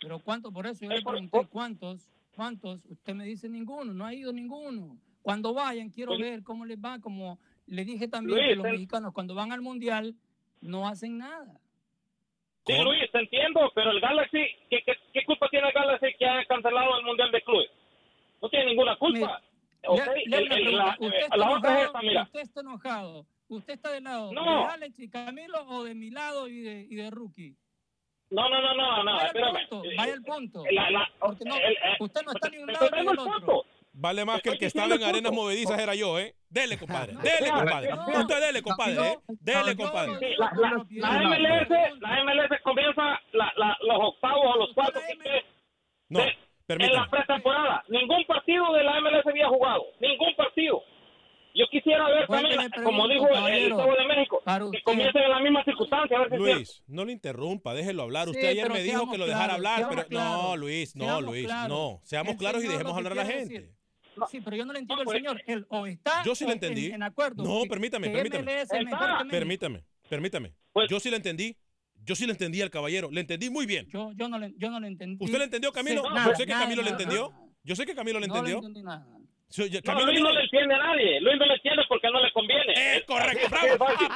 Pero 0.00 0.18
cuánto, 0.20 0.50
por 0.50 0.66
eso 0.66 0.84
yo 0.84 0.90
le 0.90 1.02
pregunté 1.02 1.46
cuántos, 1.50 2.10
cuántos, 2.34 2.84
usted 2.86 3.14
me 3.14 3.24
dice 3.24 3.48
ninguno, 3.48 3.92
no 3.92 4.06
ha 4.06 4.14
ido 4.14 4.32
ninguno. 4.32 4.96
Cuando 5.22 5.52
vayan, 5.52 5.90
quiero 5.90 6.12
Pues- 6.12 6.20
ver 6.22 6.42
cómo 6.42 6.64
les 6.64 6.78
va, 6.78 6.98
como 7.00 7.38
le 7.66 7.84
dije 7.84 8.08
también 8.08 8.38
Luis, 8.38 8.48
que 8.48 8.56
los 8.56 8.66
el- 8.66 8.72
mexicanos 8.72 9.12
cuando 9.12 9.34
van 9.34 9.52
al 9.52 9.60
mundial 9.60 10.14
no 10.62 10.88
hacen 10.88 11.18
nada. 11.18 11.60
Sí, 12.66 12.72
Luis, 12.82 13.10
te 13.12 13.18
entiendo, 13.20 13.60
pero 13.74 13.90
el 13.92 14.00
Galaxy, 14.00 14.38
¿qué, 14.70 14.82
qué, 14.84 14.92
qué 15.12 15.24
culpa 15.24 15.48
tiene 15.50 15.68
el 15.68 15.74
Galaxy 15.74 16.06
que 16.18 16.26
haya 16.26 16.44
cancelado 16.46 16.98
el 16.98 17.04
Mundial 17.04 17.30
de 17.30 17.42
Clubes? 17.42 17.70
No 18.42 18.48
tiene 18.48 18.66
ninguna 18.66 18.96
culpa. 18.96 19.40
Ok, 19.88 20.00
Le- 20.26 20.26
le 20.26 20.36
hago 20.36 20.54
el- 20.54 20.74
una 20.74 20.90
el- 20.90 20.96
pregunta, 20.96 20.96
la, 20.96 21.06
¿Usted 21.06 21.18
está 21.22 21.36
la 21.36 21.50
otra 21.50 21.56
es 21.56 21.64
enojado? 21.78 21.86
esta, 21.86 22.00
mira. 22.00 22.22
¿Usted 22.22 22.40
está 22.40 22.60
enojado? 22.60 23.26
¿Usted 23.48 23.74
está 23.74 23.90
del 23.92 24.04
lado 24.04 24.32
No. 24.32 24.44
de 24.44 24.64
Alex 24.72 24.98
y 24.98 25.08
Camilo 25.10 25.58
o 25.68 25.84
de 25.84 25.94
mi 25.94 26.10
lado 26.10 26.48
y 26.48 26.60
de, 26.60 26.86
y 26.90 26.94
de 26.96 27.10
Rookie? 27.10 27.56
No, 28.30 28.48
no, 28.48 28.60
no, 28.60 28.74
no, 28.74 29.04
no, 29.04 29.12
Vaya 29.14 29.26
espérame. 29.28 29.56
al 29.56 29.68
punto, 29.68 29.88
vaya 29.96 30.12
al 30.12 30.22
punto. 30.22 30.64
La- 30.72 30.90
la- 30.90 31.08
Porque 31.20 31.44
no, 31.44 31.56
el- 31.56 31.72
eh, 31.74 31.96
usted 32.00 32.22
no 32.24 32.32
está 32.32 32.48
ni 32.50 32.56
de 32.56 32.62
un 32.64 32.72
lado 32.72 32.88
ni 32.90 32.96
del 32.98 33.00
el 33.06 33.18
otro. 33.18 33.24
punto. 33.32 33.64
Vale 33.98 34.24
más 34.26 34.42
que 34.42 34.50
el 34.50 34.58
que 34.58 34.66
estaba 34.66 34.86
en 34.94 35.00
el 35.00 35.04
arenas 35.04 35.32
movedizas 35.32 35.78
era 35.78 35.94
yo, 35.94 36.18
¿eh? 36.18 36.34
Dele, 36.50 36.76
compadre. 36.76 37.14
Dele, 37.14 37.48
No, 37.50 37.58
compadre. 37.60 37.90
no, 37.90 38.20
Usted 38.20 38.40
dele, 38.40 38.62
compadre, 38.62 38.92
¿eh? 39.12 39.18
Dele, 39.40 39.76
compadre. 39.76 40.18
Sí, 40.18 40.26
la, 40.36 40.50
la- 40.56 40.86
la 40.90 41.22
MLS, 41.22 42.00
la 42.00 42.20
MLS 42.24 42.60
comienza 42.62 43.20
la, 43.32 43.52
la, 43.56 43.76
los 43.80 43.96
octavos 44.00 44.54
o 44.54 44.58
los 44.58 44.74
cuartos 44.74 45.02
No, 46.10 46.20
en 46.20 46.34
permítame. 46.66 46.96
la 46.98 47.10
pretemporada. 47.10 47.84
Ningún 47.88 48.24
partido 48.26 48.72
de 48.72 48.84
la 48.84 49.00
MLS 49.00 49.26
había 49.26 49.48
jugado. 49.48 49.82
Ningún 50.00 50.34
partido. 50.36 50.82
Yo 51.54 51.64
quisiera 51.70 52.06
ver 52.08 52.26
también, 52.26 52.60
como 52.84 53.08
dijo 53.08 53.26
el 53.28 53.70
Estado 53.70 53.94
de 53.98 54.06
México, 54.06 54.42
que 54.70 54.82
comiencen 54.82 55.22
en 55.22 55.30
la 55.30 55.40
misma 55.40 55.64
circunstancia. 55.64 56.18
A 56.18 56.20
ver 56.20 56.28
si 56.28 56.34
es 56.36 56.42
cierto. 56.42 56.56
Luis, 56.58 56.84
no 56.86 57.04
lo 57.06 57.10
interrumpa, 57.10 57.72
déjelo 57.72 58.02
hablar. 58.02 58.24
Sí, 58.26 58.32
Usted 58.32 58.48
ayer 58.48 58.70
me 58.70 58.82
dijo 58.82 59.10
que 59.10 59.16
lo 59.16 59.26
dejara 59.26 59.54
hablar, 59.54 59.86
pero 59.88 60.04
claros, 60.06 60.42
no, 60.50 60.56
Luis, 60.56 60.94
no, 60.94 61.04
seamos 61.04 61.24
Luis, 61.24 61.46
claros. 61.46 61.68
no. 61.70 62.00
Seamos 62.04 62.32
El 62.32 62.38
claros 62.38 62.62
y 62.64 62.68
dejemos 62.68 62.94
hablar 62.94 63.12
a 63.12 63.14
la 63.14 63.24
gente. 63.24 63.54
decir- 63.54 63.76
Sí, 64.30 64.40
pero 64.42 64.56
yo 64.56 64.64
no 64.64 64.72
le 64.72 64.78
entiendo 64.80 65.04
pues. 65.04 65.14
al 65.14 65.22
señor. 65.22 65.42
Él 65.46 65.66
o 65.68 65.86
está 65.86 66.22
Yo 66.24 66.34
sí 66.34 66.44
o 66.44 66.48
le 66.48 66.54
entendí. 66.54 66.86
En, 66.86 66.94
en 66.96 67.02
acuerdo. 67.02 67.42
No, 67.42 67.62
que- 67.62 67.68
permítame, 67.68 68.08
que 68.08 68.14
permítame. 68.14 68.66
Permítame, 69.30 69.84
permítame. 70.08 70.52
Pues 70.72 70.90
Yo 70.90 71.00
sí 71.00 71.10
le 71.10 71.16
entendí. 71.16 71.56
Yo 72.06 72.14
sí 72.14 72.24
le 72.24 72.32
entendí 72.32 72.62
al 72.62 72.70
caballero. 72.70 73.10
Le 73.10 73.20
entendí 73.20 73.50
muy 73.50 73.66
bien. 73.66 73.86
Yo, 73.92 74.12
yo, 74.14 74.28
no, 74.28 74.38
le, 74.38 74.54
yo 74.56 74.70
no 74.70 74.78
le 74.80 74.86
entendí. 74.88 75.22
¿Usted 75.24 75.38
le 75.38 75.44
entendió, 75.44 75.72
Camilo? 75.72 76.02
Sí, 76.02 76.08
Yo 76.08 76.14
nada, 76.14 76.34
sé 76.36 76.44
que 76.46 76.52
nada, 76.52 76.62
Camilo 76.64 76.82
le 76.82 76.90
nada, 76.90 77.02
entendió. 77.02 77.30
nada. 77.30 77.42
Yo 77.64 77.74
sé 77.76 77.84
que 77.84 77.94
Camilo 77.94 78.20
le 78.20 78.28
No 78.28 78.34
le 78.34 78.38
entendió. 78.38 78.58
entendí 78.58 78.82
nada. 78.82 79.06
Yo- 79.50 79.64
No, 79.66 79.80
Camilo 79.82 80.06
Luis 80.06 80.20
no 80.22 80.32
le 80.32 80.40
entiende 80.42 80.74
a 80.74 80.78
nadie. 80.78 81.20
Luis 81.20 81.36
no 81.38 81.46
le 81.46 81.54
entiende 81.54 81.82
no 82.10 82.20
le 82.22 82.32
conviene. 82.32 82.96
Es 82.96 83.04
correcto, 83.04 83.46
Así 83.56 83.66
bravo. 83.76 83.84
fácil. 83.86 84.06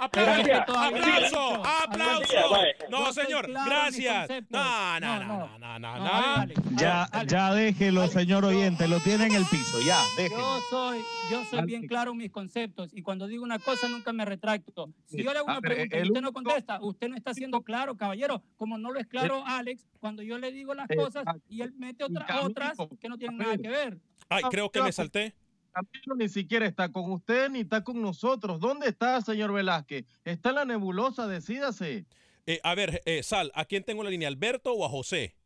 Aplauso, 0.00 0.32
Gracias. 0.34 0.60
aplauso, 0.68 1.62
aplauso. 1.66 2.58
No, 2.90 3.12
señor, 3.12 3.46
gracias. 3.50 4.28
No, 4.50 5.00
no, 5.00 5.18
No, 5.24 5.58
no, 5.58 5.78
no. 5.78 5.98
no, 5.98 6.46
Ya, 6.76 7.08
ya 7.26 7.52
déjelo, 7.54 8.06
señor 8.08 8.44
oyente, 8.44 8.88
lo 8.88 9.00
tiene 9.00 9.26
en 9.26 9.34
el 9.34 9.44
piso, 9.46 9.80
ya, 9.84 9.98
déjelo. 10.16 10.40
Yo 10.40 10.60
soy, 10.70 10.98
yo 11.30 11.44
soy 11.50 11.62
bien 11.64 11.86
claro 11.86 12.12
en 12.12 12.18
mis 12.18 12.30
conceptos 12.30 12.90
y 12.92 13.02
cuando 13.02 13.26
digo 13.26 13.42
una 13.44 13.58
cosa 13.58 13.88
nunca 13.88 14.12
me 14.12 14.24
retracto. 14.24 14.90
Si 15.06 15.22
yo 15.22 15.32
le 15.32 15.38
hago 15.40 15.48
A 15.48 15.52
una 15.52 15.60
pregunta 15.60 15.98
y 15.98 16.02
usted 16.02 16.20
no 16.20 16.32
contesta, 16.32 16.78
usted 16.82 17.08
no 17.08 17.16
está 17.16 17.34
siendo 17.34 17.62
claro, 17.62 17.96
caballero, 17.96 18.42
como 18.56 18.78
no 18.78 18.90
lo 18.92 19.00
es 19.00 19.06
claro 19.06 19.42
Alex 19.46 19.86
cuando 20.00 20.22
yo 20.22 20.38
le 20.38 20.52
digo 20.52 20.74
las 20.74 20.88
cosas 20.88 21.24
y 21.48 21.62
él 21.62 21.72
mete 21.78 22.04
otra- 22.04 22.26
Camilo, 22.26 22.46
otras 22.48 22.76
que 23.00 23.08
no 23.08 23.18
tienen 23.18 23.38
nada 23.38 23.56
que 23.56 23.68
ver. 23.68 23.98
Ay, 24.28 24.42
creo 24.50 24.70
que 24.70 24.82
me 24.82 24.92
salté. 24.92 25.34
Camilo 25.78 26.16
ni 26.16 26.28
siquiera 26.28 26.66
está 26.66 26.90
con 26.90 27.10
usted 27.12 27.50
ni 27.50 27.60
está 27.60 27.84
con 27.84 28.00
nosotros. 28.02 28.60
¿Dónde 28.60 28.88
está, 28.88 29.20
señor 29.20 29.52
Velázquez? 29.52 30.04
Está 30.24 30.50
en 30.50 30.54
la 30.56 30.64
nebulosa, 30.64 31.26
decídase. 31.26 32.06
Eh, 32.46 32.60
a 32.62 32.74
ver, 32.74 33.02
eh, 33.04 33.22
Sal, 33.22 33.52
¿a 33.54 33.64
quién 33.64 33.84
tengo 33.84 34.02
en 34.02 34.06
la 34.06 34.10
línea? 34.10 34.28
¿Alberto 34.28 34.72
o 34.72 34.84
a 34.84 34.88
José? 34.88 35.36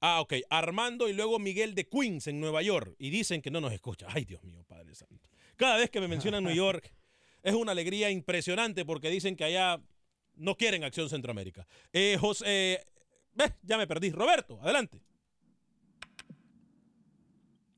Ah, 0.00 0.20
ok. 0.20 0.34
Armando 0.50 1.08
y 1.08 1.12
luego 1.12 1.38
Miguel 1.38 1.74
de 1.74 1.88
Queens 1.88 2.26
en 2.26 2.40
Nueva 2.40 2.62
York. 2.62 2.94
Y 2.98 3.10
dicen 3.10 3.42
que 3.42 3.50
no 3.50 3.60
nos 3.60 3.72
escucha. 3.72 4.06
Ay, 4.10 4.24
Dios 4.24 4.42
mío, 4.42 4.64
Padre 4.66 4.94
Santo. 4.94 5.28
Cada 5.56 5.76
vez 5.76 5.90
que 5.90 6.00
me 6.00 6.08
mencionan 6.08 6.44
New 6.44 6.54
York 6.54 6.92
es 7.42 7.54
una 7.54 7.72
alegría 7.72 8.10
impresionante 8.10 8.84
porque 8.84 9.08
dicen 9.08 9.36
que 9.36 9.44
allá 9.44 9.80
no 10.34 10.56
quieren 10.56 10.84
Acción 10.84 11.08
Centroamérica. 11.08 11.66
Eh, 11.92 12.16
José, 12.20 12.46
eh, 12.46 12.86
ya 13.62 13.78
me 13.78 13.86
perdí. 13.86 14.10
Roberto, 14.10 14.60
adelante. 14.62 15.00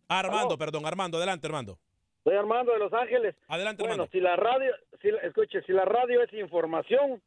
Armando, 0.08 0.56
perdón, 0.58 0.86
Armando, 0.86 1.18
adelante, 1.18 1.46
Armando. 1.46 1.78
Soy 2.24 2.34
Armando 2.34 2.72
de 2.72 2.78
Los 2.78 2.92
Ángeles. 2.92 3.34
Adelante, 3.48 3.82
Bueno, 3.82 3.94
Armando. 3.94 4.10
si 4.12 4.20
la 4.20 4.36
radio, 4.36 4.72
si, 5.00 5.08
escuche, 5.22 5.62
si 5.62 5.72
la 5.72 5.84
radio 5.84 6.22
es 6.22 6.32
información, 6.32 7.22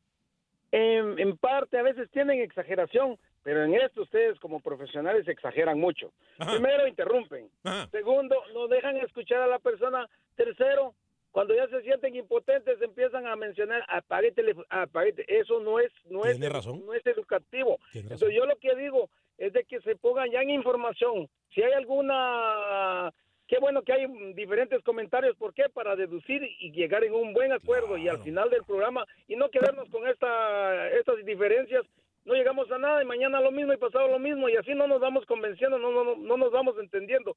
en, 0.71 1.19
en 1.19 1.37
parte 1.37 1.77
a 1.77 1.83
veces 1.83 2.09
tienen 2.11 2.39
exageración, 2.41 3.17
pero 3.43 3.63
en 3.63 3.73
esto 3.75 4.03
ustedes 4.03 4.39
como 4.39 4.59
profesionales 4.59 5.27
exageran 5.27 5.79
mucho. 5.79 6.11
Primero, 6.37 6.87
interrumpen. 6.87 7.49
Segundo, 7.91 8.35
no 8.53 8.67
dejan 8.67 8.97
escuchar 8.97 9.41
a 9.41 9.47
la 9.47 9.59
persona. 9.59 10.07
Tercero, 10.35 10.93
cuando 11.31 11.55
ya 11.55 11.67
se 11.67 11.81
sienten 11.81 12.15
impotentes 12.15 12.81
empiezan 12.81 13.25
a 13.27 13.35
mencionar 13.35 13.83
apague 13.89 14.29
el 14.29 14.35
teléfono, 14.35 14.65
apague 14.69 15.13
te-". 15.13 15.25
Eso 15.39 15.59
no 15.59 15.79
es 15.79 15.91
no 16.09 16.23
es 16.25 16.37
Tiene 16.37 16.49
razón. 16.49 16.85
no 16.85 16.93
es 16.93 17.05
educativo. 17.05 17.79
Entonces 17.93 18.29
yo 18.33 18.45
lo 18.45 18.55
que 18.57 18.75
digo 18.75 19.09
es 19.41 19.53
de 19.53 19.63
que 19.63 19.81
se 19.81 19.95
pongan 19.95 20.29
ya 20.29 20.43
en 20.43 20.51
información. 20.51 21.27
Si 21.53 21.63
hay 21.63 21.73
alguna 21.73 23.11
qué 23.47 23.57
bueno 23.59 23.81
que 23.81 23.91
hay 23.91 24.05
diferentes 24.35 24.83
comentarios, 24.83 25.35
¿por 25.35 25.53
qué? 25.53 25.63
Para 25.73 25.95
deducir 25.95 26.43
y 26.59 26.71
llegar 26.71 27.03
en 27.03 27.13
un 27.13 27.33
buen 27.33 27.51
acuerdo 27.51 27.97
y 27.97 28.07
al 28.07 28.21
final 28.21 28.51
del 28.51 28.63
programa 28.63 29.03
y 29.27 29.35
no 29.35 29.49
quedarnos 29.49 29.89
con 29.89 30.07
esta 30.07 30.89
estas 30.89 31.25
diferencias. 31.25 31.83
No 32.23 32.35
llegamos 32.35 32.69
a 32.69 32.77
nada 32.77 33.01
y 33.01 33.05
mañana 33.05 33.41
lo 33.41 33.51
mismo 33.51 33.73
y 33.73 33.77
pasado 33.77 34.07
lo 34.07 34.19
mismo 34.19 34.47
y 34.47 34.55
así 34.55 34.75
no 34.75 34.85
nos 34.85 35.01
vamos 35.01 35.25
convenciendo, 35.25 35.79
no, 35.79 35.91
no, 35.91 36.03
no, 36.03 36.15
no 36.17 36.37
nos 36.37 36.51
vamos 36.51 36.75
entendiendo. 36.79 37.35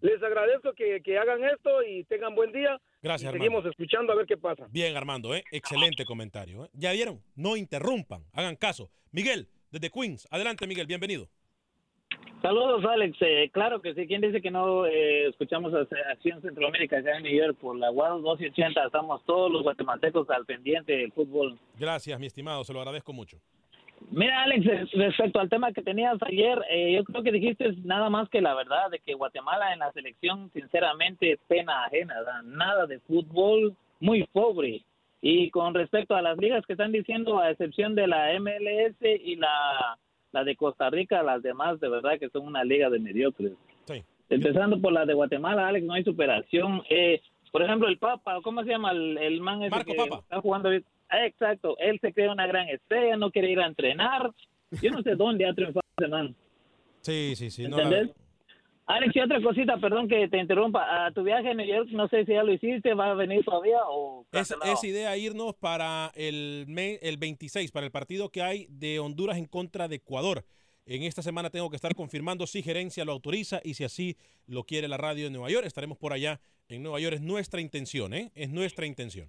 Les 0.00 0.22
agradezco 0.22 0.72
que, 0.72 1.02
que 1.02 1.18
hagan 1.18 1.44
esto 1.44 1.82
y 1.82 2.04
tengan 2.04 2.34
buen 2.34 2.52
día. 2.52 2.80
Gracias, 3.02 3.24
y 3.24 3.26
Armando. 3.26 3.44
seguimos 3.44 3.66
escuchando 3.66 4.12
a 4.14 4.16
ver 4.16 4.26
qué 4.26 4.38
pasa. 4.38 4.66
Bien, 4.70 4.96
Armando, 4.96 5.34
¿eh? 5.34 5.44
excelente 5.52 6.06
comentario. 6.06 6.64
¿eh? 6.64 6.68
Ya 6.72 6.92
vieron, 6.92 7.22
no 7.34 7.54
interrumpan, 7.54 8.24
hagan 8.32 8.56
caso. 8.56 8.90
Miguel, 9.12 9.48
desde 9.70 9.90
Queens, 9.90 10.28
adelante 10.30 10.66
Miguel, 10.66 10.86
bienvenido. 10.86 11.28
Saludos, 12.42 12.84
Alex. 12.84 13.16
Eh, 13.20 13.50
claro 13.52 13.82
que 13.82 13.94
sí. 13.94 14.06
¿Quién 14.06 14.20
dice 14.20 14.40
que 14.40 14.50
no 14.50 14.86
eh, 14.86 15.26
escuchamos 15.26 15.74
a 15.74 15.80
Acción 16.12 16.40
Centroamérica 16.40 16.98
acá 16.98 17.16
en 17.16 17.24
New 17.24 17.36
York 17.36 17.58
por 17.60 17.76
la 17.76 17.90
WAD 17.90 18.20
280? 18.20 18.84
Estamos 18.84 19.24
todos 19.24 19.50
los 19.50 19.64
guatemaltecos 19.64 20.30
al 20.30 20.46
pendiente 20.46 20.92
del 20.92 21.12
fútbol. 21.12 21.58
Gracias, 21.78 22.18
mi 22.20 22.26
estimado, 22.26 22.62
se 22.62 22.72
lo 22.72 22.78
agradezco 22.78 23.12
mucho. 23.12 23.38
Mira, 24.10 24.42
Alex, 24.42 24.66
eh, 24.66 24.86
respecto 24.92 25.40
al 25.40 25.50
tema 25.50 25.72
que 25.72 25.82
tenías 25.82 26.16
ayer, 26.22 26.58
eh, 26.70 26.94
yo 26.94 27.04
creo 27.04 27.22
que 27.22 27.32
dijiste 27.32 27.72
nada 27.84 28.08
más 28.08 28.28
que 28.28 28.40
la 28.40 28.54
verdad 28.54 28.90
de 28.90 29.00
que 29.00 29.14
Guatemala 29.14 29.72
en 29.72 29.80
la 29.80 29.92
selección, 29.92 30.50
sinceramente, 30.52 31.38
pena 31.48 31.84
ajena, 31.84 32.14
nada 32.44 32.86
de 32.86 33.00
fútbol, 33.00 33.76
muy 34.00 34.24
pobre. 34.32 34.82
Y 35.20 35.50
con 35.50 35.74
respecto 35.74 36.14
a 36.14 36.22
las 36.22 36.38
ligas 36.38 36.64
que 36.66 36.74
están 36.74 36.92
diciendo, 36.92 37.38
a 37.40 37.50
excepción 37.50 37.94
de 37.94 38.06
la 38.06 38.32
MLS 38.38 38.96
y 39.02 39.36
la, 39.36 39.98
la 40.32 40.44
de 40.44 40.54
Costa 40.56 40.90
Rica, 40.90 41.22
las 41.22 41.42
demás 41.42 41.80
de 41.80 41.88
verdad 41.88 42.18
que 42.20 42.28
son 42.30 42.46
una 42.46 42.62
liga 42.64 42.88
de 42.88 43.00
mediocres. 43.00 43.52
Sí. 43.86 44.02
Empezando 44.30 44.80
por 44.80 44.92
la 44.92 45.04
de 45.06 45.14
Guatemala, 45.14 45.66
Alex, 45.68 45.84
no 45.86 45.94
hay 45.94 46.04
superación. 46.04 46.82
Eh, 46.88 47.20
por 47.50 47.62
ejemplo, 47.62 47.88
el 47.88 47.98
Papa, 47.98 48.38
¿cómo 48.42 48.62
se 48.62 48.70
llama 48.70 48.92
el, 48.92 49.18
el 49.18 49.40
man 49.40 49.62
ese 49.62 49.70
Marco 49.70 49.90
que 49.90 49.96
Papa. 49.96 50.18
está 50.22 50.40
jugando 50.40 50.68
ahorita? 50.68 50.88
Ah, 51.08 51.24
exacto, 51.26 51.76
él 51.78 51.98
se 52.00 52.12
cree 52.12 52.28
una 52.28 52.46
gran 52.46 52.68
estrella, 52.68 53.16
no 53.16 53.30
quiere 53.30 53.50
ir 53.50 53.58
a 53.60 53.66
entrenar. 53.66 54.30
Yo 54.82 54.90
no 54.90 55.02
sé 55.02 55.14
dónde 55.16 55.46
ha 55.46 55.54
triunfado 55.54 55.82
ese 55.96 56.08
man. 56.08 56.34
Sí, 57.00 57.34
sí, 57.34 57.50
sí. 57.50 57.66
no 57.66 57.78
la- 57.78 57.82
¿Entendés? 57.84 58.16
Alex, 58.88 59.14
y 59.16 59.20
otra 59.20 59.40
cosita, 59.42 59.76
perdón 59.76 60.08
que 60.08 60.28
te 60.28 60.38
interrumpa. 60.38 61.06
A 61.06 61.12
tu 61.12 61.22
viaje 61.22 61.50
a 61.50 61.54
New 61.54 61.66
York, 61.66 61.88
no 61.90 62.08
sé 62.08 62.24
si 62.24 62.32
ya 62.32 62.42
lo 62.42 62.52
hiciste, 62.52 62.94
¿va 62.94 63.10
a 63.10 63.14
venir 63.14 63.44
todavía 63.44 63.76
o 63.86 64.24
es 64.32 64.82
idea 64.84 65.14
irnos 65.18 65.54
para 65.54 66.10
el, 66.14 66.64
me- 66.68 66.98
el 67.02 67.18
26, 67.18 67.70
para 67.70 67.84
el 67.84 67.92
partido 67.92 68.30
que 68.30 68.40
hay 68.42 68.66
de 68.70 68.98
Honduras 68.98 69.36
en 69.36 69.44
contra 69.44 69.88
de 69.88 69.96
Ecuador. 69.96 70.44
En 70.86 71.02
esta 71.02 71.20
semana 71.20 71.50
tengo 71.50 71.68
que 71.68 71.76
estar 71.76 71.94
confirmando 71.94 72.46
si 72.46 72.62
gerencia 72.62 73.04
lo 73.04 73.12
autoriza 73.12 73.60
y 73.62 73.74
si 73.74 73.84
así 73.84 74.16
lo 74.46 74.64
quiere 74.64 74.88
la 74.88 74.96
radio 74.96 75.24
de 75.24 75.30
Nueva 75.32 75.50
York. 75.50 75.66
Estaremos 75.66 75.98
por 75.98 76.14
allá 76.14 76.40
en 76.70 76.82
Nueva 76.82 76.98
York. 76.98 77.16
Es 77.16 77.20
nuestra 77.20 77.60
intención, 77.60 78.14
¿eh? 78.14 78.32
Es 78.34 78.48
nuestra 78.48 78.86
intención. 78.86 79.28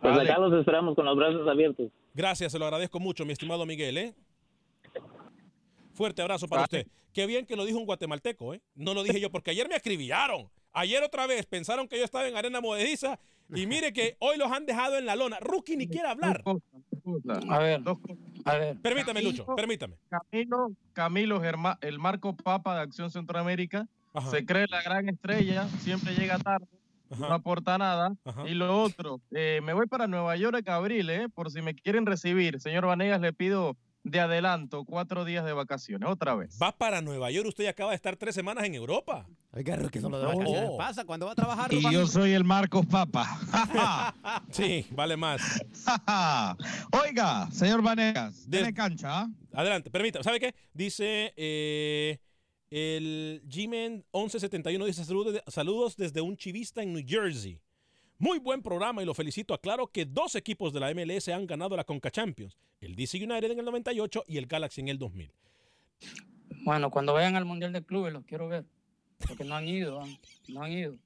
Pues 0.00 0.16
acá 0.16 0.38
los 0.38 0.52
esperamos 0.60 0.94
con 0.94 1.06
los 1.06 1.16
brazos 1.16 1.46
abiertos. 1.48 1.90
Gracias, 2.14 2.52
se 2.52 2.58
lo 2.60 2.66
agradezco 2.66 3.00
mucho, 3.00 3.26
mi 3.26 3.32
estimado 3.32 3.66
Miguel, 3.66 3.98
¿eh? 3.98 4.14
Fuerte 5.92 6.22
abrazo 6.22 6.46
para 6.46 6.62
usted. 6.62 6.86
Qué 7.12 7.26
bien 7.26 7.46
que 7.46 7.56
lo 7.56 7.64
dijo 7.64 7.78
un 7.78 7.86
guatemalteco, 7.86 8.54
¿eh? 8.54 8.60
No 8.74 8.94
lo 8.94 9.02
dije 9.02 9.20
yo, 9.20 9.30
porque 9.30 9.50
ayer 9.50 9.68
me 9.68 9.74
acribillaron. 9.74 10.48
Ayer 10.72 11.02
otra 11.02 11.26
vez 11.26 11.46
pensaron 11.46 11.88
que 11.88 11.98
yo 11.98 12.04
estaba 12.04 12.28
en 12.28 12.36
arena 12.36 12.60
movediza 12.60 13.18
y 13.52 13.66
mire 13.66 13.92
que 13.92 14.16
hoy 14.20 14.38
los 14.38 14.52
han 14.52 14.66
dejado 14.66 14.96
en 14.96 15.06
la 15.06 15.16
lona. 15.16 15.38
Rookie 15.40 15.76
ni 15.76 15.88
quiere 15.88 16.06
hablar. 16.08 16.44
A 17.48 17.58
ver, 17.58 17.80
a 18.44 18.54
ver. 18.56 18.76
Permítame, 18.80 19.22
Lucho, 19.22 19.44
permítame. 19.56 19.96
Camilo, 20.08 20.70
Camilo 20.92 21.40
Germa- 21.40 21.78
el 21.80 21.98
Marco 21.98 22.36
Papa 22.36 22.76
de 22.76 22.82
Acción 22.82 23.10
Centroamérica, 23.10 23.88
se 24.30 24.44
cree 24.46 24.66
la 24.68 24.82
gran 24.82 25.08
estrella, 25.08 25.68
siempre 25.80 26.14
llega 26.14 26.38
tarde, 26.38 26.66
no 27.18 27.26
aporta 27.32 27.76
nada. 27.78 28.14
Y 28.46 28.54
lo 28.54 28.80
otro, 28.80 29.20
eh, 29.32 29.60
me 29.64 29.72
voy 29.72 29.86
para 29.86 30.06
Nueva 30.06 30.36
York 30.36 30.68
abril, 30.68 31.10
eh, 31.10 31.28
por 31.28 31.50
si 31.50 31.62
me 31.62 31.74
quieren 31.74 32.06
recibir. 32.06 32.60
Señor 32.60 32.86
Vanegas, 32.86 33.20
le 33.20 33.32
pido 33.32 33.76
de 34.02 34.20
adelanto 34.20 34.84
cuatro 34.84 35.24
días 35.24 35.44
de 35.44 35.52
vacaciones, 35.52 36.08
otra 36.08 36.34
vez. 36.34 36.58
Va 36.60 36.72
para 36.76 37.02
Nueva 37.02 37.30
York, 37.30 37.48
usted 37.48 37.64
ya 37.64 37.70
acaba 37.70 37.90
de 37.90 37.96
estar 37.96 38.16
tres 38.16 38.34
semanas 38.34 38.64
en 38.64 38.74
Europa. 38.74 39.26
Oiga, 39.52 39.76
que 39.90 40.00
solo 40.00 40.18
de 40.18 40.24
No. 40.24 40.38
vacaciones 40.38 40.70
pasa 40.78 41.04
cuando 41.04 41.26
va 41.26 41.32
a 41.32 41.34
trabajar. 41.34 41.72
Y 41.72 41.82
yo 41.92 42.06
soy 42.06 42.32
el 42.32 42.44
Marcos 42.44 42.86
Papa. 42.86 43.26
Sí, 44.50 44.86
vale 44.92 45.16
más. 45.16 45.40
Oiga, 47.04 47.48
señor 47.52 47.82
Vanegas, 47.82 48.46
tiene 48.50 48.72
cancha. 48.72 49.20
¿ah? 49.22 49.28
Adelante, 49.52 49.90
permítame. 49.90 50.22
¿Sabe 50.24 50.40
qué? 50.40 50.54
Dice 50.72 51.32
eh, 51.36 52.18
el 52.70 53.42
G-Man 53.46 54.04
1171, 54.12 54.84
dice 54.86 55.04
saludos, 55.04 55.40
saludos 55.48 55.96
desde 55.96 56.20
un 56.20 56.36
chivista 56.36 56.82
en 56.82 56.92
New 56.92 57.04
Jersey. 57.06 57.60
Muy 58.20 58.38
buen 58.38 58.60
programa 58.60 59.02
y 59.02 59.06
lo 59.06 59.14
felicito. 59.14 59.54
Aclaro 59.54 59.86
que 59.86 60.04
dos 60.04 60.34
equipos 60.34 60.74
de 60.74 60.80
la 60.80 60.92
MLS 60.92 61.28
han 61.30 61.46
ganado 61.46 61.74
la 61.74 61.84
Conca 61.84 62.10
Champions. 62.10 62.58
El 62.78 62.94
DC 62.94 63.16
United 63.16 63.50
en 63.52 63.58
el 63.60 63.64
98 63.64 64.24
y 64.26 64.36
el 64.36 64.44
Galaxy 64.44 64.82
en 64.82 64.88
el 64.88 64.98
2000. 64.98 65.32
Bueno, 66.62 66.90
cuando 66.90 67.14
vayan 67.14 67.34
al 67.36 67.46
Mundial 67.46 67.72
de 67.72 67.82
Clubes 67.82 68.12
los 68.12 68.26
quiero 68.26 68.46
ver. 68.46 68.66
Porque 69.26 69.42
no 69.42 69.54
han 69.54 69.66
ido, 69.66 70.02
no 70.48 70.62
han 70.62 70.70
ido. 70.70 70.98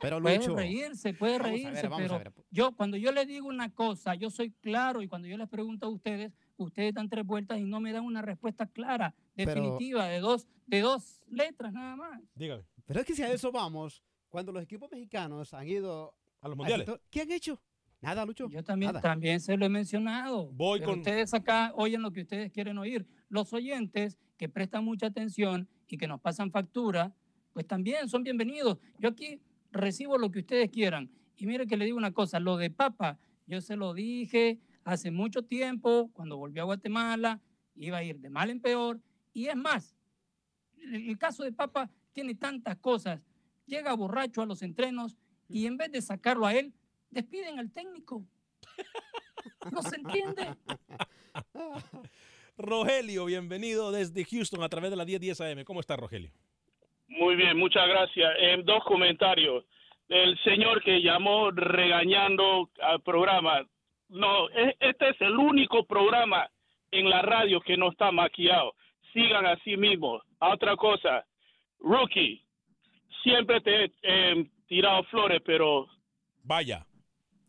Pero 0.00 0.20
puede 0.20 0.38
Lucho, 0.38 0.56
reírse, 0.56 1.14
puede 1.14 1.38
reírse, 1.38 1.82
ver, 1.82 1.88
vamos 1.88 2.10
a 2.10 2.18
pero 2.18 2.32
yo 2.50 2.72
cuando 2.76 2.96
yo 2.96 3.12
les 3.12 3.28
digo 3.28 3.46
una 3.46 3.72
cosa, 3.72 4.16
yo 4.16 4.28
soy 4.28 4.50
claro 4.50 5.02
y 5.02 5.08
cuando 5.08 5.28
yo 5.28 5.36
les 5.36 5.48
pregunto 5.48 5.86
a 5.86 5.90
ustedes, 5.90 6.32
ustedes 6.56 6.92
dan 6.94 7.08
tres 7.08 7.24
vueltas 7.24 7.58
y 7.60 7.64
no 7.64 7.78
me 7.78 7.92
dan 7.92 8.04
una 8.04 8.22
respuesta 8.22 8.66
clara, 8.66 9.14
Pero- 9.36 9.52
definitiva, 9.54 10.06
de 10.08 10.18
dos, 10.18 10.48
de 10.66 10.80
dos 10.80 11.22
letras 11.30 11.72
nada 11.72 11.94
más. 11.94 12.20
Dígame. 12.34 12.64
Pero 12.86 13.00
es 13.00 13.06
que 13.06 13.14
si 13.14 13.22
a 13.22 13.32
eso 13.32 13.52
vamos, 13.52 14.02
cuando 14.28 14.50
los 14.50 14.64
equipos 14.64 14.90
mexicanos 14.90 15.54
han 15.54 15.68
ido 15.68 16.12
a 16.46 16.48
los 16.48 16.56
mundiales. 16.56 16.88
¿Qué 17.10 17.20
han 17.22 17.30
hecho? 17.30 17.60
Nada, 18.00 18.24
Lucho. 18.24 18.48
Yo 18.48 18.62
también, 18.62 18.90
Nada. 18.92 19.00
también 19.00 19.40
se 19.40 19.56
lo 19.56 19.66
he 19.66 19.68
mencionado. 19.68 20.50
Voy 20.52 20.78
pero 20.80 20.90
con- 20.92 20.98
ustedes 21.00 21.34
acá 21.34 21.72
oyen 21.74 22.02
lo 22.02 22.10
que 22.12 22.22
ustedes 22.22 22.52
quieren 22.52 22.78
oír. 22.78 23.06
Los 23.28 23.52
oyentes 23.52 24.18
que 24.36 24.48
prestan 24.48 24.84
mucha 24.84 25.06
atención 25.06 25.68
y 25.88 25.96
que 25.96 26.06
nos 26.06 26.20
pasan 26.20 26.50
factura, 26.50 27.14
pues 27.52 27.66
también 27.66 28.08
son 28.08 28.22
bienvenidos. 28.22 28.78
Yo 28.98 29.08
aquí 29.08 29.40
recibo 29.72 30.18
lo 30.18 30.30
que 30.30 30.40
ustedes 30.40 30.70
quieran. 30.70 31.10
Y 31.36 31.46
mire 31.46 31.66
que 31.66 31.76
le 31.76 31.84
digo 31.86 31.96
una 31.96 32.12
cosa, 32.12 32.38
lo 32.38 32.56
de 32.56 32.70
Papa, 32.70 33.18
yo 33.46 33.60
se 33.60 33.76
lo 33.76 33.92
dije 33.94 34.58
hace 34.84 35.10
mucho 35.10 35.42
tiempo, 35.42 36.10
cuando 36.12 36.36
volvió 36.36 36.62
a 36.62 36.66
Guatemala, 36.66 37.40
iba 37.74 37.98
a 37.98 38.04
ir 38.04 38.18
de 38.20 38.30
mal 38.30 38.50
en 38.50 38.60
peor. 38.60 39.00
Y 39.32 39.46
es 39.46 39.56
más, 39.56 39.96
el, 40.78 41.08
el 41.08 41.18
caso 41.18 41.42
de 41.44 41.52
Papa 41.52 41.90
tiene 42.12 42.34
tantas 42.34 42.76
cosas. 42.76 43.20
Llega 43.66 43.92
borracho 43.94 44.42
a 44.42 44.46
los 44.46 44.62
entrenos 44.62 45.16
y 45.48 45.66
en 45.66 45.76
vez 45.76 45.90
de 45.92 46.02
sacarlo 46.02 46.46
a 46.46 46.54
él, 46.54 46.72
despiden 47.10 47.58
al 47.58 47.72
técnico. 47.72 48.22
No 49.72 49.82
se 49.82 49.96
entiende. 49.96 50.54
Rogelio, 52.58 53.26
bienvenido 53.26 53.92
desde 53.92 54.24
Houston 54.24 54.62
a 54.62 54.68
través 54.68 54.90
de 54.90 54.96
la 54.96 55.04
1010 55.04 55.40
AM. 55.40 55.64
¿Cómo 55.64 55.80
está, 55.80 55.96
Rogelio? 55.96 56.30
Muy 57.08 57.36
bien, 57.36 57.56
muchas 57.56 57.86
gracias. 57.88 58.32
Eh, 58.38 58.62
dos 58.64 58.82
comentarios. 58.84 59.64
El 60.08 60.38
señor 60.42 60.82
que 60.82 61.02
llamó 61.02 61.50
regañando 61.50 62.70
al 62.80 63.02
programa. 63.02 63.66
No, 64.08 64.48
e- 64.50 64.76
este 64.80 65.10
es 65.10 65.20
el 65.20 65.36
único 65.36 65.84
programa 65.84 66.48
en 66.90 67.10
la 67.10 67.22
radio 67.22 67.60
que 67.60 67.76
no 67.76 67.90
está 67.90 68.10
maquillado. 68.12 68.74
Sigan 69.12 69.46
así 69.46 69.76
mismo. 69.76 70.22
A 70.40 70.54
otra 70.54 70.76
cosa, 70.76 71.26
Rookie, 71.80 72.42
siempre 73.22 73.60
te 73.60 73.92
eh, 74.02 74.46
tirado 74.66 75.02
flores, 75.04 75.40
pero 75.44 75.86
Vaya. 76.42 76.86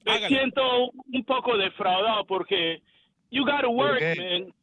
me 0.05 0.27
siento 0.27 0.91
un 0.91 1.23
poco 1.25 1.57
defraudado 1.57 2.25
porque 2.25 2.81
you 3.31 3.43
gotta 3.43 3.67
work, 3.67 4.01
man. 4.01 4.53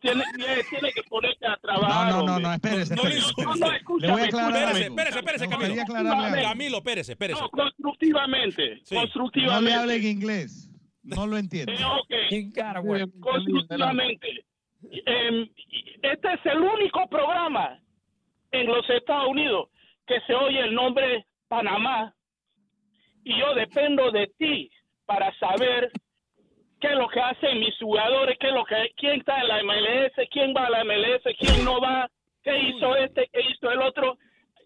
Tiene, 0.00 0.24
tiene- 0.34 0.62
tiene 0.70 0.90
que 0.92 1.02
ponerte 1.02 1.46
a 1.46 1.54
trabajar. 1.58 2.10
No, 2.10 2.22
no, 2.22 2.26
no, 2.26 2.38
no, 2.40 2.52
espérese, 2.54 2.96
No, 2.96 3.02
no, 3.02 3.08
espérese. 3.10 3.42
no, 3.44 3.54
no, 3.56 3.72
escúchame, 3.72 4.06
Le 4.06 4.12
voy 4.12 4.20
a 4.22 4.24
aclarar 4.24 4.52
escúchame. 4.54 4.80
Espérese, 4.86 5.18
espérese, 5.18 5.44
espérese, 5.44 5.84
Camilo. 5.86 6.42
Camilo, 6.42 6.76
espérese, 6.78 7.12
espérese. 7.12 7.40
No, 7.42 7.50
constructivamente, 7.50 8.80
Sí. 8.84 8.94
No 8.94 9.00
constructivamente. 9.02 9.70
le 9.70 9.74
hable 9.76 9.96
en 9.96 10.06
inglés. 10.06 10.70
No 11.02 11.26
lo 11.26 11.36
entiendo. 11.36 11.72
Eh, 11.72 11.84
ok. 11.84 13.20
Constructivamente. 13.20 14.44
Em, 14.90 15.48
este 16.02 16.32
es 16.34 16.46
el 16.46 16.58
único 16.62 17.06
programa 17.08 17.78
en 18.52 18.66
los 18.66 18.88
Estados 18.88 19.28
Unidos 19.28 19.68
que 20.06 20.20
se 20.26 20.34
oye 20.34 20.60
el 20.60 20.74
nombre 20.74 21.26
Panamá 21.48 22.12
y 23.24 23.38
yo 23.38 23.54
dependo 23.54 24.10
de 24.10 24.26
ti 24.38 24.70
para 25.06 25.32
saber 25.38 25.90
qué 26.80 26.88
es 26.88 26.94
lo 26.94 27.08
que 27.08 27.20
hacen 27.20 27.58
mis 27.60 27.76
jugadores, 27.78 28.36
qué 28.38 28.48
es 28.48 28.52
lo 28.54 28.64
que 28.64 28.92
quién 28.96 29.20
está 29.20 29.40
en 29.40 29.48
la 29.48 29.62
MLS, 29.62 30.28
quién 30.30 30.54
va 30.54 30.66
a 30.66 30.70
la 30.70 30.84
MLS, 30.84 31.22
quién 31.38 31.64
no 31.64 31.80
va, 31.80 32.08
qué 32.42 32.56
hizo 32.58 32.96
este, 32.96 33.28
qué 33.32 33.40
hizo 33.50 33.70
el 33.70 33.80
otro 33.82 34.18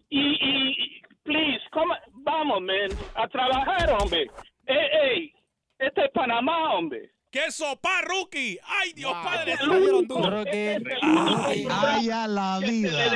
y, 0.09 0.19
y 0.19 1.01
please, 1.23 1.61
come- 1.71 1.97
vamos, 2.13 2.61
man, 2.61 2.89
a 3.15 3.27
trabajar, 3.27 3.89
hombre. 4.01 4.27
Ey, 4.65 4.87
ey, 5.03 5.33
este 5.79 6.05
es 6.05 6.11
Panamá, 6.11 6.73
hombre. 6.73 7.09
¡Qué 7.31 7.49
sopa, 7.49 8.01
rookie! 8.01 8.59
¡Ay, 8.67 8.91
Dios 8.93 9.13
padre! 9.23 9.55
Que- 9.57 9.63
el 9.63 9.69
único 9.69 10.21
Ay, 11.01 12.09
a 12.09 12.27
la 12.27 12.57
que 12.59 12.65
se 12.65 12.71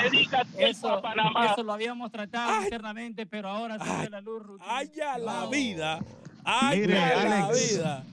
vida. 0.09 0.47
Eso, 0.57 0.89
a 0.89 1.01
Panamá. 1.01 1.51
eso 1.51 1.63
lo 1.63 1.74
habíamos 1.74 2.11
tratado 2.11 2.63
internamente, 2.63 3.26
pero 3.26 3.49
ahora 3.49 3.78
se 3.78 4.03
ve 4.03 4.09
la 4.09 4.22
luz. 4.22 4.41
Rookie. 4.43 4.63
¡Ay, 4.68 4.89
a 5.05 5.18
la 5.18 5.45
vida! 5.47 5.99
¡Ay, 6.45 6.80
Mire, 6.80 6.97
a 6.97 7.26
la 7.26 7.45
Alex. 7.47 7.74
vida! 7.74 8.03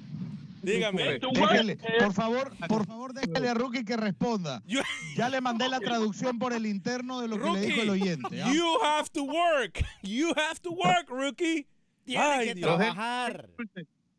Dígame. 0.62 1.18
Déjele, 1.18 1.76
por 1.98 2.12
favor, 2.12 2.53
por 2.68 2.86
favor, 2.86 3.12
déjale 3.14 3.48
a 3.48 3.55
Rookie 3.55 3.84
que 3.84 3.96
responda. 3.96 4.62
Ya 5.16 5.28
le 5.28 5.40
mandé 5.40 5.68
la 5.68 5.78
traducción 5.80 6.38
por 6.38 6.53
el 6.53 6.66
interno 6.66 7.20
de 7.20 7.28
lo 7.28 7.38
que 7.40 7.50
le 7.50 7.61
dijo 7.61 7.82
el 7.82 7.90
oyente. 7.90 8.42
¿ah? 8.42 8.53
You 8.53 8.78
have 8.82 9.09
to 9.12 9.22
work. 9.24 9.84
You 10.03 10.28
have 10.36 10.59
to 10.62 10.70
work, 10.70 11.09
rookie. 11.11 11.66
Ay, 12.16 12.55
Dios. 12.55 12.80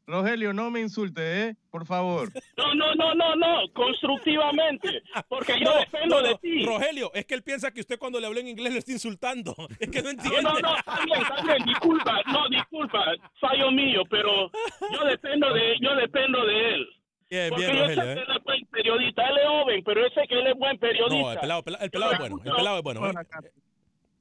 Rogelio, 0.05 0.51
no 0.53 0.69
me 0.69 0.81
insulte, 0.81 1.43
¿eh? 1.43 1.55
Por 1.71 1.85
favor. 1.85 2.29
No, 2.57 2.73
no, 2.75 2.93
no, 2.95 3.13
no, 3.15 3.35
no, 3.35 3.61
constructivamente, 3.73 5.01
porque 5.27 5.53
yo 5.59 5.65
No, 5.65 5.79
dependo 5.79 6.21
no, 6.21 6.27
de 6.27 6.35
ti. 6.35 6.65
Rogelio, 6.65 7.11
es 7.13 7.25
que 7.25 7.33
él 7.35 7.43
piensa 7.43 7.71
que 7.71 7.81
usted 7.81 7.97
cuando 7.99 8.19
le 8.19 8.27
habló 8.27 8.39
en 8.39 8.47
inglés 8.47 8.73
lo 8.73 8.79
está 8.79 8.91
insultando. 8.91 9.55
Es 9.79 9.89
que 9.89 10.01
no 10.01 10.09
entiende. 10.09 10.41
No, 10.41 10.53
no, 10.53 10.59
no, 10.59 10.75
también, 10.85 11.19
también, 11.35 11.57
disculpa, 11.65 12.21
no, 12.31 12.47
disculpa, 12.49 13.03
fallo 13.39 13.71
mío, 13.71 14.01
pero 14.09 14.49
yo 14.91 15.05
dependo 15.05 15.53
de, 15.53 15.75
yo 15.81 15.95
dependo 15.95 16.45
de 16.45 16.73
él. 16.75 16.87
Bien, 17.29 17.49
Porque 17.49 17.65
bien, 17.65 17.77
yo 17.77 17.85
sé 17.87 17.95
Rogelio, 17.95 18.03
que 18.03 18.19
¿eh? 18.19 18.23
él 18.27 18.37
es 18.37 18.43
buen 18.43 18.65
periodista, 18.67 19.29
él 19.29 19.37
es 19.37 19.47
joven, 19.47 19.83
pero 19.83 20.01
yo 20.01 20.13
sé 20.13 20.27
que 20.27 20.39
él 20.39 20.47
es 20.47 20.57
buen 20.57 20.77
periodista. 20.77 21.17
No, 21.23 21.31
el 21.31 21.39
pelado, 21.39 21.63
pela- 21.63 21.77
el 21.81 21.91
pelado 21.91 22.11
es 22.13 22.19
bueno. 22.19 22.37
El 22.43 22.51
pelado 22.53 22.77
es 22.77 22.83
bueno. 22.83 23.07
¿eh? 23.09 23.13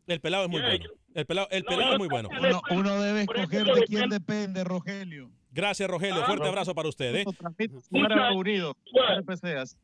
El 0.06 0.20
pelado 0.20 0.44
es 0.44 0.50
muy 0.50 0.60
bueno. 0.62 0.84
El 1.14 1.26
pelado, 1.26 1.48
el 1.50 1.64
pelado 1.64 1.92
es 1.92 1.98
muy 1.98 2.08
bueno. 2.08 2.28
Uno, 2.40 2.62
uno 2.70 3.00
debe 3.02 3.20
escoger 3.22 3.64
de 3.66 3.82
quién 3.84 4.08
depende, 4.08 4.64
Rogelio. 4.64 5.30
Gracias, 5.52 5.88
Rogelio. 5.88 6.22
Ah, 6.22 6.26
Fuerte 6.26 6.48
abrazo 6.48 6.74
para 6.74 6.88
usted. 6.88 7.14
¿eh? 7.16 7.24
Fuera 7.90 8.32
unido. 8.34 8.76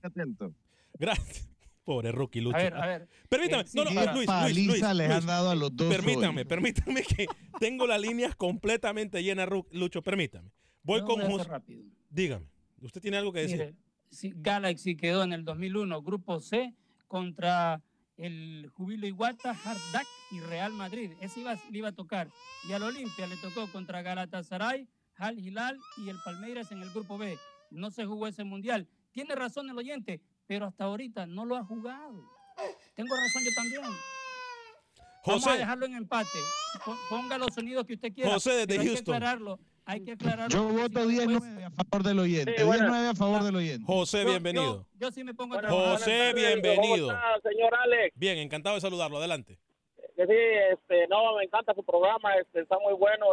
Atento. 0.03 0.53
Gracias. 0.99 1.49
Pobre 1.85 2.13
rookie, 2.13 2.41
Lucho. 2.43 2.57
A 2.57 2.63
ver, 2.63 2.75
a 2.75 2.87
ver. 2.87 3.09
Permítame, 3.31 3.63
Eh, 3.63 3.67
no, 3.73 3.85
no, 3.85 3.91
Luis, 3.93 4.13
Luis, 4.15 4.27
paliza 4.27 4.93
Luis, 4.93 4.97
les 4.99 5.09
Luis. 5.09 5.19
han 5.21 5.27
dado 5.27 5.51
a 5.51 5.55
los 5.55 5.75
dos 5.75 5.89
Permítame, 5.89 6.43
hoy. 6.43 6.45
permítame 6.47 7.03
que 7.03 7.27
tengo 7.59 7.87
las 7.87 7.99
líneas 8.01 8.35
completamente 8.37 9.23
llenas, 9.23 9.49
Lucho, 9.73 10.03
permítame. 10.03 10.51
Voy 10.83 11.01
con 11.01 11.15
voy 11.17 11.21
a 11.21 11.25
hacer 11.25 11.37
José. 11.39 11.49
rápido. 11.49 11.85
Dígame, 12.11 12.47
¿usted 12.83 13.01
tiene 13.01 13.17
algo 13.17 13.33
que 13.33 13.41
decir? 13.41 13.75
Mire, 14.23 14.35
Galaxy 14.37 14.97
quedó 14.97 15.23
en 15.23 15.33
el 15.33 15.45
2001, 15.47 16.03
Grupo 16.03 16.41
C, 16.41 16.75
contra 17.07 17.81
el 18.19 18.69
Jubilo 18.75 19.07
Iguata, 19.07 19.51
Hard 19.65 19.79
Duck 19.93 20.07
y 20.33 20.41
Real 20.41 20.73
Madrid. 20.73 21.13
Ese 21.23 21.41
iba, 21.41 21.55
le 21.71 21.79
iba 21.79 21.89
a 21.89 21.93
tocar. 21.93 22.29
Y 22.69 22.73
al 22.73 22.83
Olimpia 22.83 23.27
le 23.27 23.37
tocó 23.37 23.67
contra 23.73 24.03
Galatasaray, 24.03 24.87
Al 25.19 25.39
Hilal 25.39 25.79
y 25.97 26.09
el 26.09 26.17
Palmeiras 26.25 26.71
en 26.73 26.83
el 26.83 26.91
Grupo 26.91 27.19
B. 27.19 27.37
No 27.71 27.91
se 27.91 28.05
jugó 28.07 28.27
ese 28.27 28.45
mundial. 28.45 28.87
Tiene 29.13 29.35
razón 29.35 29.69
el 29.69 29.77
oyente, 29.77 30.21
pero 30.47 30.67
hasta 30.67 30.85
ahorita 30.85 31.27
no 31.27 31.45
lo 31.45 31.57
ha 31.57 31.65
jugado. 31.65 32.23
Tengo 32.95 33.15
razón 33.15 33.43
yo 33.45 33.51
también. 33.55 33.83
Vamos 35.27 35.47
a 35.47 35.51
José. 35.51 35.59
dejarlo 35.59 35.87
en 35.87 35.95
empate. 35.95 36.29
Po- 36.85 36.97
Ponga 37.11 37.37
los 37.37 37.49
sonidos 37.55 37.85
que 37.85 37.95
usted 37.95 38.13
quiera. 38.13 38.31
José, 38.33 38.53
desde 38.53 38.67
pero 38.69 38.81
hay 38.83 38.87
Houston. 38.89 39.05
que 39.05 39.17
aclararlo. 39.17 39.59
Hay 39.85 40.05
que 40.05 40.13
aclararlo. 40.13 40.49
Yo 40.57 40.65
voto 40.69 41.01
si 41.09 41.17
no 41.17 41.23
10-9 41.23 41.41
después- 41.55 41.65
a 41.65 41.71
favor 41.85 42.03
del 42.07 42.19
oyente. 42.21 42.55
Sí, 42.59 42.65
bueno. 42.65 42.85
10-9 42.85 43.09
a 43.09 43.15
favor 43.15 43.43
del 43.43 43.57
oyente. 43.57 43.85
José, 43.87 44.25
bienvenido. 44.25 44.87
Yo, 44.95 45.07
yo 45.07 45.11
sí 45.11 45.25
me 45.25 45.35
pongo 45.35 45.55
a 45.57 45.61
trabajar. 45.61 45.99
José, 45.99 46.33
bienvenido. 46.35 47.09
¿Cómo 47.09 47.19
está, 47.37 47.49
señor 47.51 47.75
Alex? 47.75 48.15
Bien, 48.19 48.39
encantado 48.39 48.75
de 48.77 48.81
saludarlo. 48.81 49.19
Adelante. 49.19 49.59
Que 50.17 50.27
sí, 50.27 50.33
este, 50.73 51.07
no, 51.09 51.37
me 51.37 51.45
encanta 51.45 51.75
su 51.75 51.85
programa, 51.85 52.35
este, 52.37 52.61
está 52.61 52.79
muy 52.81 52.95
bueno 52.95 53.27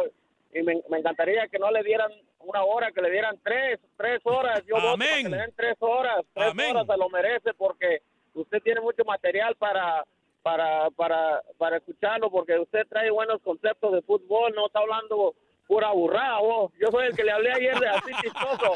y 0.58 0.62
me, 0.62 0.80
me 0.88 0.98
encantaría 0.98 1.48
que 1.48 1.58
no 1.58 1.70
le 1.70 1.82
dieran 1.82 2.10
una 2.40 2.62
hora, 2.64 2.92
que 2.92 3.02
le 3.02 3.10
dieran 3.10 3.38
tres, 3.42 3.78
tres 3.96 4.20
horas. 4.24 4.62
Yo 4.66 4.76
voto 4.76 4.96
para 4.98 5.16
que 5.16 5.28
le 5.28 5.36
den 5.36 5.54
tres 5.56 5.76
horas, 5.80 6.24
tres 6.34 6.50
Amén. 6.50 6.70
horas 6.76 6.86
se 6.86 6.96
lo 6.96 7.08
merece 7.10 7.54
porque 7.54 8.02
usted 8.34 8.62
tiene 8.62 8.80
mucho 8.80 9.04
material 9.04 9.54
para 9.56 10.04
para 10.42 10.90
para 10.90 11.42
para 11.58 11.76
escucharlo 11.78 12.30
porque 12.30 12.58
usted 12.58 12.86
trae 12.88 13.10
buenos 13.10 13.42
conceptos 13.42 13.92
de 13.92 14.02
fútbol, 14.02 14.54
no 14.54 14.66
está 14.66 14.78
hablando 14.78 15.34
pura 15.66 15.90
burrada, 15.90 16.38
vos. 16.38 16.72
Yo 16.78 16.88
soy 16.92 17.06
el 17.06 17.16
que 17.16 17.24
le 17.24 17.32
hablé 17.32 17.52
ayer 17.52 17.78
de 17.78 17.88
así 17.88 18.12
chistoso. 18.22 18.74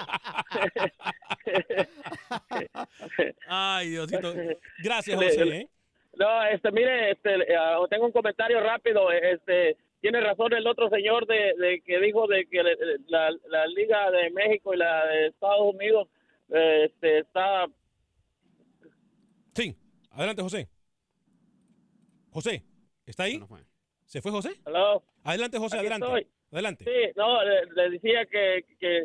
Ay, 3.46 3.90
Diosito. 3.90 4.34
Gracias, 4.82 5.16
José. 5.16 5.56
¿eh? 5.56 5.68
No, 6.14 6.44
este, 6.46 6.72
mire, 6.72 7.12
este, 7.12 7.34
eh, 7.34 7.56
tengo 7.88 8.06
un 8.06 8.12
comentario 8.12 8.60
rápido. 8.60 9.12
Este, 9.12 9.76
tiene 10.00 10.20
razón 10.20 10.52
el 10.52 10.66
otro 10.66 10.88
señor 10.88 11.26
de, 11.26 11.54
de 11.58 11.80
que 11.84 11.98
dijo 12.00 12.26
de 12.26 12.46
que 12.46 12.62
le- 12.62 12.76
la, 13.08 13.30
la 13.48 13.66
Liga 13.66 14.10
de 14.10 14.30
México 14.30 14.72
y 14.74 14.78
la 14.78 15.06
de 15.06 15.26
Estados 15.28 15.74
Unidos 15.74 16.08
eh, 16.50 16.84
este, 16.86 17.18
está. 17.18 17.66
Sí, 19.54 19.76
adelante, 20.12 20.42
José. 20.42 20.68
José, 22.30 22.62
¿está 23.06 23.24
ahí? 23.24 23.40
¿Se 24.04 24.20
fue 24.22 24.30
José? 24.30 24.50
Hello. 24.66 25.02
Adelante, 25.24 25.58
José, 25.58 25.76
Aquí 25.76 25.86
adelante. 25.86 26.06
estoy. 26.06 26.26
Adelante. 26.52 26.84
Sí, 26.84 27.12
no, 27.16 27.44
le, 27.44 27.66
le 27.66 27.90
decía 27.90 28.26
que, 28.26 28.64
que, 28.80 29.04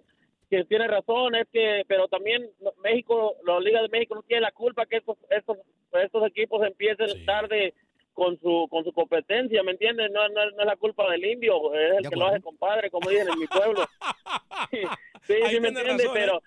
que 0.50 0.64
tiene 0.66 0.88
razón, 0.88 1.36
es 1.36 1.48
que, 1.52 1.84
pero 1.88 2.08
también 2.08 2.50
México, 2.84 3.36
la 3.46 3.60
Liga 3.60 3.82
de 3.82 3.89
México 3.89 4.16
no 4.16 4.24
tiene 4.24 4.41
la 4.41 4.52
culpa 4.52 4.86
que 4.86 4.98
estos, 4.98 5.18
estos, 5.30 5.58
estos 5.93 6.26
equipos 6.28 6.66
empiecen 6.66 7.26
tarde 7.26 7.74
con 8.16 8.39
su 8.39 8.68
con 8.72 8.84
su 8.84 8.91
competencia, 8.93 9.61
¿me 9.61 9.74
entiendes? 9.74 10.09
No, 10.11 10.28
no, 10.30 10.49
no 10.51 10.59
es 10.61 10.66
la 10.66 10.76
culpa 10.78 11.07
del 11.11 11.24
indio, 11.24 11.74
es 11.76 11.97
el 11.97 12.03
De 12.03 12.09
que 12.09 12.16
lo 12.16 12.26
hace 12.28 12.41
compadre, 12.41 12.89
como 12.89 13.09
dicen 13.11 13.28
en 13.32 13.38
mi 13.39 13.45
pueblo. 13.45 13.86
sí, 14.72 14.80
sí, 15.28 15.34
me 15.34 15.49
tiene 15.49 15.68
entiende, 15.68 16.03
razón, 16.05 16.11
pero 16.13 16.41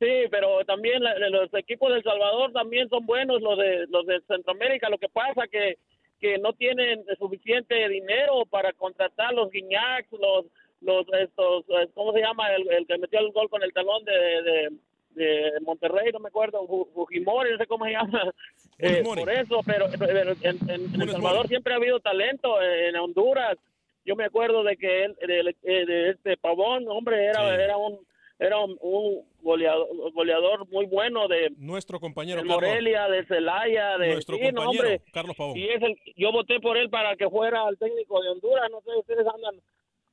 sí, 0.00 0.28
pero 0.30 0.64
también 0.66 1.02
la- 1.02 1.16
los 1.30 1.54
equipos 1.54 1.90
de 1.90 1.98
El 1.98 2.02
Salvador 2.04 2.52
también 2.52 2.88
son 2.90 3.06
buenos, 3.06 3.40
los 3.40 3.56
de 3.56 3.86
los 3.88 4.04
de 4.06 4.20
Centroamérica. 4.28 4.90
Lo 4.90 4.98
que 4.98 5.08
pasa 5.08 5.46
que 5.50 5.78
que 6.20 6.38
no 6.38 6.52
tienen 6.52 7.04
suficiente 7.18 7.88
dinero 7.88 8.44
para 8.46 8.72
contratar 8.72 9.32
los 9.32 9.50
guiñacs, 9.50 10.12
los 10.12 10.46
los 10.80 11.06
estos 11.20 11.64
eh, 11.68 11.88
¿cómo 11.94 12.12
se 12.12 12.20
llama? 12.20 12.52
El, 12.54 12.68
el 12.70 12.86
que 12.86 12.98
metió 12.98 13.20
el 13.20 13.30
gol 13.32 13.48
con 13.48 13.62
el 13.62 13.72
talón 13.72 14.04
de, 14.04 14.12
de, 14.12 14.70
de 15.14 15.52
Monterrey, 15.62 16.10
no 16.12 16.18
me 16.20 16.28
acuerdo, 16.28 16.66
Fu- 16.66 16.88
Fujimori, 16.94 17.50
no 17.52 17.58
sé 17.58 17.66
cómo 17.66 17.84
se 17.84 17.92
llama. 17.92 18.32
Eh, 18.78 19.02
por 19.04 19.30
eso, 19.30 19.60
pero, 19.64 19.86
pero 19.96 20.32
en, 20.42 20.58
en- 20.68 20.94
en 20.94 21.02
El 21.02 21.10
Salvador 21.10 21.46
siempre 21.46 21.72
ha 21.72 21.76
habido 21.76 22.00
talento, 22.00 22.60
en 22.60 22.96
Honduras. 22.96 23.56
Yo 24.04 24.16
me 24.16 24.24
acuerdo 24.24 24.64
de 24.64 24.76
que 24.76 25.04
él, 25.04 25.14
de, 25.24 25.54
de- 25.62 25.86
de 25.86 26.10
este 26.10 26.36
Pavón, 26.36 26.88
hombre, 26.88 27.26
era, 27.26 27.48
Sí. 27.48 27.62
era 27.62 27.76
un 27.76 27.98
era 28.40 28.58
un, 28.58 28.76
un 28.80 29.22
goleador, 29.40 29.86
goleador 30.14 30.66
muy 30.68 30.86
bueno 30.86 31.28
de, 31.28 31.50
Nuestro 31.58 32.00
compañero 32.00 32.42
de 32.42 32.48
Carlos. 32.48 32.68
Morelia, 32.68 33.06
de 33.08 33.24
Celaya, 33.26 33.98
de 33.98 34.14
Nuestro 34.14 34.34
sí, 34.36 34.42
no, 34.46 34.62
compañero, 34.64 34.84
hombre. 34.84 35.02
Carlos 35.12 35.36
Pavón. 35.36 35.56
Y 35.56 35.68
es 35.68 35.80
el, 35.82 35.96
yo 36.16 36.32
voté 36.32 36.58
por 36.58 36.76
él 36.76 36.90
para 36.90 37.14
que 37.14 37.28
fuera 37.30 37.68
el 37.68 37.78
técnico 37.78 38.20
de 38.20 38.30
Honduras. 38.30 38.68
No 38.72 38.80
sé, 38.80 38.90
ustedes 38.98 39.26
andan, 39.32 39.60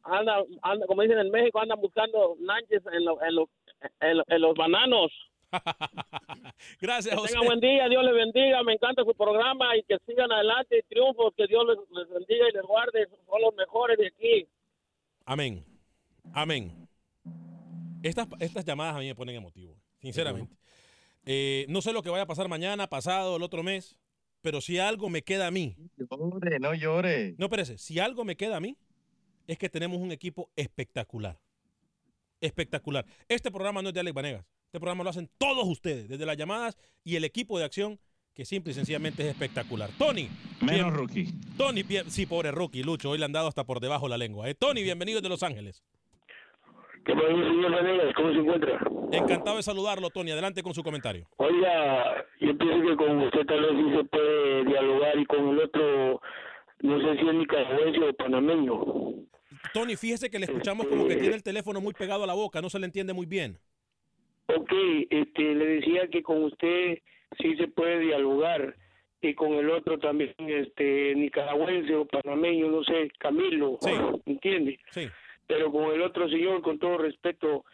andan, 0.03 0.43
andan 0.61 0.87
como 0.87 1.01
dicen 1.01 1.17
en 1.17 1.31
México, 1.31 1.59
andan 1.59 1.81
buscando 1.81 2.35
nanches 2.41 2.83
en 2.93 3.03
lo, 3.05 3.19
en 3.23 3.33
lo, 3.33 3.49
en, 4.01 4.17
en 4.27 4.41
los 4.41 4.55
bananos. 4.55 5.11
Gracias, 6.81 7.15
Que 7.15 7.19
José. 7.21 7.37
buen 7.43 7.59
día, 7.59 7.87
Dios 7.89 8.03
les 8.03 8.13
bendiga, 8.13 8.61
me 8.63 8.73
encanta 8.73 9.03
su 9.03 9.13
programa 9.15 9.75
y 9.77 9.83
que 9.83 9.97
sigan 10.05 10.31
adelante 10.31 10.77
y 10.79 10.93
triunfos, 10.93 11.33
que 11.35 11.47
Dios 11.47 11.63
les, 11.67 11.77
les 11.97 12.09
bendiga 12.09 12.49
y 12.49 12.53
les 12.53 12.63
guarde, 12.63 13.07
son 13.27 13.41
los 13.41 13.55
mejores 13.55 13.97
de 13.97 14.07
aquí. 14.07 14.47
Amén. 15.25 15.65
Amén. 16.33 16.87
Estas, 18.03 18.27
estas 18.39 18.63
llamadas 18.65 18.95
a 18.95 18.99
mí 18.99 19.07
me 19.07 19.15
ponen 19.15 19.35
emotivo, 19.35 19.75
sinceramente. 19.99 20.55
Eh, 21.25 21.65
no 21.67 21.81
sé 21.81 21.93
lo 21.93 22.01
que 22.01 22.09
vaya 22.09 22.23
a 22.23 22.27
pasar 22.27 22.47
mañana, 22.47 22.87
pasado, 22.87 23.35
el 23.37 23.43
otro 23.43 23.61
mes, 23.63 23.97
pero 24.41 24.61
si 24.61 24.79
algo 24.79 25.09
me 25.09 25.21
queda 25.23 25.47
a 25.47 25.51
mí. 25.51 25.75
Llore, 25.97 26.59
no 26.59 26.73
llore. 26.73 27.35
No, 27.37 27.45
espérese. 27.47 27.77
Si 27.77 27.99
algo 27.99 28.23
me 28.23 28.35
queda 28.37 28.57
a 28.57 28.59
mí, 28.59 28.77
es 29.47 29.57
que 29.57 29.69
tenemos 29.69 29.97
un 29.99 30.11
equipo 30.11 30.49
espectacular. 30.55 31.37
Espectacular. 32.41 33.05
Este 33.27 33.51
programa 33.51 33.81
no 33.81 33.89
es 33.89 33.93
de 33.93 33.99
Alex 33.99 34.13
Vanegas. 34.15 34.45
Este 34.65 34.79
programa 34.79 35.03
lo 35.03 35.09
hacen 35.09 35.29
todos 35.37 35.67
ustedes, 35.67 36.07
desde 36.07 36.25
las 36.25 36.37
llamadas 36.37 36.77
y 37.03 37.15
el 37.15 37.23
equipo 37.23 37.57
de 37.57 37.65
acción, 37.65 37.99
que 38.35 38.45
simple 38.45 38.71
y 38.71 38.75
sencillamente 38.75 39.23
es 39.23 39.29
espectacular. 39.29 39.89
Tony. 39.97 40.29
Menos 40.61 40.75
bien- 40.75 40.93
rookie. 40.93 41.25
Tony, 41.57 41.83
bien- 41.83 42.09
sí, 42.09 42.25
pobre 42.25 42.51
rookie, 42.51 42.83
Lucho. 42.83 43.09
Hoy 43.09 43.17
le 43.17 43.25
han 43.25 43.31
dado 43.33 43.47
hasta 43.47 43.65
por 43.65 43.79
debajo 43.79 44.07
la 44.07 44.17
lengua. 44.17 44.49
¿eh? 44.49 44.55
Tony, 44.55 44.83
bienvenido 44.83 45.21
de 45.21 45.29
Los 45.29 45.43
Ángeles. 45.43 45.83
¿Qué 47.05 47.13
pasa, 47.13 47.27
señor 47.27 47.71
Vanegas? 47.71 48.13
¿Cómo 48.15 48.31
se 48.31 48.39
encuentra? 48.39 48.79
Encantado 49.11 49.57
de 49.57 49.63
saludarlo, 49.63 50.09
Tony. 50.11 50.31
Adelante 50.31 50.61
con 50.61 50.73
su 50.73 50.83
comentario. 50.83 51.27
Oiga, 51.37 52.23
yo 52.39 52.55
pienso 52.57 52.87
que 52.89 52.95
con 52.95 53.17
usted 53.23 53.45
tal 53.47 53.61
vez 53.61 53.71
sí 53.71 53.97
se 53.97 54.03
puede 54.05 54.65
dialogar 54.65 55.17
y 55.17 55.25
con 55.25 55.49
el 55.49 55.59
otro, 55.59 56.21
no 56.81 56.99
sé 57.01 57.19
si 57.19 57.27
es 57.27 57.33
nicaragüense 57.33 57.99
o 58.09 58.13
panameño. 58.13 58.73
Tony, 59.73 59.95
fíjese 59.95 60.29
que 60.29 60.39
le 60.39 60.45
escuchamos 60.45 60.87
como 60.87 61.07
que 61.07 61.17
tiene 61.17 61.35
el 61.35 61.43
teléfono 61.43 61.81
muy 61.81 61.93
pegado 61.93 62.23
a 62.23 62.27
la 62.27 62.33
boca, 62.33 62.61
no 62.61 62.69
se 62.69 62.79
le 62.79 62.85
entiende 62.85 63.13
muy 63.13 63.25
bien. 63.25 63.57
Ok, 64.47 64.71
este, 65.09 65.41
le 65.55 65.65
decía 65.65 66.07
que 66.07 66.23
con 66.23 66.43
usted 66.43 66.99
sí 67.39 67.55
se 67.55 67.67
puede 67.67 67.99
dialogar 67.99 68.75
y 69.21 69.33
con 69.33 69.53
el 69.53 69.69
otro 69.69 69.99
también, 69.99 70.33
este, 70.37 71.13
nicaragüense 71.15 71.93
o 71.95 72.05
panameño, 72.05 72.71
no 72.71 72.83
sé, 72.83 73.11
Camilo, 73.19 73.77
¿entiende? 74.25 74.79
Sí. 74.91 75.07
Pero 75.45 75.71
con 75.71 75.91
el 75.91 76.01
otro 76.01 76.29
señor, 76.29 76.61
con 76.61 76.79
todo 76.79 76.97
respeto, 76.97 77.65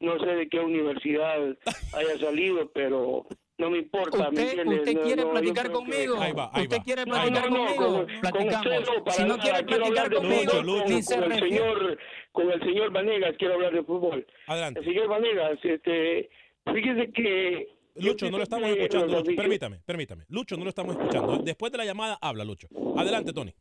no 0.00 0.18
sé 0.20 0.26
de 0.26 0.48
qué 0.48 0.60
universidad 0.60 1.56
haya 1.94 2.18
salido, 2.18 2.70
pero 2.72 3.26
no 3.62 3.70
me 3.70 3.78
importa, 3.78 4.30
¿me 4.30 4.42
Usted, 4.42 4.66
usted 4.66 4.94
No, 4.94 5.02
quiere 5.02 5.22
no, 5.22 5.30
platicar 5.30 5.70
conmigo. 5.70 6.14
usted 6.14 6.78
quiere 6.84 7.04
platicar 7.04 7.50
no, 7.50 7.56
no, 7.58 7.64
conmigo. 7.66 7.76
con- 7.76 8.06
con 8.06 8.20
Platicamos. 8.20 8.88
para 9.04 9.12
si 9.16 9.24
no 9.24 9.38
quiere 9.38 9.64
quiero 9.64 9.84
platicar 9.84 10.12
conmigo, 10.14 10.50
fútbol, 10.52 10.66
ni 10.86 10.92
con, 10.94 11.02
se 11.02 11.14
con 11.20 11.32
el 11.32 11.38
señor, 11.38 11.98
con 12.32 12.50
el 12.50 12.60
señor 12.60 12.90
Vanegas 12.92 13.34
quiero 13.38 13.54
hablar 13.54 13.72
de 13.72 13.82
fútbol. 13.84 14.26
Adelante. 14.46 14.80
El 14.80 14.86
señor 14.86 15.08
Vanegas, 15.08 15.58
este, 15.64 16.30
fíjese 16.72 17.12
que 17.12 17.68
Lucho, 17.96 18.30
no 18.30 18.38
lo 18.38 18.42
estamos 18.44 18.68
que 18.72 18.82
escuchando. 18.82 19.18
Lucho. 19.20 19.36
Permítame, 19.36 19.80
permítame. 19.84 20.24
Lucho, 20.28 20.56
no 20.56 20.64
lo 20.64 20.70
estamos 20.70 20.96
escuchando. 20.96 21.38
Después 21.38 21.70
de 21.72 21.78
la 21.78 21.84
llamada, 21.84 22.18
habla, 22.20 22.44
Lucho. 22.44 22.66
Adelante, 22.96 23.32
Tony. 23.32 23.52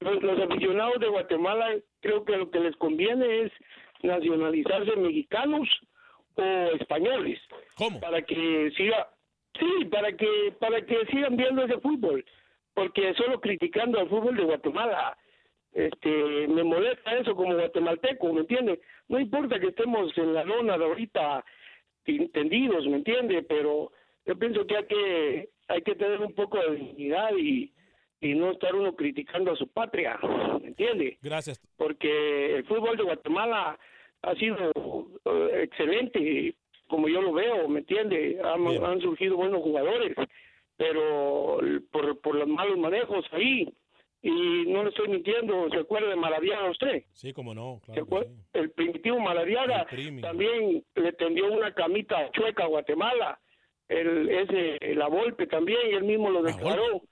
los, 0.00 0.22
los 0.22 0.38
aficionados 0.40 1.00
de 1.00 1.08
Guatemala 1.08 1.66
creo 2.00 2.24
que 2.24 2.36
lo 2.36 2.50
que 2.50 2.60
les 2.60 2.76
conviene 2.76 3.42
es 3.44 3.52
nacionalizarse 4.02 4.94
mexicanos 4.96 5.66
o 6.36 6.76
españoles. 6.76 7.40
¿Cómo? 7.76 8.00
Para 8.00 8.22
que 8.22 8.70
siga, 8.76 9.08
sí, 9.58 9.84
para 9.90 10.12
que 10.12 10.54
para 10.58 10.80
que 10.84 11.06
sigan 11.06 11.36
viendo 11.36 11.64
ese 11.64 11.78
fútbol, 11.80 12.24
porque 12.74 13.14
solo 13.14 13.40
criticando 13.40 14.00
al 14.00 14.08
fútbol 14.08 14.36
de 14.36 14.44
Guatemala, 14.44 15.16
este, 15.72 16.46
me 16.48 16.62
molesta 16.62 17.16
eso 17.16 17.34
como 17.34 17.54
guatemalteco, 17.54 18.32
¿me 18.32 18.40
entiende? 18.40 18.80
No 19.08 19.18
importa 19.18 19.58
que 19.58 19.68
estemos 19.68 20.16
en 20.16 20.34
la 20.34 20.44
lona 20.44 20.78
de 20.78 20.84
ahorita 20.84 21.44
entendidos, 22.06 22.86
¿me 22.86 22.96
entiende? 22.96 23.42
Pero 23.42 23.92
yo 24.26 24.38
pienso 24.38 24.66
que 24.66 24.76
hay 24.76 24.86
que 24.86 25.48
hay 25.66 25.82
que 25.82 25.94
tener 25.94 26.20
un 26.20 26.34
poco 26.34 26.58
de 26.58 26.76
dignidad 26.76 27.30
y 27.36 27.72
y 28.24 28.34
no 28.34 28.52
estar 28.52 28.74
uno 28.74 28.96
criticando 28.96 29.52
a 29.52 29.56
su 29.56 29.68
patria, 29.68 30.18
¿me 30.60 30.68
entiende? 30.68 31.18
Gracias. 31.20 31.60
Porque 31.76 32.56
el 32.56 32.64
fútbol 32.64 32.96
de 32.96 33.02
Guatemala 33.02 33.78
ha 34.26 34.34
sido 34.36 34.56
eh, 35.24 35.62
excelente, 35.62 36.54
como 36.88 37.08
yo 37.08 37.22
lo 37.22 37.32
veo, 37.32 37.68
¿me 37.68 37.80
entiende? 37.80 38.40
Han, 38.42 38.84
han 38.84 39.00
surgido 39.00 39.36
buenos 39.36 39.62
jugadores, 39.62 40.14
pero 40.76 41.58
por, 41.90 42.20
por 42.20 42.34
los 42.34 42.48
malos 42.48 42.78
manejos 42.78 43.24
ahí, 43.32 43.68
y 44.22 44.64
no 44.68 44.82
le 44.82 44.88
estoy 44.88 45.08
mintiendo, 45.08 45.68
¿se 45.70 45.80
acuerda 45.80 46.08
de 46.08 46.16
Maradiaga 46.16 46.70
usted? 46.70 47.04
Sí, 47.12 47.34
como 47.34 47.54
no, 47.54 47.82
¿Se 47.84 48.02
claro. 48.02 48.26
El 48.54 48.70
primitivo 48.70 49.20
Maradiaga 49.20 49.86
también 50.22 50.82
le 50.94 51.12
tendió 51.12 51.52
una 51.52 51.74
camita 51.74 52.30
chueca 52.32 52.64
a 52.64 52.68
Guatemala, 52.68 53.38
el, 53.86 54.30
ese, 54.30 54.94
la 54.94 55.08
Volpe 55.08 55.46
también, 55.46 55.78
y 55.90 55.94
él 55.94 56.04
mismo 56.04 56.30
lo 56.30 56.42
declaró 56.42 57.02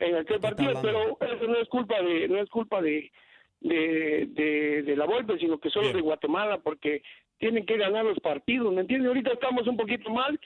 en 0.00 0.16
aquel 0.16 0.38
partido, 0.40 0.72
pero 0.82 1.16
eso 1.20 1.46
no 1.46 1.56
es 1.56 1.68
culpa 1.68 2.02
de, 2.02 2.28
no 2.28 2.38
es 2.38 2.50
culpa 2.50 2.82
de, 2.82 3.10
de, 3.60 4.26
de, 4.30 4.82
de 4.82 4.96
la 4.96 5.04
Volpe, 5.06 5.38
sino 5.38 5.58
que 5.58 5.70
solo 5.70 5.92
de 5.92 6.00
Guatemala, 6.00 6.58
porque 6.58 7.02
tienen 7.38 7.64
que 7.66 7.76
ganar 7.76 8.04
los 8.04 8.18
partidos, 8.20 8.72
¿me 8.72 8.82
entiende? 8.82 9.08
Ahorita 9.08 9.32
estamos 9.32 9.66
un 9.66 9.76
poquito 9.76 10.10
mal, 10.10 10.38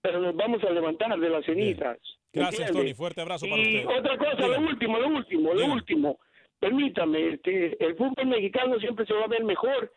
pero 0.00 0.20
nos 0.20 0.34
vamos 0.36 0.62
a 0.64 0.70
levantar 0.70 1.18
de 1.18 1.28
las 1.30 1.44
cenizas. 1.44 1.98
¿me 2.32 2.40
Gracias? 2.40 2.72
Tony. 2.72 2.94
Fuerte 2.94 3.20
abrazo 3.20 3.46
para 3.48 3.60
Y 3.62 3.78
usted. 3.84 3.98
otra 3.98 4.18
cosa, 4.18 4.36
Dígame. 4.36 4.54
lo 4.54 4.60
último, 4.70 4.98
lo 4.98 5.08
último, 5.08 5.54
lo 5.54 5.66
último. 5.66 6.18
Permítame, 6.60 7.28
este, 7.34 7.84
el 7.84 7.96
fútbol 7.96 8.26
mexicano 8.26 8.78
siempre 8.78 9.04
se 9.06 9.14
va 9.14 9.24
a 9.24 9.28
ver 9.28 9.44
mejor 9.44 9.92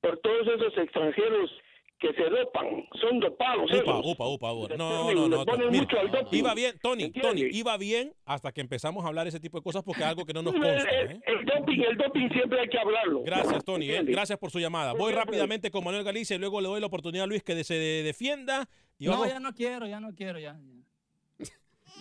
por 0.00 0.18
todos 0.18 0.46
esos 0.48 0.76
extranjeros 0.78 1.50
que 1.98 2.12
se 2.14 2.22
dopan, 2.30 2.84
son 3.00 3.18
dopados. 3.18 3.70
Upa, 3.72 3.98
upa, 3.98 4.28
upa, 4.28 4.52
upa. 4.52 4.76
No, 4.76 5.12
no, 5.12 5.28
no. 5.28 5.44
ponen 5.44 5.68
Mire, 5.70 5.82
mucho 5.82 5.98
al 5.98 6.10
doping. 6.10 6.38
iba 6.38 6.54
bien, 6.54 6.78
Tony. 6.80 7.10
Tony, 7.10 7.42
iba 7.50 7.76
bien 7.76 8.14
hasta 8.24 8.52
que 8.52 8.60
empezamos 8.60 9.04
a 9.04 9.08
hablar 9.08 9.26
ese 9.26 9.40
tipo 9.40 9.58
de 9.58 9.62
cosas 9.64 9.82
porque 9.82 10.02
es 10.02 10.06
algo 10.06 10.24
que 10.24 10.32
no 10.32 10.42
nos 10.42 10.52
consta. 10.52 10.70
el- 10.90 11.10
¿eh? 11.12 11.20
el 11.26 11.44
doping, 11.44 11.80
el 11.80 11.96
doping 11.96 12.28
siempre 12.30 12.60
hay 12.60 12.68
que 12.68 12.78
hablarlo. 12.78 13.22
Gracias, 13.24 13.64
Tony. 13.64 13.90
¿eh? 13.90 14.02
Gracias 14.04 14.38
por 14.38 14.50
su 14.50 14.60
llamada. 14.60 14.92
Voy 14.92 15.12
rápidamente 15.12 15.70
con 15.70 15.82
Manuel 15.84 16.04
Galicia 16.04 16.36
y 16.36 16.38
luego 16.38 16.60
le 16.60 16.68
doy 16.68 16.80
la 16.80 16.86
oportunidad 16.86 17.24
a 17.24 17.26
Luis 17.26 17.42
que 17.42 17.64
se 17.64 17.74
defienda. 17.74 18.68
Y 18.98 19.06
No, 19.06 19.12
vamos- 19.12 19.28
ya 19.28 19.40
no 19.40 19.52
quiero, 19.52 19.86
ya 19.86 19.98
no 20.00 20.14
quiero, 20.14 20.38
ya. 20.38 20.52
ya. 20.54 20.78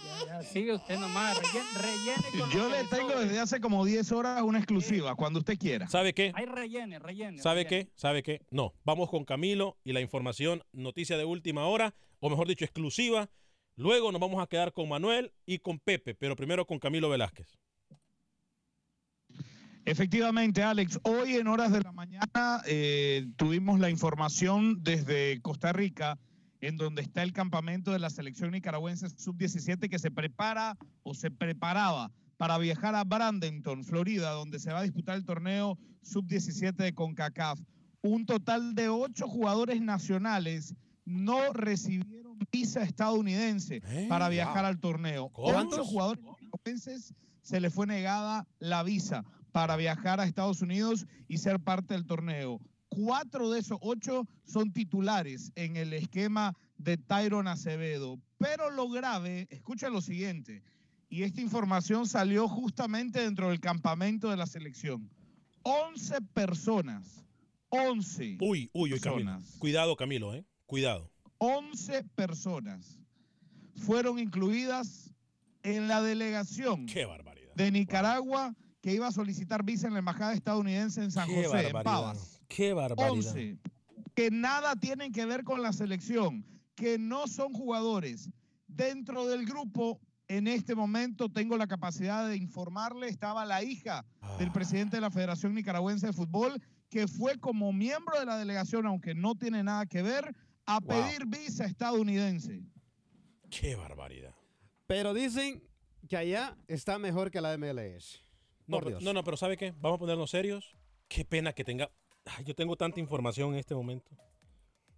Ya, 0.03 0.25
ya, 0.25 0.43
sigue 0.43 0.73
usted 0.73 0.99
nomás, 0.99 1.37
rellene, 1.37 1.69
rellene 1.79 2.39
con 2.39 2.49
Yo 2.51 2.69
le 2.69 2.83
le 2.83 2.89
tengo 2.89 3.09
sobre. 3.09 3.25
desde 3.25 3.39
hace 3.39 3.59
como 3.61 3.85
10 3.85 4.11
horas 4.11 4.41
una 4.41 4.59
exclusiva, 4.59 5.15
cuando 5.15 5.39
usted 5.39 5.57
quiera. 5.57 5.87
¿Sabe 5.87 6.13
qué? 6.13 6.31
Hay 6.35 6.45
rellene, 6.45 6.99
rellene. 6.99 7.39
¿Sabe 7.39 7.63
rellene. 7.63 7.85
qué? 7.85 7.91
¿Sabe 7.95 8.23
qué? 8.23 8.41
No. 8.51 8.73
Vamos 8.83 9.09
con 9.09 9.25
Camilo 9.25 9.77
y 9.83 9.93
la 9.93 10.01
información, 10.01 10.63
noticia 10.71 11.17
de 11.17 11.25
última 11.25 11.65
hora, 11.65 11.93
o 12.19 12.29
mejor 12.29 12.47
dicho, 12.47 12.65
exclusiva. 12.65 13.29
Luego 13.75 14.11
nos 14.11 14.21
vamos 14.21 14.41
a 14.41 14.47
quedar 14.47 14.73
con 14.73 14.89
Manuel 14.89 15.33
y 15.45 15.59
con 15.59 15.79
Pepe, 15.79 16.15
pero 16.15 16.35
primero 16.35 16.65
con 16.65 16.79
Camilo 16.79 17.09
Velázquez. 17.09 17.57
Efectivamente, 19.85 20.63
Alex, 20.63 20.99
hoy 21.03 21.35
en 21.35 21.47
horas 21.47 21.71
de 21.71 21.79
la 21.79 21.93
mañana 21.93 22.61
eh, 22.65 23.25
tuvimos 23.37 23.79
la 23.79 23.89
información 23.89 24.83
desde 24.83 25.39
Costa 25.41 25.71
Rica, 25.71 26.19
en 26.61 26.77
donde 26.77 27.01
está 27.01 27.23
el 27.23 27.33
campamento 27.33 27.91
de 27.91 27.99
la 27.99 28.09
selección 28.09 28.51
nicaragüense 28.51 29.09
sub-17 29.09 29.89
que 29.89 29.99
se 29.99 30.11
prepara 30.11 30.77
o 31.03 31.13
se 31.13 31.31
preparaba 31.31 32.11
para 32.37 32.57
viajar 32.57 32.95
a 32.95 33.03
Bradenton, 33.03 33.83
Florida, 33.83 34.31
donde 34.31 34.59
se 34.59 34.71
va 34.71 34.79
a 34.79 34.83
disputar 34.83 35.17
el 35.17 35.25
torneo 35.25 35.77
sub-17 36.03 36.75
de 36.75 36.93
CONCACAF. 36.93 37.59
Un 38.01 38.25
total 38.25 38.75
de 38.75 38.89
ocho 38.89 39.27
jugadores 39.27 39.81
nacionales 39.81 40.75
no 41.03 41.53
recibieron 41.53 42.37
visa 42.51 42.83
estadounidense 42.83 43.81
para 44.07 44.29
viajar 44.29 44.65
al 44.65 44.79
torneo. 44.79 45.29
¿Cuántos? 45.29 45.79
Ocho 45.79 45.85
jugadores 45.85 46.23
nicaragüenses 46.23 47.13
se 47.41 47.59
les 47.59 47.73
fue 47.73 47.87
negada 47.87 48.47
la 48.59 48.83
visa 48.83 49.23
para 49.51 49.75
viajar 49.75 50.19
a 50.19 50.25
Estados 50.25 50.61
Unidos 50.61 51.07
y 51.27 51.37
ser 51.37 51.59
parte 51.59 51.93
del 51.93 52.05
torneo. 52.05 52.59
Cuatro 52.97 53.51
de 53.51 53.59
esos 53.59 53.77
ocho 53.81 54.27
son 54.43 54.71
titulares 54.73 55.51
en 55.53 55.77
el 55.77 55.93
esquema 55.93 56.55
de 56.79 56.97
Tyron 56.97 57.47
Acevedo. 57.47 58.19
Pero 58.39 58.71
lo 58.71 58.89
grave, 58.89 59.47
escucha 59.51 59.89
lo 59.89 60.01
siguiente, 60.01 60.63
y 61.07 61.21
esta 61.21 61.39
información 61.41 62.07
salió 62.07 62.47
justamente 62.47 63.21
dentro 63.21 63.49
del 63.49 63.59
campamento 63.59 64.31
de 64.31 64.37
la 64.37 64.47
selección. 64.47 65.11
11 65.61 66.21
personas, 66.33 67.23
11 67.69 68.37
Uy, 68.41 68.71
uy, 68.73 68.93
uy, 68.93 68.99
Camilo. 68.99 69.25
personas, 69.31 69.55
Cuidado, 69.59 69.95
Camilo, 69.95 70.33
¿eh? 70.33 70.43
Cuidado. 70.65 71.11
11 71.37 72.03
personas 72.15 72.97
fueron 73.75 74.17
incluidas 74.17 75.13
en 75.61 75.87
la 75.87 76.01
delegación 76.01 76.87
Qué 76.87 77.05
barbaridad. 77.05 77.53
de 77.53 77.69
Nicaragua 77.71 78.55
que 78.81 78.93
iba 78.95 79.05
a 79.05 79.11
solicitar 79.11 79.63
visa 79.63 79.85
en 79.85 79.93
la 79.93 79.99
embajada 79.99 80.33
estadounidense 80.33 81.03
en 81.03 81.11
San 81.11 81.29
Qué 81.29 81.43
José, 81.43 81.67
en. 81.67 81.83
Pavas. 81.83 82.36
Qué 82.47 82.73
barbaridad. 82.73 83.11
11 83.35 83.57
que 84.15 84.31
nada 84.31 84.75
tienen 84.75 85.11
que 85.11 85.27
ver 85.27 85.43
con 85.43 85.61
la 85.61 85.71
selección, 85.71 86.43
que 86.73 86.97
no 86.97 87.27
son 87.27 87.53
jugadores. 87.53 88.31
Dentro 88.67 89.27
del 89.27 89.45
grupo 89.45 90.01
en 90.27 90.47
este 90.47 90.73
momento 90.73 91.29
tengo 91.29 91.55
la 91.55 91.67
capacidad 91.67 92.27
de 92.27 92.35
informarle, 92.35 93.09
estaba 93.09 93.45
la 93.45 93.61
hija 93.63 94.03
del 94.39 94.51
presidente 94.51 94.97
de 94.97 95.01
la 95.01 95.11
Federación 95.11 95.53
Nicaragüense 95.53 96.07
de 96.07 96.13
Fútbol, 96.13 96.59
que 96.89 97.07
fue 97.07 97.39
como 97.39 97.71
miembro 97.71 98.19
de 98.19 98.25
la 98.25 98.39
delegación, 98.39 98.87
aunque 98.87 99.13
no 99.13 99.35
tiene 99.35 99.63
nada 99.63 99.85
que 99.85 100.01
ver, 100.01 100.35
a 100.65 100.81
pedir 100.81 101.27
visa 101.27 101.65
estadounidense. 101.65 102.63
Qué 103.51 103.75
barbaridad. 103.75 104.33
Pero 104.87 105.13
dicen 105.13 105.63
que 106.09 106.17
allá 106.17 106.57
está 106.67 106.97
mejor 106.97 107.29
que 107.29 107.39
la 107.39 107.55
MLS. 107.55 108.19
No, 108.65 108.77
Por 108.77 108.83
pero- 108.85 108.97
Dios. 108.97 109.03
no, 109.03 109.13
no, 109.13 109.23
pero 109.23 109.37
¿sabe 109.37 109.57
qué? 109.57 109.73
Vamos 109.79 109.97
a 109.97 109.99
ponernos 109.99 110.31
serios. 110.31 110.75
Qué 111.07 111.23
pena 111.23 111.53
que 111.53 111.63
tenga... 111.63 111.91
Yo 112.45 112.55
tengo 112.55 112.75
tanta 112.75 112.99
información 112.99 113.53
en 113.53 113.59
este 113.59 113.75
momento. 113.75 114.11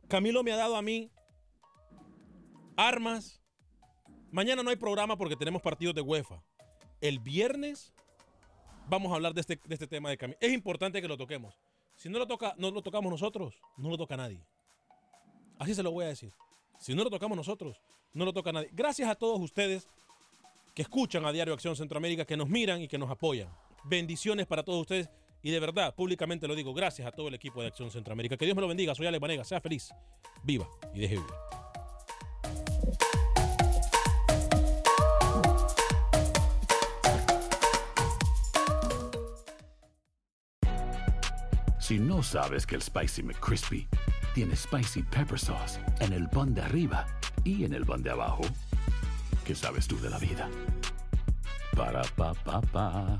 Camilo 0.07 0.43
me 0.43 0.51
ha 0.51 0.57
dado 0.57 0.75
a 0.75 0.82
mí 0.82 1.11
armas. 2.75 3.41
Mañana 4.32 4.63
no 4.63 4.69
hay 4.69 4.75
programa 4.75 5.17
porque 5.17 5.36
tenemos 5.36 5.61
partidos 5.61 5.95
de 5.95 6.01
UEFA. 6.01 6.43
El 7.01 7.19
viernes 7.19 7.93
vamos 8.88 9.11
a 9.11 9.15
hablar 9.15 9.34
de 9.34 9.41
este, 9.41 9.59
de 9.63 9.73
este 9.73 9.88
tema 9.88 10.09
de 10.09 10.17
Camilo. 10.17 10.38
Es 10.41 10.51
importante 10.51 11.01
que 11.01 11.07
lo 11.07 11.17
toquemos. 11.17 11.55
Si 11.95 12.09
no 12.09 12.17
lo, 12.17 12.27
toca, 12.27 12.55
no 12.57 12.71
lo 12.71 12.82
tocamos 12.82 13.11
nosotros, 13.11 13.61
no 13.77 13.89
lo 13.89 13.97
toca 13.97 14.15
nadie. 14.15 14.41
Así 15.57 15.75
se 15.75 15.84
lo 15.84 15.91
voy 15.91 16.05
a 16.05 16.07
decir. 16.07 16.32
Si 16.80 16.95
no 16.95 17.03
lo 17.03 17.09
tocamos 17.09 17.36
nosotros, 17.36 17.82
no 18.13 18.25
lo 18.25 18.34
toca 18.34 18.51
nadie. 18.51 18.69
Gracias 18.71 19.09
a 19.09 19.15
todos 19.15 19.39
ustedes 19.39 19.88
que 20.73 20.82
escuchan 20.82 21.25
a 21.25 21.32
Diario 21.32 21.53
Acción 21.53 21.75
Centroamérica, 21.75 22.25
que 22.25 22.38
nos 22.38 22.47
miran 22.47 22.82
y 22.82 22.88
que 22.88 22.97
nos 22.97 23.09
apoyan. 23.09 23.49
Bendiciones 23.84 24.47
para 24.47 24.63
todos 24.63 24.82
ustedes. 24.82 25.09
Y 25.41 25.51
de 25.51 25.59
verdad, 25.59 25.95
públicamente 25.95 26.47
lo 26.47 26.55
digo, 26.55 26.73
gracias 26.73 27.07
a 27.07 27.11
todo 27.11 27.29
el 27.29 27.33
equipo 27.33 27.61
de 27.61 27.67
Acción 27.67 27.91
Centroamérica. 27.91 28.35
Que 28.35 28.45
Dios 28.45 28.55
me 28.55 28.61
lo 28.61 28.67
bendiga. 28.67 28.93
Soy 28.93 29.07
Alex 29.07 29.21
Vanega. 29.21 29.43
Sea 29.43 29.61
feliz, 29.61 29.93
viva 30.43 30.67
y 30.93 30.99
deje 30.99 31.15
vivir. 31.15 31.29
Si 41.79 41.97
no 41.97 42.21
sabes 42.21 42.67
que 42.67 42.75
el 42.75 42.83
Spicy 42.83 43.23
McCrispy 43.23 43.87
tiene 44.35 44.55
Spicy 44.55 45.01
Pepper 45.01 45.39
Sauce 45.39 45.79
en 46.01 46.13
el 46.13 46.29
pan 46.29 46.53
de 46.53 46.61
arriba 46.61 47.07
y 47.43 47.63
en 47.63 47.73
el 47.73 47.83
pan 47.83 48.03
de 48.03 48.11
abajo, 48.11 48.43
¿qué 49.43 49.55
sabes 49.55 49.87
tú 49.87 49.99
de 49.99 50.11
la 50.11 50.19
vida? 50.19 50.47
Para, 51.75 52.03
pa, 52.15 52.35
pa, 52.35 52.61
pa. 52.61 53.19